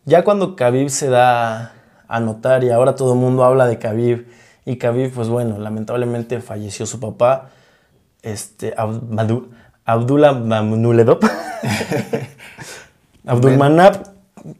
Ya 0.04 0.24
cuando 0.24 0.54
Khabib 0.56 0.90
se 0.90 1.08
da 1.08 1.74
a 2.06 2.20
notar 2.20 2.64
y 2.64 2.70
ahora 2.70 2.94
todo 2.94 3.14
el 3.14 3.18
mundo 3.18 3.44
habla 3.44 3.66
de 3.66 3.78
Khabib 3.78 4.26
y 4.70 4.76
Khabib, 4.76 5.12
pues 5.12 5.28
bueno, 5.28 5.58
lamentablemente 5.58 6.40
falleció 6.40 6.86
su 6.86 7.00
papá, 7.00 7.50
este, 8.22 8.72
Abdullah 9.84 10.32
Mamnuledov. 10.32 11.18
Abdulmanap 13.26 14.06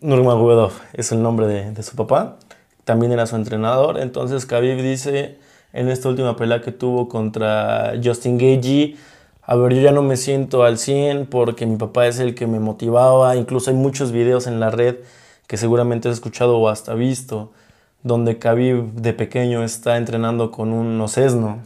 Nurmagomedov 0.01 0.73
es 0.93 1.13
el 1.13 1.23
nombre 1.23 1.47
de, 1.47 1.83
su 1.85 1.95
papá. 1.95 2.39
También 2.85 3.13
era 3.13 3.25
su 3.27 3.37
entrenador. 3.37 4.01
Entonces 4.01 4.47
Khabib 4.47 4.83
dice 4.83 5.39
en 5.73 5.89
esta 5.89 6.09
última 6.09 6.35
pelea 6.35 6.61
que 6.61 6.73
tuvo 6.73 7.09
contra 7.09 7.93
Justin 8.03 8.37
Gagey, 8.37 8.97
a 9.43 9.55
ver, 9.55 9.75
yo 9.75 9.81
ya 9.81 9.93
no 9.93 10.03
me 10.03 10.17
siento 10.17 10.65
al 10.65 10.77
100 10.77 11.27
porque 11.27 11.67
mi 11.67 11.77
papá 11.77 12.09
es 12.09 12.19
el 12.19 12.35
que 12.35 12.49
me 12.49 12.59
motivaba. 12.59 13.37
Incluso 13.37 13.71
hay 13.71 13.77
muchos 13.77 14.11
videos 14.11 14.49
en 14.49 14.59
la 14.59 14.73
red 14.73 14.97
que 15.47 15.57
seguramente 15.57 16.09
has 16.09 16.15
escuchado 16.15 16.59
o 16.59 16.69
hasta 16.69 16.95
visto 16.95 17.53
donde 18.03 18.39
Khabib 18.39 18.93
de 18.93 19.13
pequeño 19.13 19.63
está 19.63 19.97
entrenando 19.97 20.51
con 20.51 20.73
un 20.73 21.01
osesno, 21.01 21.59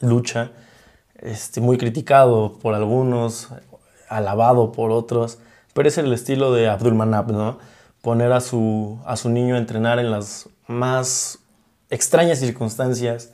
lucha, 0.00 0.52
este, 1.18 1.60
muy 1.60 1.78
criticado 1.78 2.58
por 2.60 2.74
algunos, 2.74 3.48
alabado 4.08 4.72
por 4.72 4.90
otros, 4.90 5.38
pero 5.72 5.88
es 5.88 5.98
el 5.98 6.12
estilo 6.12 6.52
de 6.52 6.68
Abdulmanap, 6.68 7.30
¿no? 7.30 7.58
Poner 8.00 8.32
a 8.32 8.40
su, 8.40 8.98
a 9.04 9.16
su 9.16 9.28
niño 9.28 9.54
a 9.54 9.58
entrenar 9.58 9.98
en 9.98 10.10
las 10.10 10.48
más 10.66 11.38
extrañas 11.90 12.38
circunstancias 12.38 13.32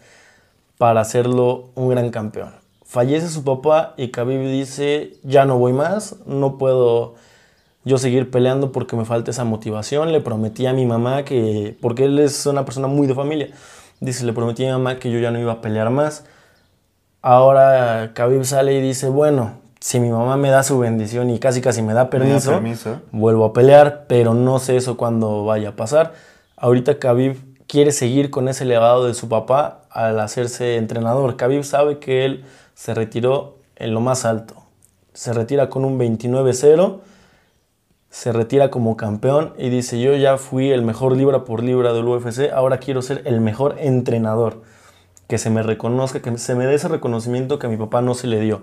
para 0.79 1.01
hacerlo 1.01 1.71
un 1.75 1.89
gran 1.91 2.11
campeón. 2.11 2.55
Fallece 2.85 3.29
su 3.29 3.45
papá 3.45 3.95
y 3.97 4.11
Khabib 4.11 4.41
dice, 4.43 5.13
ya 5.23 5.45
no 5.45 5.59
voy 5.59 5.73
más, 5.73 6.17
no 6.27 6.59
puedo 6.59 7.15
yo 7.85 7.99
seguir 7.99 8.31
peleando 8.31 8.73
porque 8.73 8.97
me 8.97 9.05
falta 9.05 9.31
esa 9.31 9.45
motivación. 9.45 10.13
Le 10.13 10.21
prometí 10.21 10.67
a 10.67 10.73
mi 10.73 10.87
mamá 10.87 11.25
que, 11.25 11.77
porque 11.81 12.05
él 12.05 12.19
es 12.19 12.47
una 12.47 12.65
persona 12.65 12.87
muy 12.87 13.07
de 13.07 13.15
familia, 13.15 13.49
dice, 14.01 14.25
le 14.25 14.33
prometí 14.33 14.65
a 14.65 14.69
mi 14.69 14.73
mamá 14.73 14.99
que 14.99 15.11
yo 15.11 15.19
ya 15.19 15.31
no 15.31 15.39
iba 15.39 15.53
a 15.53 15.61
pelear 15.61 15.91
más. 15.91 16.25
Ahora 17.23 18.13
Khabib 18.15 18.45
sale 18.45 18.75
y 18.75 18.81
dice, 18.81 19.09
bueno, 19.09 19.59
si 19.81 20.01
mi 20.01 20.11
mamá 20.11 20.37
me 20.37 20.51
da 20.51 20.63
su 20.63 20.79
bendición 20.79 21.31
y 21.31 21.39
casi 21.39 21.61
casi 21.61 21.83
me 21.83 21.95
da 21.95 22.11
permiso, 22.11 22.61
vuelvo 23.13 23.45
a 23.47 23.53
pelear, 23.53 24.05
pero 24.09 24.35
no 24.35 24.59
sé 24.59 24.77
eso 24.77 24.97
cuándo 24.97 25.45
vaya 25.45 25.71
a 25.71 25.77
pasar. 25.77 26.15
Ahorita 26.57 26.99
Khabib 26.99 27.37
quiere 27.67 27.93
seguir 27.93 28.31
con 28.31 28.49
ese 28.49 28.65
legado 28.65 29.07
de 29.07 29.15
su 29.15 29.29
papá 29.29 29.83
al 29.91 30.19
hacerse 30.21 30.77
entrenador. 30.77 31.37
Khabib 31.37 31.65
sabe 31.65 31.99
que 31.99 32.25
él 32.25 32.45
se 32.75 32.95
retiró 32.95 33.59
en 33.77 33.95
lo 33.95 34.01
más 34.01 34.25
alto. 34.25 34.55
Se 35.15 35.33
retira 35.33 35.71
con 35.71 35.85
un 35.85 35.99
29-0 35.99 37.01
se 38.11 38.33
retira 38.33 38.71
como 38.71 38.97
campeón 38.97 39.55
y 39.57 39.71
dice, 39.71 40.01
yo 40.01 40.17
ya 40.17 40.37
fui 40.37 40.71
el 40.71 40.83
mejor 40.83 41.17
libra 41.17 41.45
por 41.45 41.63
libra 41.63 41.93
del 41.93 42.07
UFC, 42.07 42.51
ahora 42.53 42.79
quiero 42.79 43.03
ser 43.03 43.23
el 43.25 43.41
mejor 43.41 43.77
entrenador. 43.79 44.63
Que 45.29 45.39
se 45.39 45.49
me 45.49 45.63
reconozca, 45.63 46.21
que 46.21 46.37
se 46.39 46.57
me 46.57 46.67
dé 46.67 46.75
ese 46.75 46.89
reconocimiento 46.89 47.61
que 47.61 47.69
a 47.69 47.71
mi 47.71 47.77
papá 47.77 48.03
no 48.03 48.15
se 48.15 48.27
le 48.27 48.41
dio. 48.41 48.63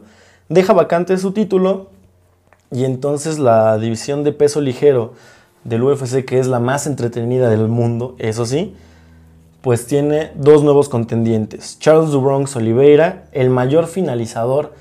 Deja 0.49 0.73
vacante 0.73 1.17
su 1.17 1.31
título 1.31 1.87
y 2.71 2.83
entonces 2.83 3.39
la 3.39 3.77
división 3.77 4.25
de 4.25 4.33
peso 4.33 4.59
ligero 4.59 5.13
del 5.63 5.83
UFC, 5.83 6.25
que 6.25 6.39
es 6.39 6.47
la 6.47 6.59
más 6.59 6.85
entretenida 6.85 7.49
del 7.49 7.69
mundo, 7.69 8.15
eso 8.19 8.45
sí, 8.45 8.75
pues 9.61 9.85
tiene 9.87 10.31
dos 10.35 10.63
nuevos 10.63 10.89
contendientes. 10.89 11.79
Charles 11.79 12.11
Dubronx 12.11 12.55
Oliveira, 12.57 13.25
el 13.31 13.49
mayor 13.49 13.87
finalizador 13.87 14.73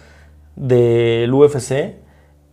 del 0.56 1.32
UFC, 1.32 1.96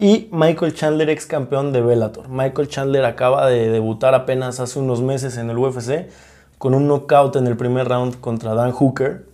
y 0.03 0.27
Michael 0.33 0.73
Chandler, 0.73 1.09
ex 1.09 1.25
campeón 1.25 1.71
de 1.71 1.79
Bellator. 1.79 2.27
Michael 2.27 2.67
Chandler 2.67 3.05
acaba 3.05 3.47
de 3.47 3.69
debutar 3.69 4.13
apenas 4.13 4.59
hace 4.59 4.77
unos 4.77 5.01
meses 5.01 5.37
en 5.37 5.49
el 5.49 5.57
UFC 5.57 6.09
con 6.57 6.73
un 6.73 6.89
knockout 6.89 7.37
en 7.37 7.47
el 7.47 7.55
primer 7.55 7.87
round 7.87 8.19
contra 8.19 8.53
Dan 8.53 8.73
Hooker. 8.73 9.25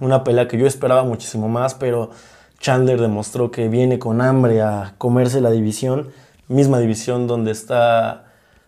Una 0.00 0.24
pelea 0.24 0.48
que 0.48 0.58
yo 0.58 0.66
esperaba 0.66 1.04
muchísimo 1.04 1.48
más, 1.48 1.74
pero 1.74 2.10
Chandler 2.58 3.00
demostró 3.00 3.52
que 3.52 3.68
viene 3.68 4.00
con 4.00 4.20
hambre 4.20 4.62
a 4.62 4.94
comerse 4.98 5.40
la 5.40 5.52
división. 5.52 6.08
Misma 6.48 6.80
división 6.80 7.28
donde 7.28 7.52
está 7.52 8.24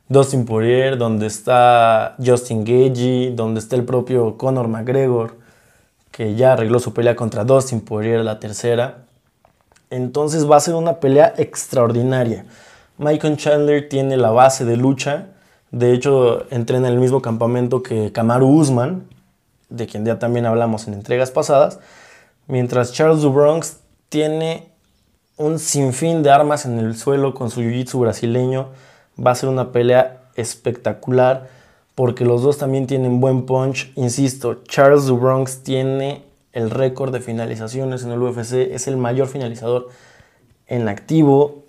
Dustin 0.08 0.46
Poirier, 0.46 0.96
donde 0.96 1.26
está 1.26 2.14
Justin 2.24 2.62
Gagey, 2.64 3.34
donde 3.34 3.58
está 3.58 3.74
el 3.74 3.84
propio 3.84 4.38
Conor 4.38 4.68
McGregor, 4.68 5.38
que 6.12 6.36
ya 6.36 6.52
arregló 6.52 6.78
su 6.78 6.94
pelea 6.94 7.16
contra 7.16 7.42
Dustin 7.42 7.80
Poirier, 7.80 8.20
la 8.20 8.38
tercera. 8.38 9.06
Entonces 9.92 10.50
va 10.50 10.56
a 10.56 10.60
ser 10.60 10.74
una 10.74 11.00
pelea 11.00 11.34
extraordinaria. 11.36 12.46
Michael 12.96 13.36
Chandler 13.36 13.90
tiene 13.90 14.16
la 14.16 14.30
base 14.30 14.64
de 14.64 14.78
lucha. 14.78 15.26
De 15.70 15.92
hecho, 15.92 16.46
entrena 16.50 16.88
en 16.88 16.94
el 16.94 17.00
mismo 17.00 17.20
campamento 17.20 17.82
que 17.82 18.10
Kamaru 18.10 18.48
Usman, 18.48 19.04
de 19.68 19.86
quien 19.86 20.06
ya 20.06 20.18
también 20.18 20.46
hablamos 20.46 20.88
en 20.88 20.94
entregas 20.94 21.30
pasadas. 21.30 21.78
Mientras 22.46 22.94
Charles 22.94 23.20
Dubronx 23.20 23.80
tiene 24.08 24.72
un 25.36 25.58
sinfín 25.58 26.22
de 26.22 26.30
armas 26.30 26.64
en 26.64 26.78
el 26.78 26.96
suelo 26.96 27.34
con 27.34 27.50
su 27.50 27.60
jiu-jitsu 27.60 28.00
brasileño. 28.00 28.68
Va 29.24 29.32
a 29.32 29.34
ser 29.34 29.50
una 29.50 29.72
pelea 29.72 30.22
espectacular 30.36 31.50
porque 31.94 32.24
los 32.24 32.40
dos 32.42 32.56
también 32.56 32.86
tienen 32.86 33.20
buen 33.20 33.44
punch. 33.44 33.92
Insisto, 33.96 34.62
Charles 34.64 35.04
Dubronx 35.04 35.62
tiene 35.62 36.31
el 36.52 36.70
récord 36.70 37.12
de 37.12 37.20
finalizaciones 37.20 38.04
en 38.04 38.12
el 38.12 38.22
UFC, 38.22 38.54
es 38.72 38.86
el 38.86 38.96
mayor 38.96 39.28
finalizador 39.28 39.88
en 40.66 40.88
activo. 40.88 41.64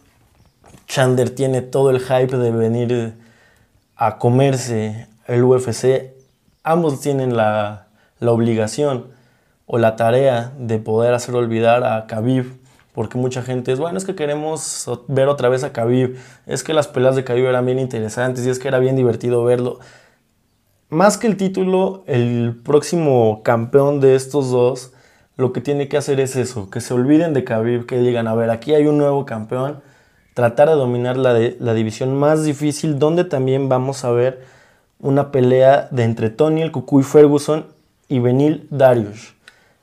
Chandler 0.88 1.30
tiene 1.30 1.62
todo 1.62 1.90
el 1.90 2.00
hype 2.00 2.38
de 2.38 2.52
venir 2.52 3.14
a 3.96 4.18
comerse 4.18 5.08
el 5.28 5.44
UFC. 5.44 6.14
Ambos 6.64 7.02
tienen 7.02 7.36
la, 7.36 7.88
la 8.20 8.32
obligación 8.32 9.08
o 9.66 9.78
la 9.78 9.96
tarea 9.96 10.54
de 10.58 10.80
poder 10.80 11.14
hacer 11.14 11.36
olvidar 11.36 11.84
a 11.84 12.06
Khabib 12.08 12.64
porque 12.94 13.18
mucha 13.18 13.42
gente 13.42 13.72
es, 13.72 13.80
bueno, 13.80 13.98
es 13.98 14.06
que 14.06 14.16
queremos 14.16 14.88
ver 15.08 15.28
otra 15.28 15.50
vez 15.50 15.64
a 15.64 15.74
Khabib, 15.74 16.16
es 16.46 16.64
que 16.64 16.74
las 16.74 16.88
peleas 16.88 17.16
de 17.16 17.24
Khabib 17.24 17.46
eran 17.46 17.66
bien 17.66 17.80
interesantes 17.80 18.46
y 18.46 18.50
es 18.50 18.60
que 18.60 18.68
era 18.68 18.80
bien 18.80 18.96
divertido 18.96 19.44
verlo. 19.44 19.80
Más 20.94 21.18
que 21.18 21.26
el 21.26 21.38
título, 21.38 22.04
el 22.06 22.56
próximo 22.64 23.42
campeón 23.42 24.00
de 24.00 24.14
estos 24.14 24.52
dos 24.52 24.92
lo 25.38 25.52
que 25.52 25.60
tiene 25.60 25.88
que 25.88 25.98
hacer 25.98 26.20
es 26.20 26.36
eso, 26.36 26.70
que 26.70 26.82
se 26.82 26.94
olviden 26.94 27.34
de 27.34 27.44
Khabib, 27.44 27.88
que 27.88 27.98
digan, 27.98 28.28
a 28.28 28.36
ver, 28.36 28.52
aquí 28.52 28.76
hay 28.76 28.86
un 28.86 29.00
nuevo 29.00 29.26
campeón, 29.26 29.82
tratar 30.36 30.70
de 30.70 30.76
dominar 30.76 31.18
la, 31.18 31.34
división 31.74 32.14
más 32.16 32.44
difícil, 32.44 33.00
donde 33.00 33.24
también 33.24 33.70
vamos 33.70 34.06
a 34.06 34.12
ver 34.12 34.44
una 35.00 35.32
pelea 35.32 35.88
de 35.90 36.04
entre 36.04 36.30
Tony 36.30 36.62
el 36.62 36.72
Cucuy 36.72 37.02
Ferguson 37.02 37.66
y 38.08 38.20
Benil 38.20 38.68
Darius. 38.70 39.34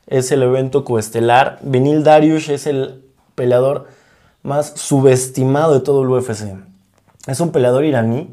Es 0.07 0.31
el 0.31 0.45
evento 0.45 0.85
coestelar. 0.85 1.59
Benil 1.63 2.05
Darius 2.05 2.49
es 2.49 2.69
el 2.69 3.03
peleador 3.35 3.89
más 4.45 4.75
subestimado 4.77 5.75
de 5.75 5.81
todo 5.81 6.05
el 6.05 6.09
UFC. 6.11 6.55
Es 7.27 7.41
un 7.41 7.51
peleador 7.51 7.85
iraní 7.85 8.33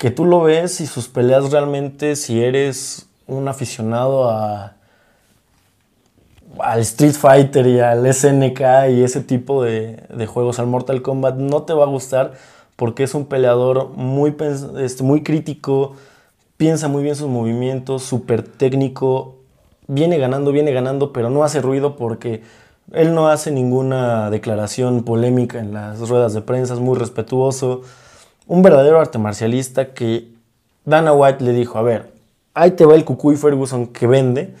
que 0.00 0.10
tú 0.10 0.24
lo 0.24 0.40
ves 0.40 0.80
y 0.80 0.86
sus 0.86 1.08
peleas 1.08 1.52
realmente, 1.52 2.16
si 2.16 2.42
eres 2.42 3.06
un 3.26 3.48
aficionado 3.48 4.30
a, 4.30 4.72
al 6.58 6.80
Street 6.80 7.12
Fighter 7.12 7.66
y 7.66 7.80
al 7.80 8.10
SNK 8.10 8.60
y 8.92 9.02
ese 9.02 9.20
tipo 9.20 9.62
de, 9.62 10.26
juegos, 10.26 10.58
al 10.58 10.68
Mortal 10.68 11.02
Kombat, 11.02 11.36
no 11.36 11.64
te 11.64 11.74
va 11.74 11.84
a 11.84 11.88
gustar 11.88 12.32
porque 12.76 13.02
es 13.02 13.14
un 13.14 13.26
peleador 13.26 13.90
muy, 13.90 14.34
este, 14.78 15.02
muy 15.02 15.22
crítico, 15.22 15.96
piensa 16.56 16.88
muy 16.88 17.02
bien 17.02 17.14
sus 17.14 17.28
movimientos, 17.28 18.02
súper 18.02 18.42
técnico, 18.42 19.34
viene 19.86 20.16
ganando, 20.16 20.50
viene 20.50 20.72
ganando, 20.72 21.12
pero 21.12 21.28
no 21.28 21.44
hace 21.44 21.60
ruido 21.60 21.96
porque 21.96 22.42
él 22.94 23.14
no 23.14 23.28
hace 23.28 23.50
ninguna 23.50 24.30
declaración 24.30 25.04
polémica 25.04 25.58
en 25.58 25.74
las 25.74 26.08
ruedas 26.08 26.32
de 26.32 26.40
prensa, 26.40 26.72
es 26.72 26.80
muy 26.80 26.98
respetuoso. 26.98 27.82
Un 28.46 28.62
verdadero 28.62 29.00
arte 29.00 29.18
marcialista 29.18 29.94
que 29.94 30.28
Dana 30.84 31.12
White 31.12 31.44
le 31.44 31.52
dijo, 31.52 31.78
a 31.78 31.82
ver, 31.82 32.12
ahí 32.54 32.72
te 32.72 32.84
va 32.84 32.94
el 32.94 33.04
Cucuy 33.04 33.36
Ferguson 33.36 33.86
que 33.86 34.06
vende. 34.06 34.54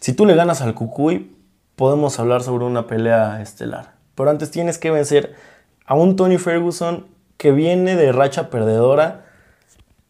Si 0.00 0.12
tú 0.12 0.26
le 0.26 0.34
ganas 0.34 0.62
al 0.62 0.74
Cucuy, 0.74 1.34
podemos 1.74 2.18
hablar 2.18 2.42
sobre 2.42 2.64
una 2.64 2.86
pelea 2.86 3.40
estelar. 3.42 3.92
Pero 4.14 4.30
antes 4.30 4.50
tienes 4.50 4.78
que 4.78 4.90
vencer 4.90 5.34
a 5.84 5.94
un 5.94 6.16
Tony 6.16 6.38
Ferguson 6.38 7.06
que 7.36 7.52
viene 7.52 7.96
de 7.96 8.12
racha 8.12 8.48
perdedora 8.50 9.26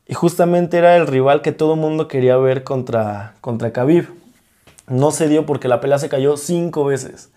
y 0.06 0.14
justamente 0.14 0.78
era 0.78 0.96
el 0.96 1.06
rival 1.06 1.42
que 1.42 1.52
todo 1.52 1.74
el 1.74 1.80
mundo 1.80 2.06
quería 2.06 2.36
ver 2.36 2.62
contra, 2.62 3.34
contra. 3.40 3.72
No 4.88 5.10
se 5.10 5.28
dio 5.28 5.46
porque 5.46 5.68
la 5.68 5.80
pelea 5.80 5.98
se 5.98 6.08
cayó 6.08 6.36
cinco 6.36 6.84
veces. 6.84 7.30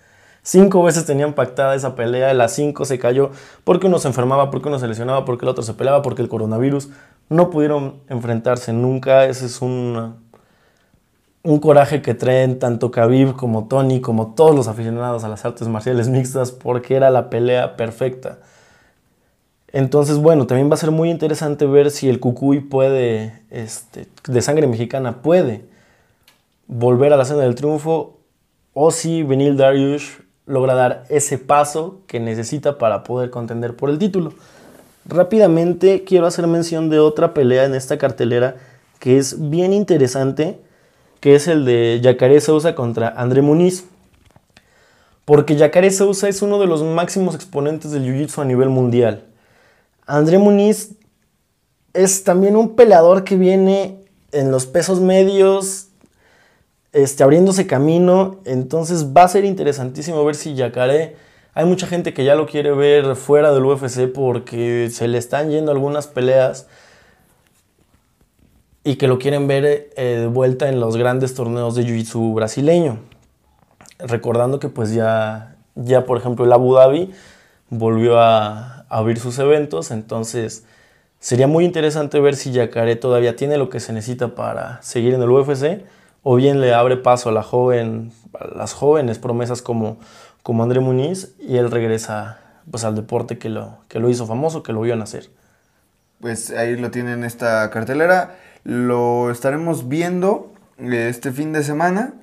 Cinco 0.50 0.82
veces 0.82 1.06
tenían 1.06 1.34
pactada 1.34 1.76
esa 1.76 1.94
pelea, 1.94 2.34
las 2.34 2.54
cinco 2.54 2.84
se 2.84 2.98
cayó 2.98 3.30
porque 3.64 3.86
uno 3.86 4.00
se 4.00 4.08
enfermaba, 4.08 4.50
porque 4.50 4.68
uno 4.68 4.80
se 4.80 4.88
lesionaba, 4.88 5.24
porque 5.24 5.46
el 5.46 5.50
otro 5.50 5.62
se 5.62 5.76
peleaba, 5.76 6.02
porque 6.02 6.24
el 6.24 6.28
coronavirus. 6.28 6.90
No 7.30 7.52
pudieron 7.52 7.98
enfrentarse 8.10 8.74
nunca. 8.74 9.26
Ese 9.26 9.46
es 9.46 9.62
un, 9.62 10.16
un 11.44 11.60
coraje 11.60 12.02
que 12.02 12.16
traen 12.16 12.58
tanto 12.58 12.90
Khabib 12.90 13.36
como 13.36 13.68
Tony, 13.68 14.02
como 14.02 14.34
todos 14.34 14.56
los 14.56 14.68
aficionados 14.68 15.24
a 15.24 15.30
las 15.30 15.46
artes 15.46 15.68
marciales 15.68 16.10
mixtas, 16.10 16.52
porque 16.52 16.96
era 16.96 17.12
la 17.12 17.30
pelea 17.30 17.78
perfecta. 17.78 18.40
Entonces, 19.72 20.18
bueno, 20.18 20.48
también 20.48 20.68
va 20.68 20.74
a 20.74 20.78
ser 20.78 20.90
muy 20.90 21.12
interesante 21.12 21.68
ver 21.68 21.92
si 21.92 22.10
el 22.10 22.20
Cucuy 22.20 22.60
puede, 22.60 23.44
este, 23.52 24.08
de 24.28 24.42
sangre 24.42 24.66
mexicana, 24.66 25.22
puede 25.22 25.66
volver 26.66 27.14
a 27.14 27.18
la 27.18 27.26
senda 27.26 27.44
del 27.44 27.54
triunfo 27.54 28.18
o 28.74 28.90
si 28.90 29.22
Benil 29.22 29.56
Darius 29.56 30.24
logra 30.50 30.74
dar 30.74 31.06
ese 31.10 31.38
paso 31.38 32.02
que 32.08 32.20
necesita 32.20 32.80
para 32.80 33.04
poder 33.04 33.30
contender 33.30 33.76
por 33.76 33.92
el 33.92 34.00
título. 34.00 34.34
Rápidamente 35.06 36.04
quiero 36.04 36.26
hacer 36.26 36.48
mención 36.48 36.90
de 36.90 37.00
otra 37.00 37.36
pelea 37.36 37.66
en 37.66 37.76
esta 37.76 38.00
cartelera 38.00 38.56
que 38.98 39.18
es 39.18 39.50
bien 39.50 39.74
interesante, 39.74 40.60
que 41.20 41.36
es 41.36 41.48
el 41.48 41.66
de 41.66 42.00
Yacaré 42.02 42.42
Sousa 42.42 42.74
contra 42.74 43.10
André 43.10 43.44
Muniz. 43.44 43.86
Porque 45.24 45.56
Yacaré 45.56 45.92
Sousa 45.92 46.28
es 46.28 46.42
uno 46.42 46.60
de 46.60 46.66
los 46.66 46.84
máximos 46.84 47.36
exponentes 47.36 47.92
del 47.92 48.04
Jiu-Jitsu 48.04 48.42
a 48.42 48.46
nivel 48.46 48.70
mundial. 48.70 49.26
André 50.08 50.40
Muniz 50.40 50.96
es 51.94 52.24
también 52.24 52.56
un 52.56 52.76
peleador 52.76 53.24
que 53.24 53.36
viene 53.36 54.04
en 54.32 54.50
los 54.50 54.66
pesos 54.66 55.00
medios, 55.00 55.89
este, 56.94 57.24
abriéndose 57.24 57.68
camino. 57.68 58.38
Entonces 58.46 59.08
va 59.16 59.24
a 59.24 59.28
ser 59.28 59.46
interesantísimo 59.46 60.24
ver 60.26 60.36
si 60.36 60.56
Yacaré. 60.56 61.16
Hay 61.54 61.66
mucha 61.66 61.88
gente 61.88 62.14
que 62.14 62.24
ya 62.24 62.36
lo 62.36 62.46
quiere 62.46 62.72
ver 62.72 63.16
fuera 63.16 63.52
del 63.52 63.66
UFC 63.66 64.08
porque 64.14 64.90
se 64.92 65.08
le 65.08 65.18
están 65.18 65.50
yendo 65.50 65.72
algunas 65.72 66.08
peleas 66.08 66.68
y 68.84 68.96
que 68.96 69.08
lo 69.08 69.20
quieren 69.20 69.48
ver 69.48 69.66
eh, 69.66 70.18
de 70.22 70.28
vuelta 70.28 70.70
en 70.70 70.80
los 70.80 70.96
grandes 70.96 71.34
torneos 71.34 71.76
de 71.76 71.84
Jiu-Jitsu 71.84 72.34
brasileño. 72.34 73.00
Recordando 74.00 74.60
que 74.60 74.70
pues 74.70 74.94
ya, 74.94 75.56
ya 75.76 76.06
por 76.06 76.18
ejemplo 76.18 76.46
el 76.46 76.54
Abu 76.54 76.76
Dhabi 76.76 77.12
volvió 77.70 78.20
a, 78.20 78.86
abrir 78.90 79.20
sus 79.20 79.38
eventos, 79.38 79.92
entonces 79.92 80.66
sería 81.20 81.46
muy 81.46 81.64
interesante 81.64 82.20
ver 82.20 82.36
si 82.36 82.52
Yacaré 82.52 82.96
todavía 82.96 83.36
tiene 83.36 83.58
lo 83.58 83.70
que 83.70 83.80
se 83.80 83.94
necesita 83.94 84.34
para 84.34 84.82
seguir 84.82 85.14
en 85.14 85.22
el 85.22 85.30
UFC 85.30 85.84
o 86.24 86.36
bien 86.36 86.62
le 86.62 86.74
abre 86.74 86.98
paso 86.98 87.30
a, 87.30 87.32
la 87.32 87.44
joven, 87.44 88.12
las 88.56 88.74
jóvenes 88.74 89.20
promesas 89.20 89.62
como, 89.62 89.98
como 90.44 90.64
André 90.64 90.80
Muniz 90.80 91.34
y 91.40 91.58
él 91.58 91.72
regresa 91.72 92.40
pues, 92.70 92.84
al 92.84 92.96
deporte 92.96 93.38
que 93.38 93.50
lo, 93.50 93.78
que 93.88 94.00
lo 94.00 94.10
hizo 94.10 94.26
famoso, 94.28 94.64
que 94.64 94.74
lo 94.74 94.82
vio 94.82 94.96
nacer. 94.96 95.30
Pues 96.20 96.52
ahí 96.52 96.76
lo 96.76 96.92
tienen 96.92 97.24
esta 97.24 97.70
cartelera. 97.70 98.36
Lo 98.64 99.32
estaremos 99.32 99.88
viendo 99.88 100.52
este 100.78 101.32
fin 101.32 101.54
de 101.54 101.64
semana. 101.64 102.14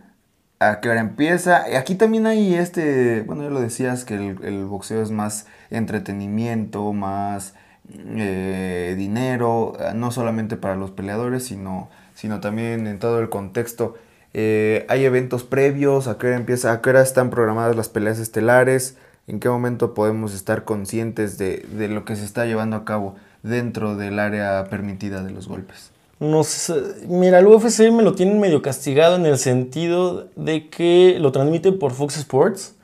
A 0.58 0.80
qué 0.80 0.88
hora 0.88 1.00
empieza. 1.00 1.64
Aquí 1.78 1.94
también 1.94 2.26
hay 2.26 2.54
este. 2.54 3.22
Bueno, 3.22 3.42
ya 3.42 3.50
lo 3.50 3.60
decías 3.60 4.04
que 4.04 4.14
el, 4.14 4.64
boxeo 4.64 5.02
es 5.02 5.10
más 5.10 5.46
entretenimiento, 5.70 6.92
más 6.92 7.54
eh, 7.94 8.94
dinero. 8.96 9.74
No 9.94 10.10
solamente 10.10 10.56
para 10.56 10.76
los 10.76 10.90
peleadores, 10.90 11.44
sino 11.44 11.88
sino 12.16 12.40
también 12.40 12.88
en 12.88 12.98
todo 12.98 13.20
el 13.20 13.28
contexto. 13.28 13.94
Eh, 14.34 14.84
hay 14.88 15.04
eventos 15.04 15.44
previos, 15.44 16.08
a 16.08 16.18
qué 16.18 16.26
hora 16.26 16.36
empieza, 16.36 16.72
a 16.72 16.80
qué 16.80 16.90
hora 16.90 17.02
están 17.02 17.30
programadas 17.30 17.76
las 17.76 17.88
peleas 17.88 18.18
estelares, 18.18 18.96
en 19.28 19.38
qué 19.38 19.48
momento 19.48 19.94
podemos 19.94 20.34
estar 20.34 20.64
conscientes 20.64 21.38
de, 21.38 21.64
lo 21.88 22.04
que 22.04 22.16
se 22.16 22.24
está 22.24 22.46
llevando 22.46 22.76
a 22.76 22.84
cabo 22.84 23.14
dentro 23.42 23.96
del 23.96 24.18
área 24.18 24.64
permitida 24.70 25.22
de 25.22 25.30
los 25.30 25.46
golpes. 25.46 25.90
No 26.18 26.42
sé, 26.44 26.74
mira, 27.06 27.38
el 27.38 27.46
UFC 27.46 27.90
me 27.92 28.02
lo 28.02 28.14
tienen 28.14 28.40
medio 28.40 28.62
castigado 28.62 29.16
en 29.16 29.26
el 29.26 29.36
sentido 29.36 30.28
de 30.36 30.70
que 30.70 31.18
lo 31.20 31.32
transmiten 31.32 31.78
por 31.78 31.92
Fox 31.92 32.16
Sports. 32.16 32.74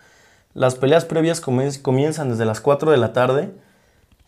Las 0.52 0.74
peleas 0.74 1.06
previas 1.06 1.40
comienzan 1.40 2.28
desde 2.28 2.44
las 2.44 2.60
4 2.60 2.90
de 2.90 2.98
la 2.98 3.14
tarde. 3.14 3.50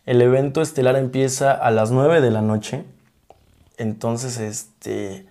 El 0.07 0.21
evento 0.21 0.61
estelar 0.61 0.95
empieza 0.95 1.51
a 1.51 1.69
las 1.69 1.91
9 1.91 2.21
de 2.21 2.31
la 2.31 2.41
noche. 2.41 2.85
Entonces, 3.77 4.39
este, 4.39 5.25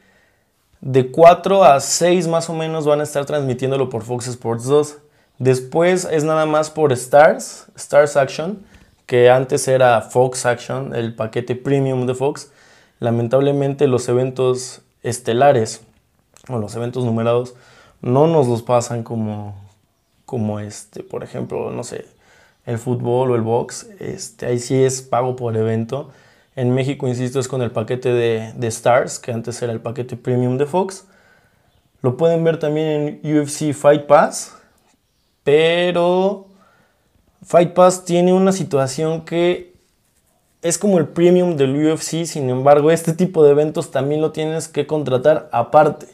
de 0.81 1.11
4 1.11 1.65
a 1.65 1.81
6 1.81 2.29
más 2.29 2.51
o 2.51 2.55
menos 2.55 2.87
van 2.87 3.01
a 3.01 3.05
estar 3.05 3.25
transmitiéndolo 3.25 3.89
por 3.89 4.03
Fox 4.03 4.27
Sports 4.29 4.65
2. 4.65 4.99
Después 5.39 6.07
es 6.11 6.25
nada 6.25 6.47
más 6.47 6.71
por 6.71 6.93
Stars, 6.93 7.67
Stars 7.75 8.17
Action, 8.17 8.65
que 9.07 9.31
antes 9.31 9.67
era 9.67 10.01
Fox 10.03 10.47
Action, 10.47 10.95
el 10.95 11.15
paquete 11.15 11.57
premium 11.57 12.07
de 12.07 12.15
Fox. 12.15 12.53
Lamentablemente 13.01 13.89
los 13.89 14.09
eventos 14.09 14.83
estelares 15.03 15.83
o 16.49 16.59
los 16.59 16.75
eventos 16.77 17.05
numerados 17.05 17.55
no 18.01 18.27
nos 18.27 18.47
los 18.47 18.63
pasan 18.63 19.03
como, 19.03 19.55
como 20.27 20.61
este, 20.61 21.03
por 21.03 21.25
ejemplo, 21.25 21.71
no 21.71 21.83
sé, 21.85 22.07
el 22.67 22.79
fútbol 22.79 23.31
o 23.31 23.35
el 23.35 23.43
box. 23.43 23.89
Este, 23.99 24.47
ahí 24.47 24.59
sí 24.59 24.83
es 24.83 25.03
pago 25.03 25.37
por 25.37 25.57
evento. 25.57 26.11
En 26.57 26.73
México, 26.73 27.09
insisto, 27.09 27.41
es 27.41 27.49
con 27.49 27.63
el 27.63 27.73
paquete 27.73 28.13
de, 28.13 28.67
Stars, 28.69 29.19
que 29.19 29.33
antes 29.33 29.61
era 29.61 29.73
el 29.73 29.81
paquete 29.81 30.17
premium 30.17 30.57
de 30.57 30.67
Fox. 30.67 31.07
Lo 32.01 32.17
pueden 32.17 32.45
ver 32.45 32.59
también 32.59 33.21
en 33.23 33.39
UFC 33.39 33.73
Fight 33.73 34.07
Pass, 34.07 34.57
pero 35.43 36.47
Fight 37.45 37.73
Pass 37.73 38.05
tiene 38.05 38.33
una 38.33 38.53
situación 38.53 39.25
que 39.25 39.75
es 40.63 40.79
como 40.79 40.99
el 40.99 41.09
premium 41.09 41.57
del 41.57 41.75
UFC, 41.75 42.25
sin 42.25 42.49
embargo, 42.49 42.91
este 42.91 43.13
tipo 43.13 43.45
de 43.45 43.51
eventos 43.51 43.91
también 43.91 44.21
lo 44.21 44.33
tienes 44.33 44.69
que 44.69 44.87
contratar 44.87 45.49
aparte. 45.53 46.07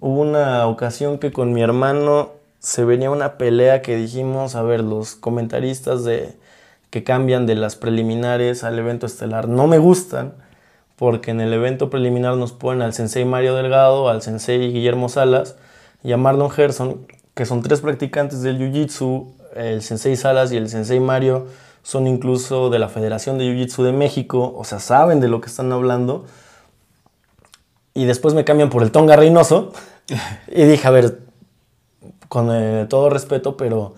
Hubo 0.00 0.22
una 0.22 0.66
ocasión 0.66 1.18
que 1.18 1.30
con 1.30 1.52
mi 1.52 1.62
hermano 1.62 2.30
se 2.58 2.84
venía 2.84 3.10
una 3.10 3.38
pelea 3.38 3.82
que 3.82 3.96
dijimos, 3.96 4.54
a 4.54 4.62
ver, 4.62 4.82
los 4.82 5.14
comentaristas 5.14 6.04
de 6.04 6.34
que 6.90 7.04
cambian 7.04 7.46
de 7.46 7.54
las 7.54 7.76
preliminares 7.76 8.64
al 8.64 8.78
evento 8.78 9.06
estelar 9.06 9.48
no 9.48 9.66
me 9.66 9.78
gustan, 9.78 10.34
porque 10.96 11.30
en 11.30 11.40
el 11.40 11.52
evento 11.52 11.90
preliminar 11.90 12.36
nos 12.36 12.52
ponen 12.52 12.82
al 12.82 12.94
sensei 12.94 13.24
Mario 13.24 13.54
Delgado, 13.54 14.08
al 14.08 14.22
sensei 14.22 14.72
Guillermo 14.72 15.08
Salas 15.08 15.56
y 16.02 16.12
a 16.12 16.16
Marlon 16.16 16.50
Gerson, 16.50 17.06
que 17.34 17.46
son 17.46 17.62
tres 17.62 17.80
practicantes 17.80 18.42
del 18.42 18.58
Jiu-Jitsu, 18.58 19.32
el 19.54 19.82
sensei 19.82 20.16
Salas 20.16 20.52
y 20.52 20.56
el 20.56 20.68
sensei 20.68 20.98
Mario 20.98 21.46
son 21.82 22.06
incluso 22.06 22.68
de 22.70 22.78
la 22.78 22.88
Federación 22.88 23.38
de 23.38 23.44
Jiu-Jitsu 23.44 23.82
de 23.84 23.92
México, 23.92 24.54
o 24.56 24.64
sea, 24.64 24.78
saben 24.78 25.20
de 25.20 25.28
lo 25.28 25.40
que 25.40 25.46
están 25.46 25.72
hablando. 25.72 26.26
Y 27.94 28.04
después 28.04 28.34
me 28.34 28.44
cambian 28.44 28.68
por 28.68 28.82
el 28.82 28.92
Tonga 28.92 29.16
Reynoso. 29.16 29.72
y 30.48 30.64
dije, 30.64 30.86
a 30.86 30.90
ver, 30.90 31.20
con 32.28 32.50
eh, 32.52 32.86
todo 32.88 33.08
respeto, 33.08 33.56
pero 33.56 33.94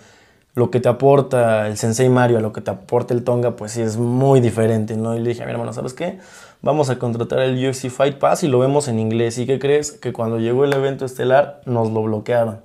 lo 0.60 0.70
que 0.70 0.78
te 0.78 0.88
aporta 0.88 1.66
el 1.66 1.76
Sensei 1.76 2.08
Mario 2.08 2.38
a 2.38 2.40
lo 2.40 2.52
que 2.52 2.60
te 2.60 2.70
aporta 2.70 3.12
el 3.12 3.24
Tonga, 3.24 3.56
pues 3.56 3.72
sí 3.72 3.82
es 3.82 3.96
muy 3.96 4.40
diferente, 4.40 4.96
¿no? 4.96 5.16
Y 5.16 5.20
le 5.20 5.30
dije, 5.30 5.42
a 5.42 5.46
mi 5.46 5.52
hermano, 5.52 5.72
¿sabes 5.72 5.92
qué? 5.92 6.20
Vamos 6.62 6.88
a 6.88 7.00
contratar 7.00 7.40
el 7.40 7.68
UFC 7.68 7.90
Fight 7.90 8.18
Pass 8.18 8.44
y 8.44 8.48
lo 8.48 8.60
vemos 8.60 8.86
en 8.86 9.00
inglés. 9.00 9.38
¿Y 9.38 9.46
qué 9.46 9.58
crees? 9.58 9.90
Que 9.90 10.12
cuando 10.12 10.38
llegó 10.38 10.64
el 10.64 10.72
evento 10.72 11.04
estelar 11.04 11.60
nos 11.66 11.90
lo 11.90 12.02
bloquearon. 12.02 12.60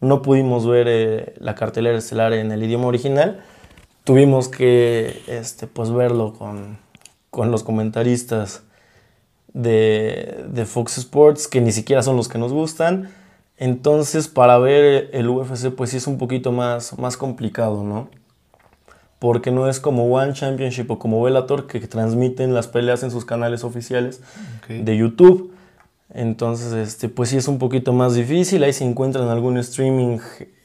No 0.00 0.22
pudimos 0.22 0.66
ver 0.66 0.86
eh, 0.88 1.34
la 1.38 1.54
cartelera 1.54 1.96
estelar 1.96 2.32
en 2.32 2.50
el 2.50 2.62
idioma 2.64 2.86
original 2.86 3.40
tuvimos 4.06 4.48
que 4.48 5.20
este, 5.26 5.66
pues 5.66 5.90
verlo 5.90 6.32
con, 6.32 6.78
los 7.50 7.64
comentaristas 7.64 8.62
de, 9.52 10.64
Fox 10.64 10.98
Sports, 10.98 11.48
que 11.48 11.60
ni 11.60 11.72
siquiera 11.72 12.02
son 12.04 12.16
los 12.16 12.28
que 12.28 12.38
nos 12.38 12.52
gustan. 12.52 13.10
Entonces, 13.58 14.28
para 14.28 14.58
ver 14.58 15.10
el 15.12 15.28
UFC, 15.28 15.70
pues 15.70 15.90
sí 15.90 15.96
es 15.96 16.06
un 16.06 16.18
poquito 16.18 16.52
más, 16.52 16.98
más 16.98 17.16
complicado, 17.16 17.82
¿no? 17.84 18.08
Porque 19.18 19.50
no 19.50 19.68
es 19.68 19.80
como 19.80 20.12
One 20.12 20.34
Championship 20.34 20.90
o 20.90 20.98
como 20.98 21.22
Bellator 21.22 21.66
que 21.66 21.80
transmiten 21.80 22.52
las 22.52 22.68
peleas 22.68 23.02
en 23.02 23.10
sus 23.10 23.24
canales 23.24 23.64
oficiales 23.64 24.20
de 24.68 24.96
YouTube. 24.96 25.54
Entonces, 26.12 26.72
este, 26.72 27.08
pues 27.08 27.30
sí 27.30 27.38
es 27.38 27.48
un 27.48 27.58
poquito 27.58 27.92
más 27.94 28.14
difícil. 28.14 28.62
Ahí 28.62 28.74
se 28.74 28.84
encuentran 28.84 29.28
algún 29.28 29.56
streaming 29.56 30.18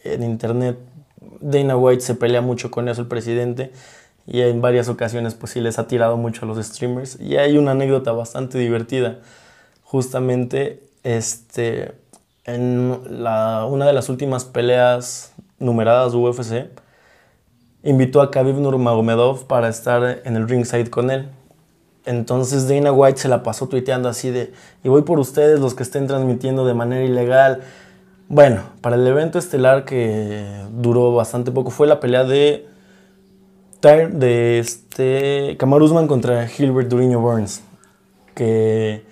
en 0.03 0.23
internet 0.23 0.77
Dana 1.41 1.75
White 1.75 2.01
se 2.01 2.15
pelea 2.15 2.41
mucho 2.41 2.71
con 2.71 2.87
eso 2.87 3.01
el 3.01 3.07
presidente 3.07 3.71
y 4.27 4.41
en 4.41 4.61
varias 4.61 4.87
ocasiones 4.87 5.33
pues 5.33 5.51
sí 5.53 5.59
les 5.59 5.79
ha 5.79 5.87
tirado 5.87 6.17
mucho 6.17 6.45
a 6.45 6.47
los 6.47 6.63
streamers 6.63 7.19
y 7.19 7.37
hay 7.37 7.57
una 7.57 7.71
anécdota 7.71 8.11
bastante 8.11 8.57
divertida 8.57 9.19
justamente 9.83 10.83
este 11.03 11.93
en 12.45 12.99
una 13.09 13.85
de 13.85 13.93
las 13.93 14.09
últimas 14.09 14.45
peleas 14.45 15.33
numeradas 15.59 16.11
de 16.11 16.17
UFC 16.17 16.69
invitó 17.83 18.21
a 18.21 18.31
Khabib 18.31 18.55
Nurmagomedov 18.55 19.45
para 19.45 19.69
estar 19.69 20.21
en 20.23 20.35
el 20.35 20.47
ringside 20.47 20.89
con 20.89 21.11
él. 21.11 21.29
Entonces 22.05 22.67
Dana 22.67 22.91
White 22.91 23.19
se 23.19 23.27
la 23.27 23.43
pasó 23.43 23.67
tuiteando 23.67 24.09
así 24.09 24.31
de 24.31 24.53
y 24.83 24.89
voy 24.89 25.03
por 25.03 25.19
ustedes 25.19 25.59
los 25.59 25.75
que 25.75 25.83
estén 25.83 26.07
transmitiendo 26.07 26.65
de 26.65 26.73
manera 26.73 27.03
ilegal 27.03 27.61
bueno, 28.33 28.61
para 28.79 28.95
el 28.95 29.05
evento 29.05 29.37
estelar 29.39 29.83
que 29.83 30.45
duró 30.71 31.13
bastante 31.13 31.51
poco 31.51 31.69
fue 31.69 31.85
la 31.85 31.99
pelea 31.99 32.23
de 32.23 32.65
de 33.81 34.59
este 34.59 35.57
Kamaru 35.59 35.83
Usman 35.83 36.07
contra 36.07 36.47
Gilbert 36.47 36.87
Duriño 36.87 37.19
Burns, 37.19 37.61
que 38.33 39.03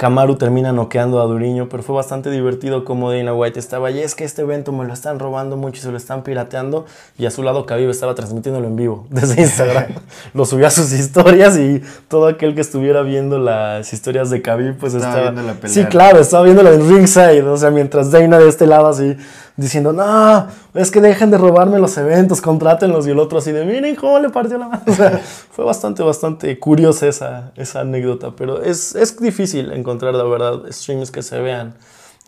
Kamaru 0.00 0.36
termina 0.36 0.72
noqueando 0.72 1.20
a 1.20 1.26
Duriño, 1.26 1.68
pero 1.68 1.82
fue 1.82 1.94
bastante 1.94 2.30
divertido 2.30 2.86
como 2.86 3.12
Dana 3.12 3.34
White 3.34 3.60
estaba, 3.60 3.90
y 3.90 3.98
es 3.98 4.14
que 4.14 4.24
este 4.24 4.40
evento 4.40 4.72
me 4.72 4.86
lo 4.86 4.94
están 4.94 5.18
robando 5.18 5.58
mucho 5.58 5.76
y 5.76 5.82
se 5.82 5.90
lo 5.90 5.98
están 5.98 6.22
pirateando, 6.22 6.86
y 7.18 7.26
a 7.26 7.30
su 7.30 7.42
lado 7.42 7.66
Khabib 7.66 7.90
estaba 7.90 8.14
transmitiéndolo 8.14 8.66
en 8.66 8.76
vivo 8.76 9.06
desde 9.10 9.42
Instagram. 9.42 9.88
lo 10.32 10.46
subió 10.46 10.68
a 10.68 10.70
sus 10.70 10.90
historias 10.94 11.58
y 11.58 11.82
todo 12.08 12.28
aquel 12.28 12.54
que 12.54 12.62
estuviera 12.62 13.02
viendo 13.02 13.38
las 13.38 13.92
historias 13.92 14.30
de 14.30 14.40
Khabib, 14.40 14.78
pues 14.78 14.94
estaba... 14.94 15.20
Viendo 15.20 15.42
la 15.42 15.52
pelea. 15.52 15.74
Sí, 15.74 15.84
claro, 15.84 16.18
estaba 16.18 16.44
viéndola 16.44 16.70
en 16.70 16.88
ringside, 16.88 17.42
o 17.42 17.58
sea, 17.58 17.70
mientras 17.70 18.10
Dana 18.10 18.38
de 18.38 18.48
este 18.48 18.66
lado 18.66 18.86
así 18.86 19.18
diciendo, 19.60 19.92
no, 19.92 20.46
es 20.74 20.90
que 20.90 21.00
dejen 21.00 21.30
de 21.30 21.36
robarme 21.36 21.78
los 21.78 21.96
eventos, 21.98 22.40
contrátenlos. 22.40 23.06
Y 23.06 23.10
el 23.10 23.18
otro 23.18 23.38
así 23.38 23.52
de, 23.52 23.64
miren 23.64 23.94
cómo 23.94 24.18
le 24.18 24.30
partió 24.30 24.56
la 24.56 24.68
mano. 24.68 24.82
Fue 25.50 25.64
bastante, 25.64 26.02
bastante 26.02 26.58
curiosa 26.58 27.06
esa, 27.06 27.52
esa 27.56 27.80
anécdota, 27.80 28.34
pero 28.34 28.62
es, 28.62 28.94
es 28.94 29.18
difícil 29.20 29.72
encontrar, 29.72 30.14
la 30.14 30.24
verdad, 30.24 30.62
streams 30.70 31.10
que 31.10 31.22
se 31.22 31.38
vean, 31.40 31.74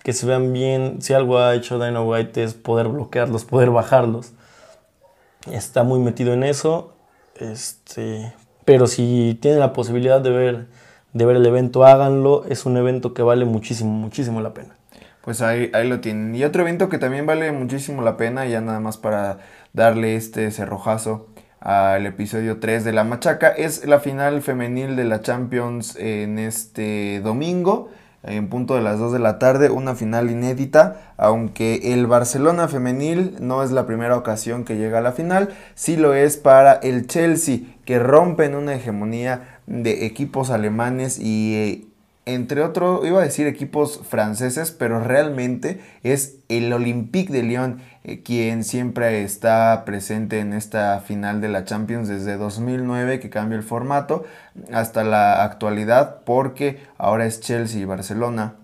que 0.05 0.13
se 0.13 0.27
vean 0.27 0.53
bien. 0.53 1.01
Si 1.01 1.15
algo 1.15 1.39
ha 1.39 1.55
hecho 1.55 1.83
Dino 1.83 2.05
White 2.05 2.43
es 2.43 2.55
poder 2.55 2.89
bloquearlos, 2.89 3.45
poder 3.45 3.71
bajarlos. 3.71 4.33
Está 5.51 5.85
muy 5.85 6.01
metido 6.01 6.35
en 6.35 6.43
eso. 6.45 6.93
Este, 7.37 8.35
pero 8.67 8.87
si 8.87 9.39
tienen 9.41 9.59
la 9.59 9.73
posibilidad 9.73 10.21
de 10.21 10.31
ver, 10.31 10.67
de 11.15 11.25
ver 11.25 11.37
el 11.37 11.47
evento, 11.47 11.85
háganlo. 11.85 12.45
Es 12.45 12.67
un 12.67 12.77
evento 12.77 13.15
que 13.15 13.23
vale 13.23 13.47
muchísimo, 13.47 13.91
muchísimo 13.91 14.43
la 14.43 14.53
pena 14.53 14.77
pues 15.23 15.41
ahí, 15.41 15.71
ahí 15.73 15.89
lo 15.89 16.01
tienen. 16.01 16.35
Y 16.35 16.45
otro 16.45 16.63
evento 16.63 16.89
que 16.89 16.99
también 16.99 17.27
vale 17.27 17.51
muchísimo 17.53 18.03
la 18.03 18.17
pena, 18.17 18.47
ya 18.47 18.61
nada 18.61 18.81
más 18.81 18.99
para 18.99 19.39
darle 19.73 20.17
este 20.17 20.51
cerrojazo 20.51 21.29
al 21.61 22.07
episodio 22.07 22.59
3 22.59 22.85
de 22.85 22.93
La 22.93 23.05
Machaca, 23.05 23.49
es 23.49 23.87
la 23.87 24.01
final 24.01 24.43
femenil 24.43 24.97
de 24.97 25.05
la 25.05 25.21
Champions 25.21 25.97
en 25.97 26.41
este 26.41 27.21
domingo, 27.21 27.91
en 28.25 28.49
punto 28.49 28.75
de 28.75 28.83
las 28.83 28.99
2 28.99 29.13
de 29.13 29.19
la 29.21 29.39
tarde, 29.39 29.71
una 29.71 29.95
final 29.95 30.31
inédita, 30.31 31.15
aunque 31.17 31.93
el 31.93 32.09
Barcelona 32.09 32.67
femenil 32.67 33.37
no 33.41 33.63
es 33.63 33.71
la 33.71 33.87
primera 33.87 34.17
ocasión 34.17 34.65
que 34.65 34.77
llega 34.77 34.99
a 34.99 35.03
la 35.03 35.13
final, 35.13 35.51
sí 35.77 35.97
lo 35.97 36.15
es 36.15 36.37
para 36.37 36.73
el 36.75 37.07
Chelsea, 37.07 37.61
que 37.85 38.01
rompe 38.01 38.45
en 38.45 38.57
una 38.57 38.75
hegemonía 38.75 39.61
de 39.67 40.05
equipos 40.05 40.51
alemanes 40.51 41.21
y... 41.21 41.55
Eh, 41.55 41.92
entre 42.25 42.63
otros, 42.63 43.05
iba 43.05 43.21
a 43.21 43.25
decir 43.25 43.47
equipos 43.47 44.01
franceses, 44.09 44.71
pero 44.71 45.01
realmente 45.01 45.81
es 46.03 46.37
el 46.49 46.73
Olympique 46.73 47.33
de 47.33 47.43
Lyon 47.43 47.81
eh, 48.05 48.23
quien 48.23 48.65
siempre 48.65 49.23
está 49.23 49.85
presente 49.85 50.41
en 50.41 50.53
esta 50.53 51.01
final 51.01 51.41
de 51.41 51.49
la 51.49 51.65
Champions 51.65 52.09
desde 52.09 52.37
2009 52.37 53.21
que 53.21 53.31
cambia 53.31 53.57
el 53.57 53.65
formato 53.65 54.25
hasta 54.73 55.05
la 55.05 55.45
actualidad 55.45 56.23
porque 56.25 56.81
ahora 56.99 57.27
es 57.27 57.41
Chelsea 57.41 57.81
y 57.81 57.85
Barcelona 57.85 58.55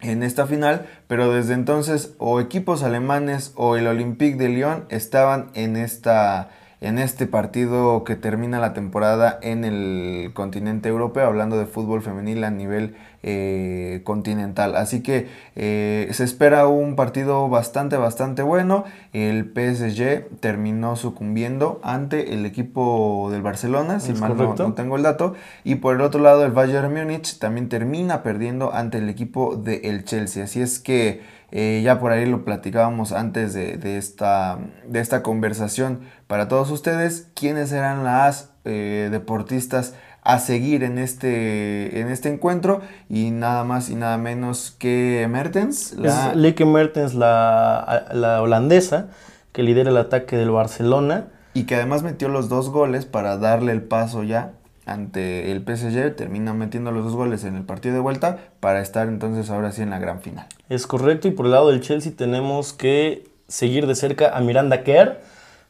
en 0.00 0.22
esta 0.22 0.46
final, 0.46 0.86
pero 1.06 1.32
desde 1.32 1.54
entonces 1.54 2.14
o 2.18 2.40
equipos 2.40 2.82
alemanes 2.82 3.52
o 3.56 3.76
el 3.76 3.86
Olympique 3.86 4.36
de 4.36 4.48
Lyon 4.48 4.84
estaban 4.90 5.50
en 5.54 5.76
esta 5.76 6.50
en 6.80 6.98
este 6.98 7.26
partido 7.26 8.04
que 8.04 8.16
termina 8.16 8.58
la 8.58 8.74
temporada 8.74 9.38
en 9.42 9.64
el 9.64 10.32
continente 10.34 10.88
europeo, 10.88 11.26
hablando 11.26 11.58
de 11.58 11.66
fútbol 11.66 12.02
femenil 12.02 12.44
a 12.44 12.50
nivel 12.50 12.96
eh, 13.28 14.02
continental. 14.04 14.76
Así 14.76 15.02
que 15.02 15.26
eh, 15.56 16.08
se 16.12 16.22
espera 16.22 16.68
un 16.68 16.94
partido 16.94 17.48
bastante, 17.48 17.96
bastante 17.96 18.42
bueno. 18.42 18.84
El 19.12 19.52
PSG 19.52 20.38
terminó 20.38 20.94
sucumbiendo 20.94 21.80
ante 21.82 22.34
el 22.34 22.46
equipo 22.46 23.28
del 23.32 23.42
Barcelona, 23.42 23.98
si 23.98 24.12
mal 24.12 24.36
no, 24.36 24.74
tengo 24.74 24.94
el 24.94 25.02
dato. 25.02 25.34
Y 25.64 25.74
por 25.74 25.96
el 25.96 26.02
otro 26.02 26.20
lado, 26.22 26.44
el 26.44 26.52
Bayern 26.52 26.94
Múnich 26.94 27.40
también 27.40 27.68
termina 27.68 28.22
perdiendo 28.22 28.72
ante 28.72 28.98
el 28.98 29.08
equipo 29.08 29.56
del 29.56 30.04
Chelsea. 30.04 30.44
Así 30.44 30.62
es 30.62 30.78
que 30.78 31.20
eh, 31.50 31.80
ya 31.84 31.98
por 31.98 32.12
ahí 32.12 32.26
lo 32.26 32.44
platicábamos 32.44 33.10
antes 33.10 33.54
de, 33.54 33.96
esta, 33.98 34.58
de 34.86 35.00
esta 35.00 35.24
conversación 35.24 36.02
para 36.28 36.46
todos 36.46 36.70
ustedes. 36.70 37.26
¿Quiénes 37.34 37.72
eran 37.72 38.04
las 38.04 38.50
eh, 38.64 39.08
deportistas 39.10 39.94
a 40.26 40.40
seguir 40.40 40.82
en 40.82 40.98
este, 40.98 42.00
en 42.00 42.08
este 42.08 42.28
encuentro? 42.28 42.80
Y 43.08 43.30
nada 43.30 43.62
más 43.62 43.88
y 43.90 43.94
nada 43.94 44.18
menos 44.18 44.74
que 44.76 45.26
Mertens. 45.30 45.94
La... 45.96 46.34
Mertens, 46.34 47.14
la, 47.14 48.06
la 48.12 48.42
holandesa, 48.42 49.06
que 49.52 49.62
lidera 49.62 49.90
el 49.90 49.96
ataque 49.96 50.36
del 50.36 50.50
Barcelona. 50.50 51.28
Y 51.54 51.64
que 51.64 51.76
además 51.76 52.02
metió 52.02 52.28
los 52.28 52.48
dos 52.48 52.70
goles 52.70 53.06
para 53.06 53.38
darle 53.38 53.72
el 53.72 53.82
paso 53.82 54.24
ya 54.24 54.52
ante 54.84 55.52
el 55.52 55.62
PSG, 55.62 56.14
termina 56.14 56.54
metiendo 56.54 56.92
los 56.92 57.04
dos 57.04 57.14
goles 57.14 57.44
en 57.44 57.56
el 57.56 57.64
partido 57.64 57.94
de 57.94 58.00
vuelta 58.00 58.38
para 58.60 58.80
estar 58.80 59.08
entonces 59.08 59.50
ahora 59.50 59.72
sí 59.72 59.82
en 59.82 59.90
la 59.90 59.98
gran 59.98 60.20
final. 60.20 60.46
Es 60.68 60.86
correcto, 60.86 61.28
y 61.28 61.32
por 61.32 61.46
el 61.46 61.52
lado 61.52 61.70
del 61.70 61.80
Chelsea 61.80 62.12
tenemos 62.16 62.72
que 62.72 63.28
seguir 63.48 63.86
de 63.86 63.94
cerca 63.94 64.36
a 64.36 64.40
Miranda 64.40 64.84
Kerr, 64.84 65.20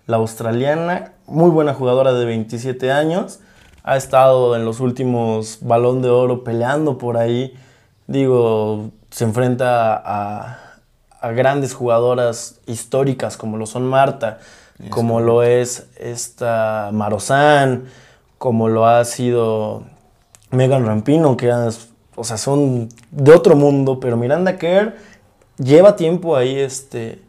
la 0.06 0.16
australiana, 0.16 1.12
muy 1.26 1.50
buena 1.50 1.72
jugadora 1.72 2.12
de 2.12 2.24
27 2.24 2.92
años, 2.92 3.40
ha 3.86 3.96
estado 3.96 4.56
en 4.56 4.64
los 4.64 4.80
últimos 4.80 5.60
balón 5.62 6.02
de 6.02 6.10
oro 6.10 6.44
peleando 6.44 6.98
por 6.98 7.16
ahí, 7.16 7.54
digo, 8.06 8.90
se 9.10 9.24
enfrenta 9.24 9.94
a, 9.96 10.58
a 11.20 11.30
grandes 11.30 11.72
jugadoras 11.72 12.60
históricas 12.66 13.36
como 13.36 13.56
lo 13.56 13.64
son 13.64 13.86
Marta, 13.86 14.40
como 14.90 15.20
lo 15.20 15.42
es 15.42 15.88
esta 15.98 16.90
Marozán, 16.92 17.84
como 18.38 18.68
lo 18.68 18.86
ha 18.86 19.04
sido 19.04 19.84
Megan 20.50 20.84
Rampino, 20.84 21.36
que 21.36 21.50
o 22.16 22.24
sea, 22.24 22.36
son 22.36 22.88
de 23.10 23.32
otro 23.32 23.56
mundo, 23.56 24.00
pero 24.00 24.16
Miranda 24.16 24.58
Kerr 24.58 24.96
lleva 25.58 25.96
tiempo 25.96 26.36
ahí 26.36 26.58
este, 26.58 27.20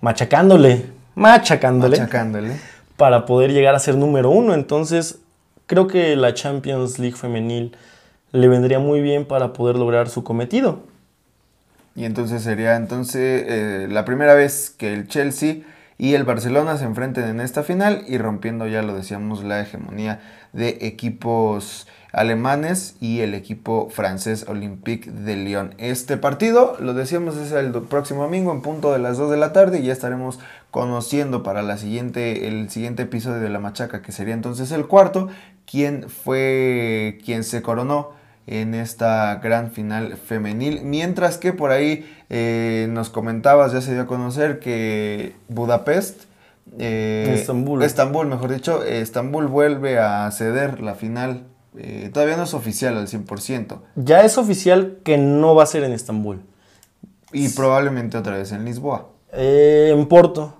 machacándole, 0.00 0.86
machacándole, 1.14 1.98
machacándole, 1.98 2.56
para 2.96 3.24
poder 3.24 3.52
llegar 3.52 3.74
a 3.74 3.78
ser 3.78 3.94
número 3.96 4.30
uno. 4.30 4.54
Entonces, 4.54 5.21
creo 5.66 5.86
que 5.86 6.16
la 6.16 6.34
Champions 6.34 6.98
League 6.98 7.16
femenil 7.16 7.76
le 8.32 8.48
vendría 8.48 8.78
muy 8.78 9.00
bien 9.00 9.26
para 9.26 9.52
poder 9.52 9.76
lograr 9.76 10.08
su 10.08 10.24
cometido. 10.24 10.80
Y 11.94 12.04
entonces 12.04 12.42
sería 12.42 12.76
entonces 12.76 13.44
eh, 13.46 13.86
la 13.90 14.04
primera 14.04 14.34
vez 14.34 14.70
que 14.70 14.94
el 14.94 15.08
Chelsea 15.08 15.56
y 15.98 16.14
el 16.14 16.24
Barcelona 16.24 16.78
se 16.78 16.84
enfrenten 16.84 17.24
en 17.24 17.40
esta 17.40 17.62
final 17.62 18.04
y 18.08 18.18
rompiendo 18.18 18.66
ya 18.66 18.82
lo 18.82 18.94
decíamos 18.94 19.44
la 19.44 19.60
hegemonía 19.60 20.20
de 20.52 20.78
equipos 20.80 21.86
alemanes 22.12 22.96
y 23.00 23.20
el 23.20 23.34
equipo 23.34 23.88
francés 23.90 24.46
Olympique 24.48 25.10
de 25.10 25.36
Lyon. 25.36 25.74
Este 25.78 26.16
partido, 26.16 26.76
lo 26.78 26.94
decíamos, 26.94 27.36
es 27.36 27.52
el 27.52 27.72
próximo 27.72 28.22
domingo 28.22 28.52
en 28.52 28.60
punto 28.60 28.92
de 28.92 28.98
las 28.98 29.16
2 29.16 29.30
de 29.30 29.36
la 29.38 29.52
tarde 29.52 29.80
y 29.80 29.84
ya 29.84 29.92
estaremos 29.92 30.38
conociendo 30.70 31.42
para 31.42 31.62
la 31.62 31.78
siguiente, 31.78 32.48
el 32.48 32.70
siguiente 32.70 33.04
episodio 33.04 33.40
de 33.40 33.48
La 33.48 33.60
Machaca, 33.60 34.02
que 34.02 34.12
sería 34.12 34.34
entonces 34.34 34.72
el 34.72 34.86
cuarto, 34.86 35.28
quién 35.66 36.08
fue 36.08 37.18
quien 37.24 37.44
se 37.44 37.62
coronó 37.62 38.10
en 38.46 38.74
esta 38.74 39.36
gran 39.36 39.70
final 39.70 40.16
femenil. 40.16 40.82
Mientras 40.82 41.38
que 41.38 41.52
por 41.52 41.70
ahí 41.70 42.10
eh, 42.30 42.86
nos 42.90 43.10
comentabas, 43.10 43.72
ya 43.72 43.80
se 43.80 43.92
dio 43.92 44.02
a 44.02 44.06
conocer 44.06 44.58
que 44.58 45.34
Budapest, 45.48 46.24
eh, 46.78 47.34
Estambul. 47.38 47.82
Estambul, 47.82 48.26
mejor 48.26 48.52
dicho, 48.52 48.82
Estambul 48.84 49.46
vuelve 49.46 49.98
a 49.98 50.30
ceder 50.30 50.80
la 50.80 50.94
final. 50.94 51.44
Eh, 51.76 52.10
todavía 52.12 52.36
no 52.36 52.42
es 52.42 52.54
oficial 52.54 52.96
al 52.96 53.08
100%. 53.08 53.78
Ya 53.96 54.22
es 54.22 54.36
oficial 54.38 54.98
que 55.04 55.18
no 55.18 55.54
va 55.54 55.62
a 55.62 55.66
ser 55.66 55.84
en 55.84 55.92
Estambul. 55.92 56.42
Y 57.32 57.48
probablemente 57.50 58.18
otra 58.18 58.36
vez 58.36 58.52
en 58.52 58.64
Lisboa. 58.64 59.08
en 59.32 60.06
Porto. 60.06 60.54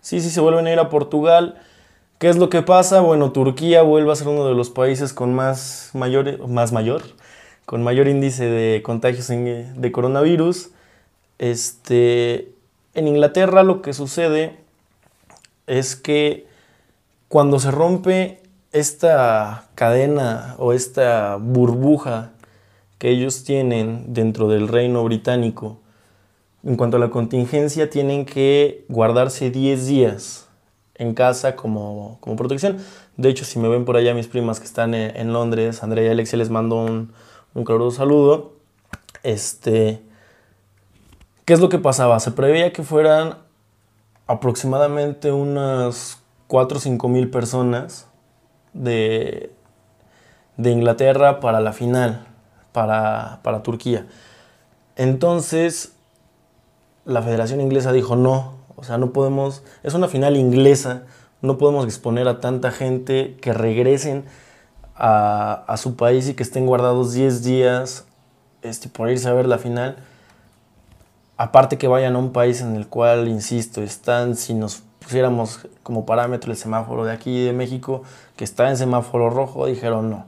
Sí, 0.00 0.20
sí, 0.20 0.30
se 0.30 0.40
vuelven 0.40 0.66
a 0.66 0.72
ir 0.72 0.78
a 0.78 0.88
Portugal. 0.88 1.60
¿Qué 2.20 2.28
es 2.28 2.36
lo 2.36 2.50
que 2.50 2.60
pasa? 2.60 3.00
Bueno, 3.00 3.32
Turquía 3.32 3.80
vuelve 3.80 4.12
a 4.12 4.14
ser 4.14 4.28
uno 4.28 4.46
de 4.46 4.54
los 4.54 4.68
países 4.68 5.14
con 5.14 5.34
más 5.34 5.88
mayor, 5.94 6.46
más 6.48 6.70
mayor, 6.70 7.00
con 7.64 7.82
mayor 7.82 8.08
índice 8.08 8.44
de 8.44 8.82
contagios 8.82 9.28
de 9.28 9.90
coronavirus. 9.90 10.68
Este, 11.38 12.52
en 12.92 13.08
Inglaterra 13.08 13.62
lo 13.62 13.80
que 13.80 13.94
sucede 13.94 14.58
es 15.66 15.96
que 15.96 16.46
cuando 17.28 17.58
se 17.58 17.70
rompe 17.70 18.42
esta 18.72 19.70
cadena 19.74 20.56
o 20.58 20.74
esta 20.74 21.36
burbuja 21.36 22.32
que 22.98 23.08
ellos 23.08 23.44
tienen 23.44 24.12
dentro 24.12 24.46
del 24.48 24.68
reino 24.68 25.02
británico, 25.04 25.78
en 26.64 26.76
cuanto 26.76 26.98
a 26.98 27.00
la 27.00 27.08
contingencia, 27.08 27.88
tienen 27.88 28.26
que 28.26 28.84
guardarse 28.90 29.50
10 29.50 29.86
días 29.86 30.49
en 31.00 31.14
casa 31.14 31.56
como, 31.56 32.18
como, 32.20 32.36
protección. 32.36 32.76
De 33.16 33.30
hecho, 33.30 33.44
si 33.44 33.58
me 33.58 33.68
ven 33.68 33.84
por 33.86 33.96
allá 33.96 34.14
mis 34.14 34.28
primas 34.28 34.60
que 34.60 34.66
están 34.66 34.94
en, 34.94 35.32
Londres, 35.32 35.82
Andrea 35.82 36.06
y 36.06 36.10
Alexia, 36.10 36.36
les 36.36 36.50
mando 36.50 36.76
un, 36.76 37.12
un 37.54 37.64
caluroso 37.64 37.96
saludo. 37.96 38.52
Este, 39.22 40.02
¿Qué 41.46 41.54
es 41.54 41.60
lo 41.60 41.70
que 41.70 41.78
pasaba? 41.78 42.20
Se 42.20 42.32
preveía 42.32 42.72
que 42.72 42.82
fueran 42.82 43.38
aproximadamente 44.26 45.32
unas 45.32 46.22
4 46.46 46.76
o 46.76 46.80
5 46.80 47.08
mil 47.08 47.30
personas 47.30 48.06
de, 48.74 49.50
de 50.58 50.70
Inglaterra 50.70 51.40
para 51.40 51.60
la 51.60 51.72
final, 51.72 52.26
para, 52.72 53.40
para 53.42 53.62
Turquía. 53.62 54.06
Entonces, 54.96 55.96
la 57.06 57.22
Federación 57.22 57.62
Inglesa 57.62 57.90
dijo 57.90 58.16
no, 58.16 58.59
o 58.80 58.84
sea, 58.84 58.96
no 58.96 59.12
podemos, 59.12 59.62
es 59.82 59.92
una 59.94 60.08
final 60.08 60.36
inglesa, 60.36 61.02
no 61.42 61.58
podemos 61.58 61.84
exponer 61.84 62.28
a 62.28 62.40
tanta 62.40 62.70
gente 62.70 63.36
que 63.40 63.52
regresen 63.52 64.24
a, 64.94 65.74
su 65.78 65.96
país 65.96 66.28
y 66.28 66.34
que 66.34 66.42
estén 66.42 66.66
guardados 66.66 67.14
10 67.14 67.42
días 67.42 68.04
este, 68.62 68.88
por 68.88 69.10
irse 69.10 69.28
a 69.28 69.32
ver 69.32 69.46
la 69.46 69.58
final. 69.58 69.96
Aparte 71.36 71.78
que 71.78 71.88
vayan 71.88 72.16
a 72.16 72.18
un 72.18 72.32
país 72.32 72.60
en 72.60 72.76
el 72.76 72.86
cual, 72.86 73.28
insisto, 73.28 73.82
están, 73.82 74.36
si 74.36 74.52
nos 74.52 74.82
pusiéramos 74.98 75.66
como 75.82 76.04
parámetro 76.04 76.52
el 76.52 76.58
semáforo 76.58 77.04
de 77.04 77.12
aquí 77.12 77.44
de 77.44 77.54
México, 77.54 78.02
que 78.36 78.44
está 78.44 78.68
en 78.68 78.76
semáforo 78.76 79.30
rojo, 79.30 79.66
dijeron 79.66 80.10
no. 80.10 80.26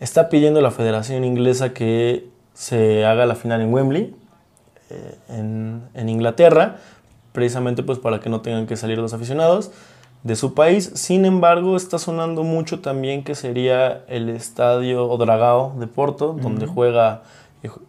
Está 0.00 0.28
pidiendo 0.28 0.60
la 0.60 0.72
Federación 0.72 1.24
Inglesa 1.24 1.72
que 1.72 2.28
se 2.52 3.04
haga 3.04 3.26
la 3.26 3.36
final 3.36 3.60
en 3.60 3.72
Wembley, 3.72 4.16
eh, 4.90 5.18
en, 5.28 5.82
en 5.94 6.08
Inglaterra, 6.08 6.78
precisamente 7.34 7.82
pues 7.82 7.98
para 7.98 8.20
que 8.20 8.30
no 8.30 8.40
tengan 8.40 8.66
que 8.66 8.76
salir 8.76 8.96
los 8.96 9.12
aficionados 9.12 9.72
de 10.22 10.36
su 10.36 10.54
país. 10.54 10.92
Sin 10.94 11.24
embargo, 11.24 11.76
está 11.76 11.98
sonando 11.98 12.44
mucho 12.44 12.80
también 12.80 13.24
que 13.24 13.34
sería 13.34 14.04
el 14.06 14.30
estadio 14.30 15.14
Dragao 15.18 15.74
de 15.78 15.88
Porto, 15.88 16.36
donde 16.40 16.66
juega 16.66 17.24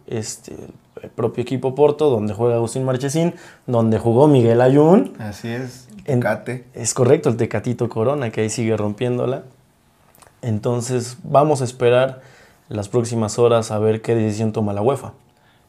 este, 0.08 0.56
el 1.00 1.10
propio 1.10 1.42
equipo 1.42 1.76
Porto, 1.76 2.10
donde 2.10 2.34
juega 2.34 2.56
Agustín 2.56 2.84
Marchesín, 2.84 3.34
donde 3.68 4.00
jugó 4.00 4.26
Miguel 4.26 4.60
Ayun. 4.60 5.14
Así 5.20 5.48
es, 5.48 5.88
Tecate. 6.04 6.64
es 6.74 6.92
correcto, 6.92 7.28
el 7.28 7.36
Tecatito 7.36 7.88
Corona, 7.88 8.30
que 8.30 8.40
ahí 8.40 8.50
sigue 8.50 8.76
rompiéndola. 8.76 9.44
Entonces, 10.42 11.18
vamos 11.22 11.62
a 11.62 11.64
esperar 11.64 12.20
las 12.68 12.88
próximas 12.88 13.38
horas 13.38 13.70
a 13.70 13.78
ver 13.78 14.02
qué 14.02 14.16
decisión 14.16 14.52
toma 14.52 14.72
la 14.72 14.82
UEFA. 14.82 15.12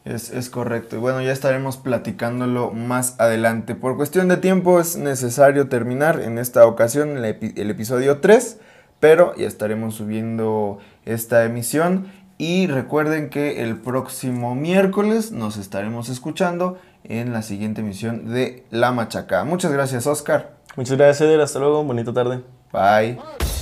Es, 0.08 0.49
correcto. 0.49 0.95
Y 0.95 0.99
bueno, 0.99 1.22
ya 1.22 1.34
estaremos 1.34 1.76
platicándolo 1.78 2.72
más 2.72 3.20
adelante. 3.20 3.76
Por 3.76 3.97
cuestión 3.97 4.30
de 4.30 4.38
tiempo 4.38 4.80
es 4.80 4.95
necesario 4.95 5.68
terminar 5.68 6.22
en 6.22 6.38
esta 6.38 6.66
ocasión 6.66 7.18
el, 7.18 7.26
el 7.26 7.70
episodio 7.70 8.20
3, 8.20 8.58
pero 9.01 9.36
ya 9.36 9.47
estaremos 9.47 9.95
subiendo 9.95 10.80
esta 11.05 11.43
emisión. 11.43 12.08
Y 12.38 12.68
recuerden 12.68 13.30
que 13.30 13.64
el 13.64 13.78
próximo 13.78 14.55
miércoles 14.55 15.32
nos 15.32 15.58
estaremos 15.58 16.08
escuchando 16.08 16.78
en 17.03 17.34
la 17.34 17.41
siguiente 17.41 17.82
emisión 17.82 18.32
de 18.32 18.64
La 18.70 18.91
Machaca. 18.91 19.43
Muchas 19.43 19.74
gracias, 19.74 20.08
Oscar. 20.08 20.55
Muchas 20.78 20.97
gracias, 20.97 21.22
Eder. 21.22 21.41
Hasta 21.41 21.60
luego. 21.60 21.84
Bonita 21.84 22.14
tarde. 22.14 22.43
Bye. 22.72 23.57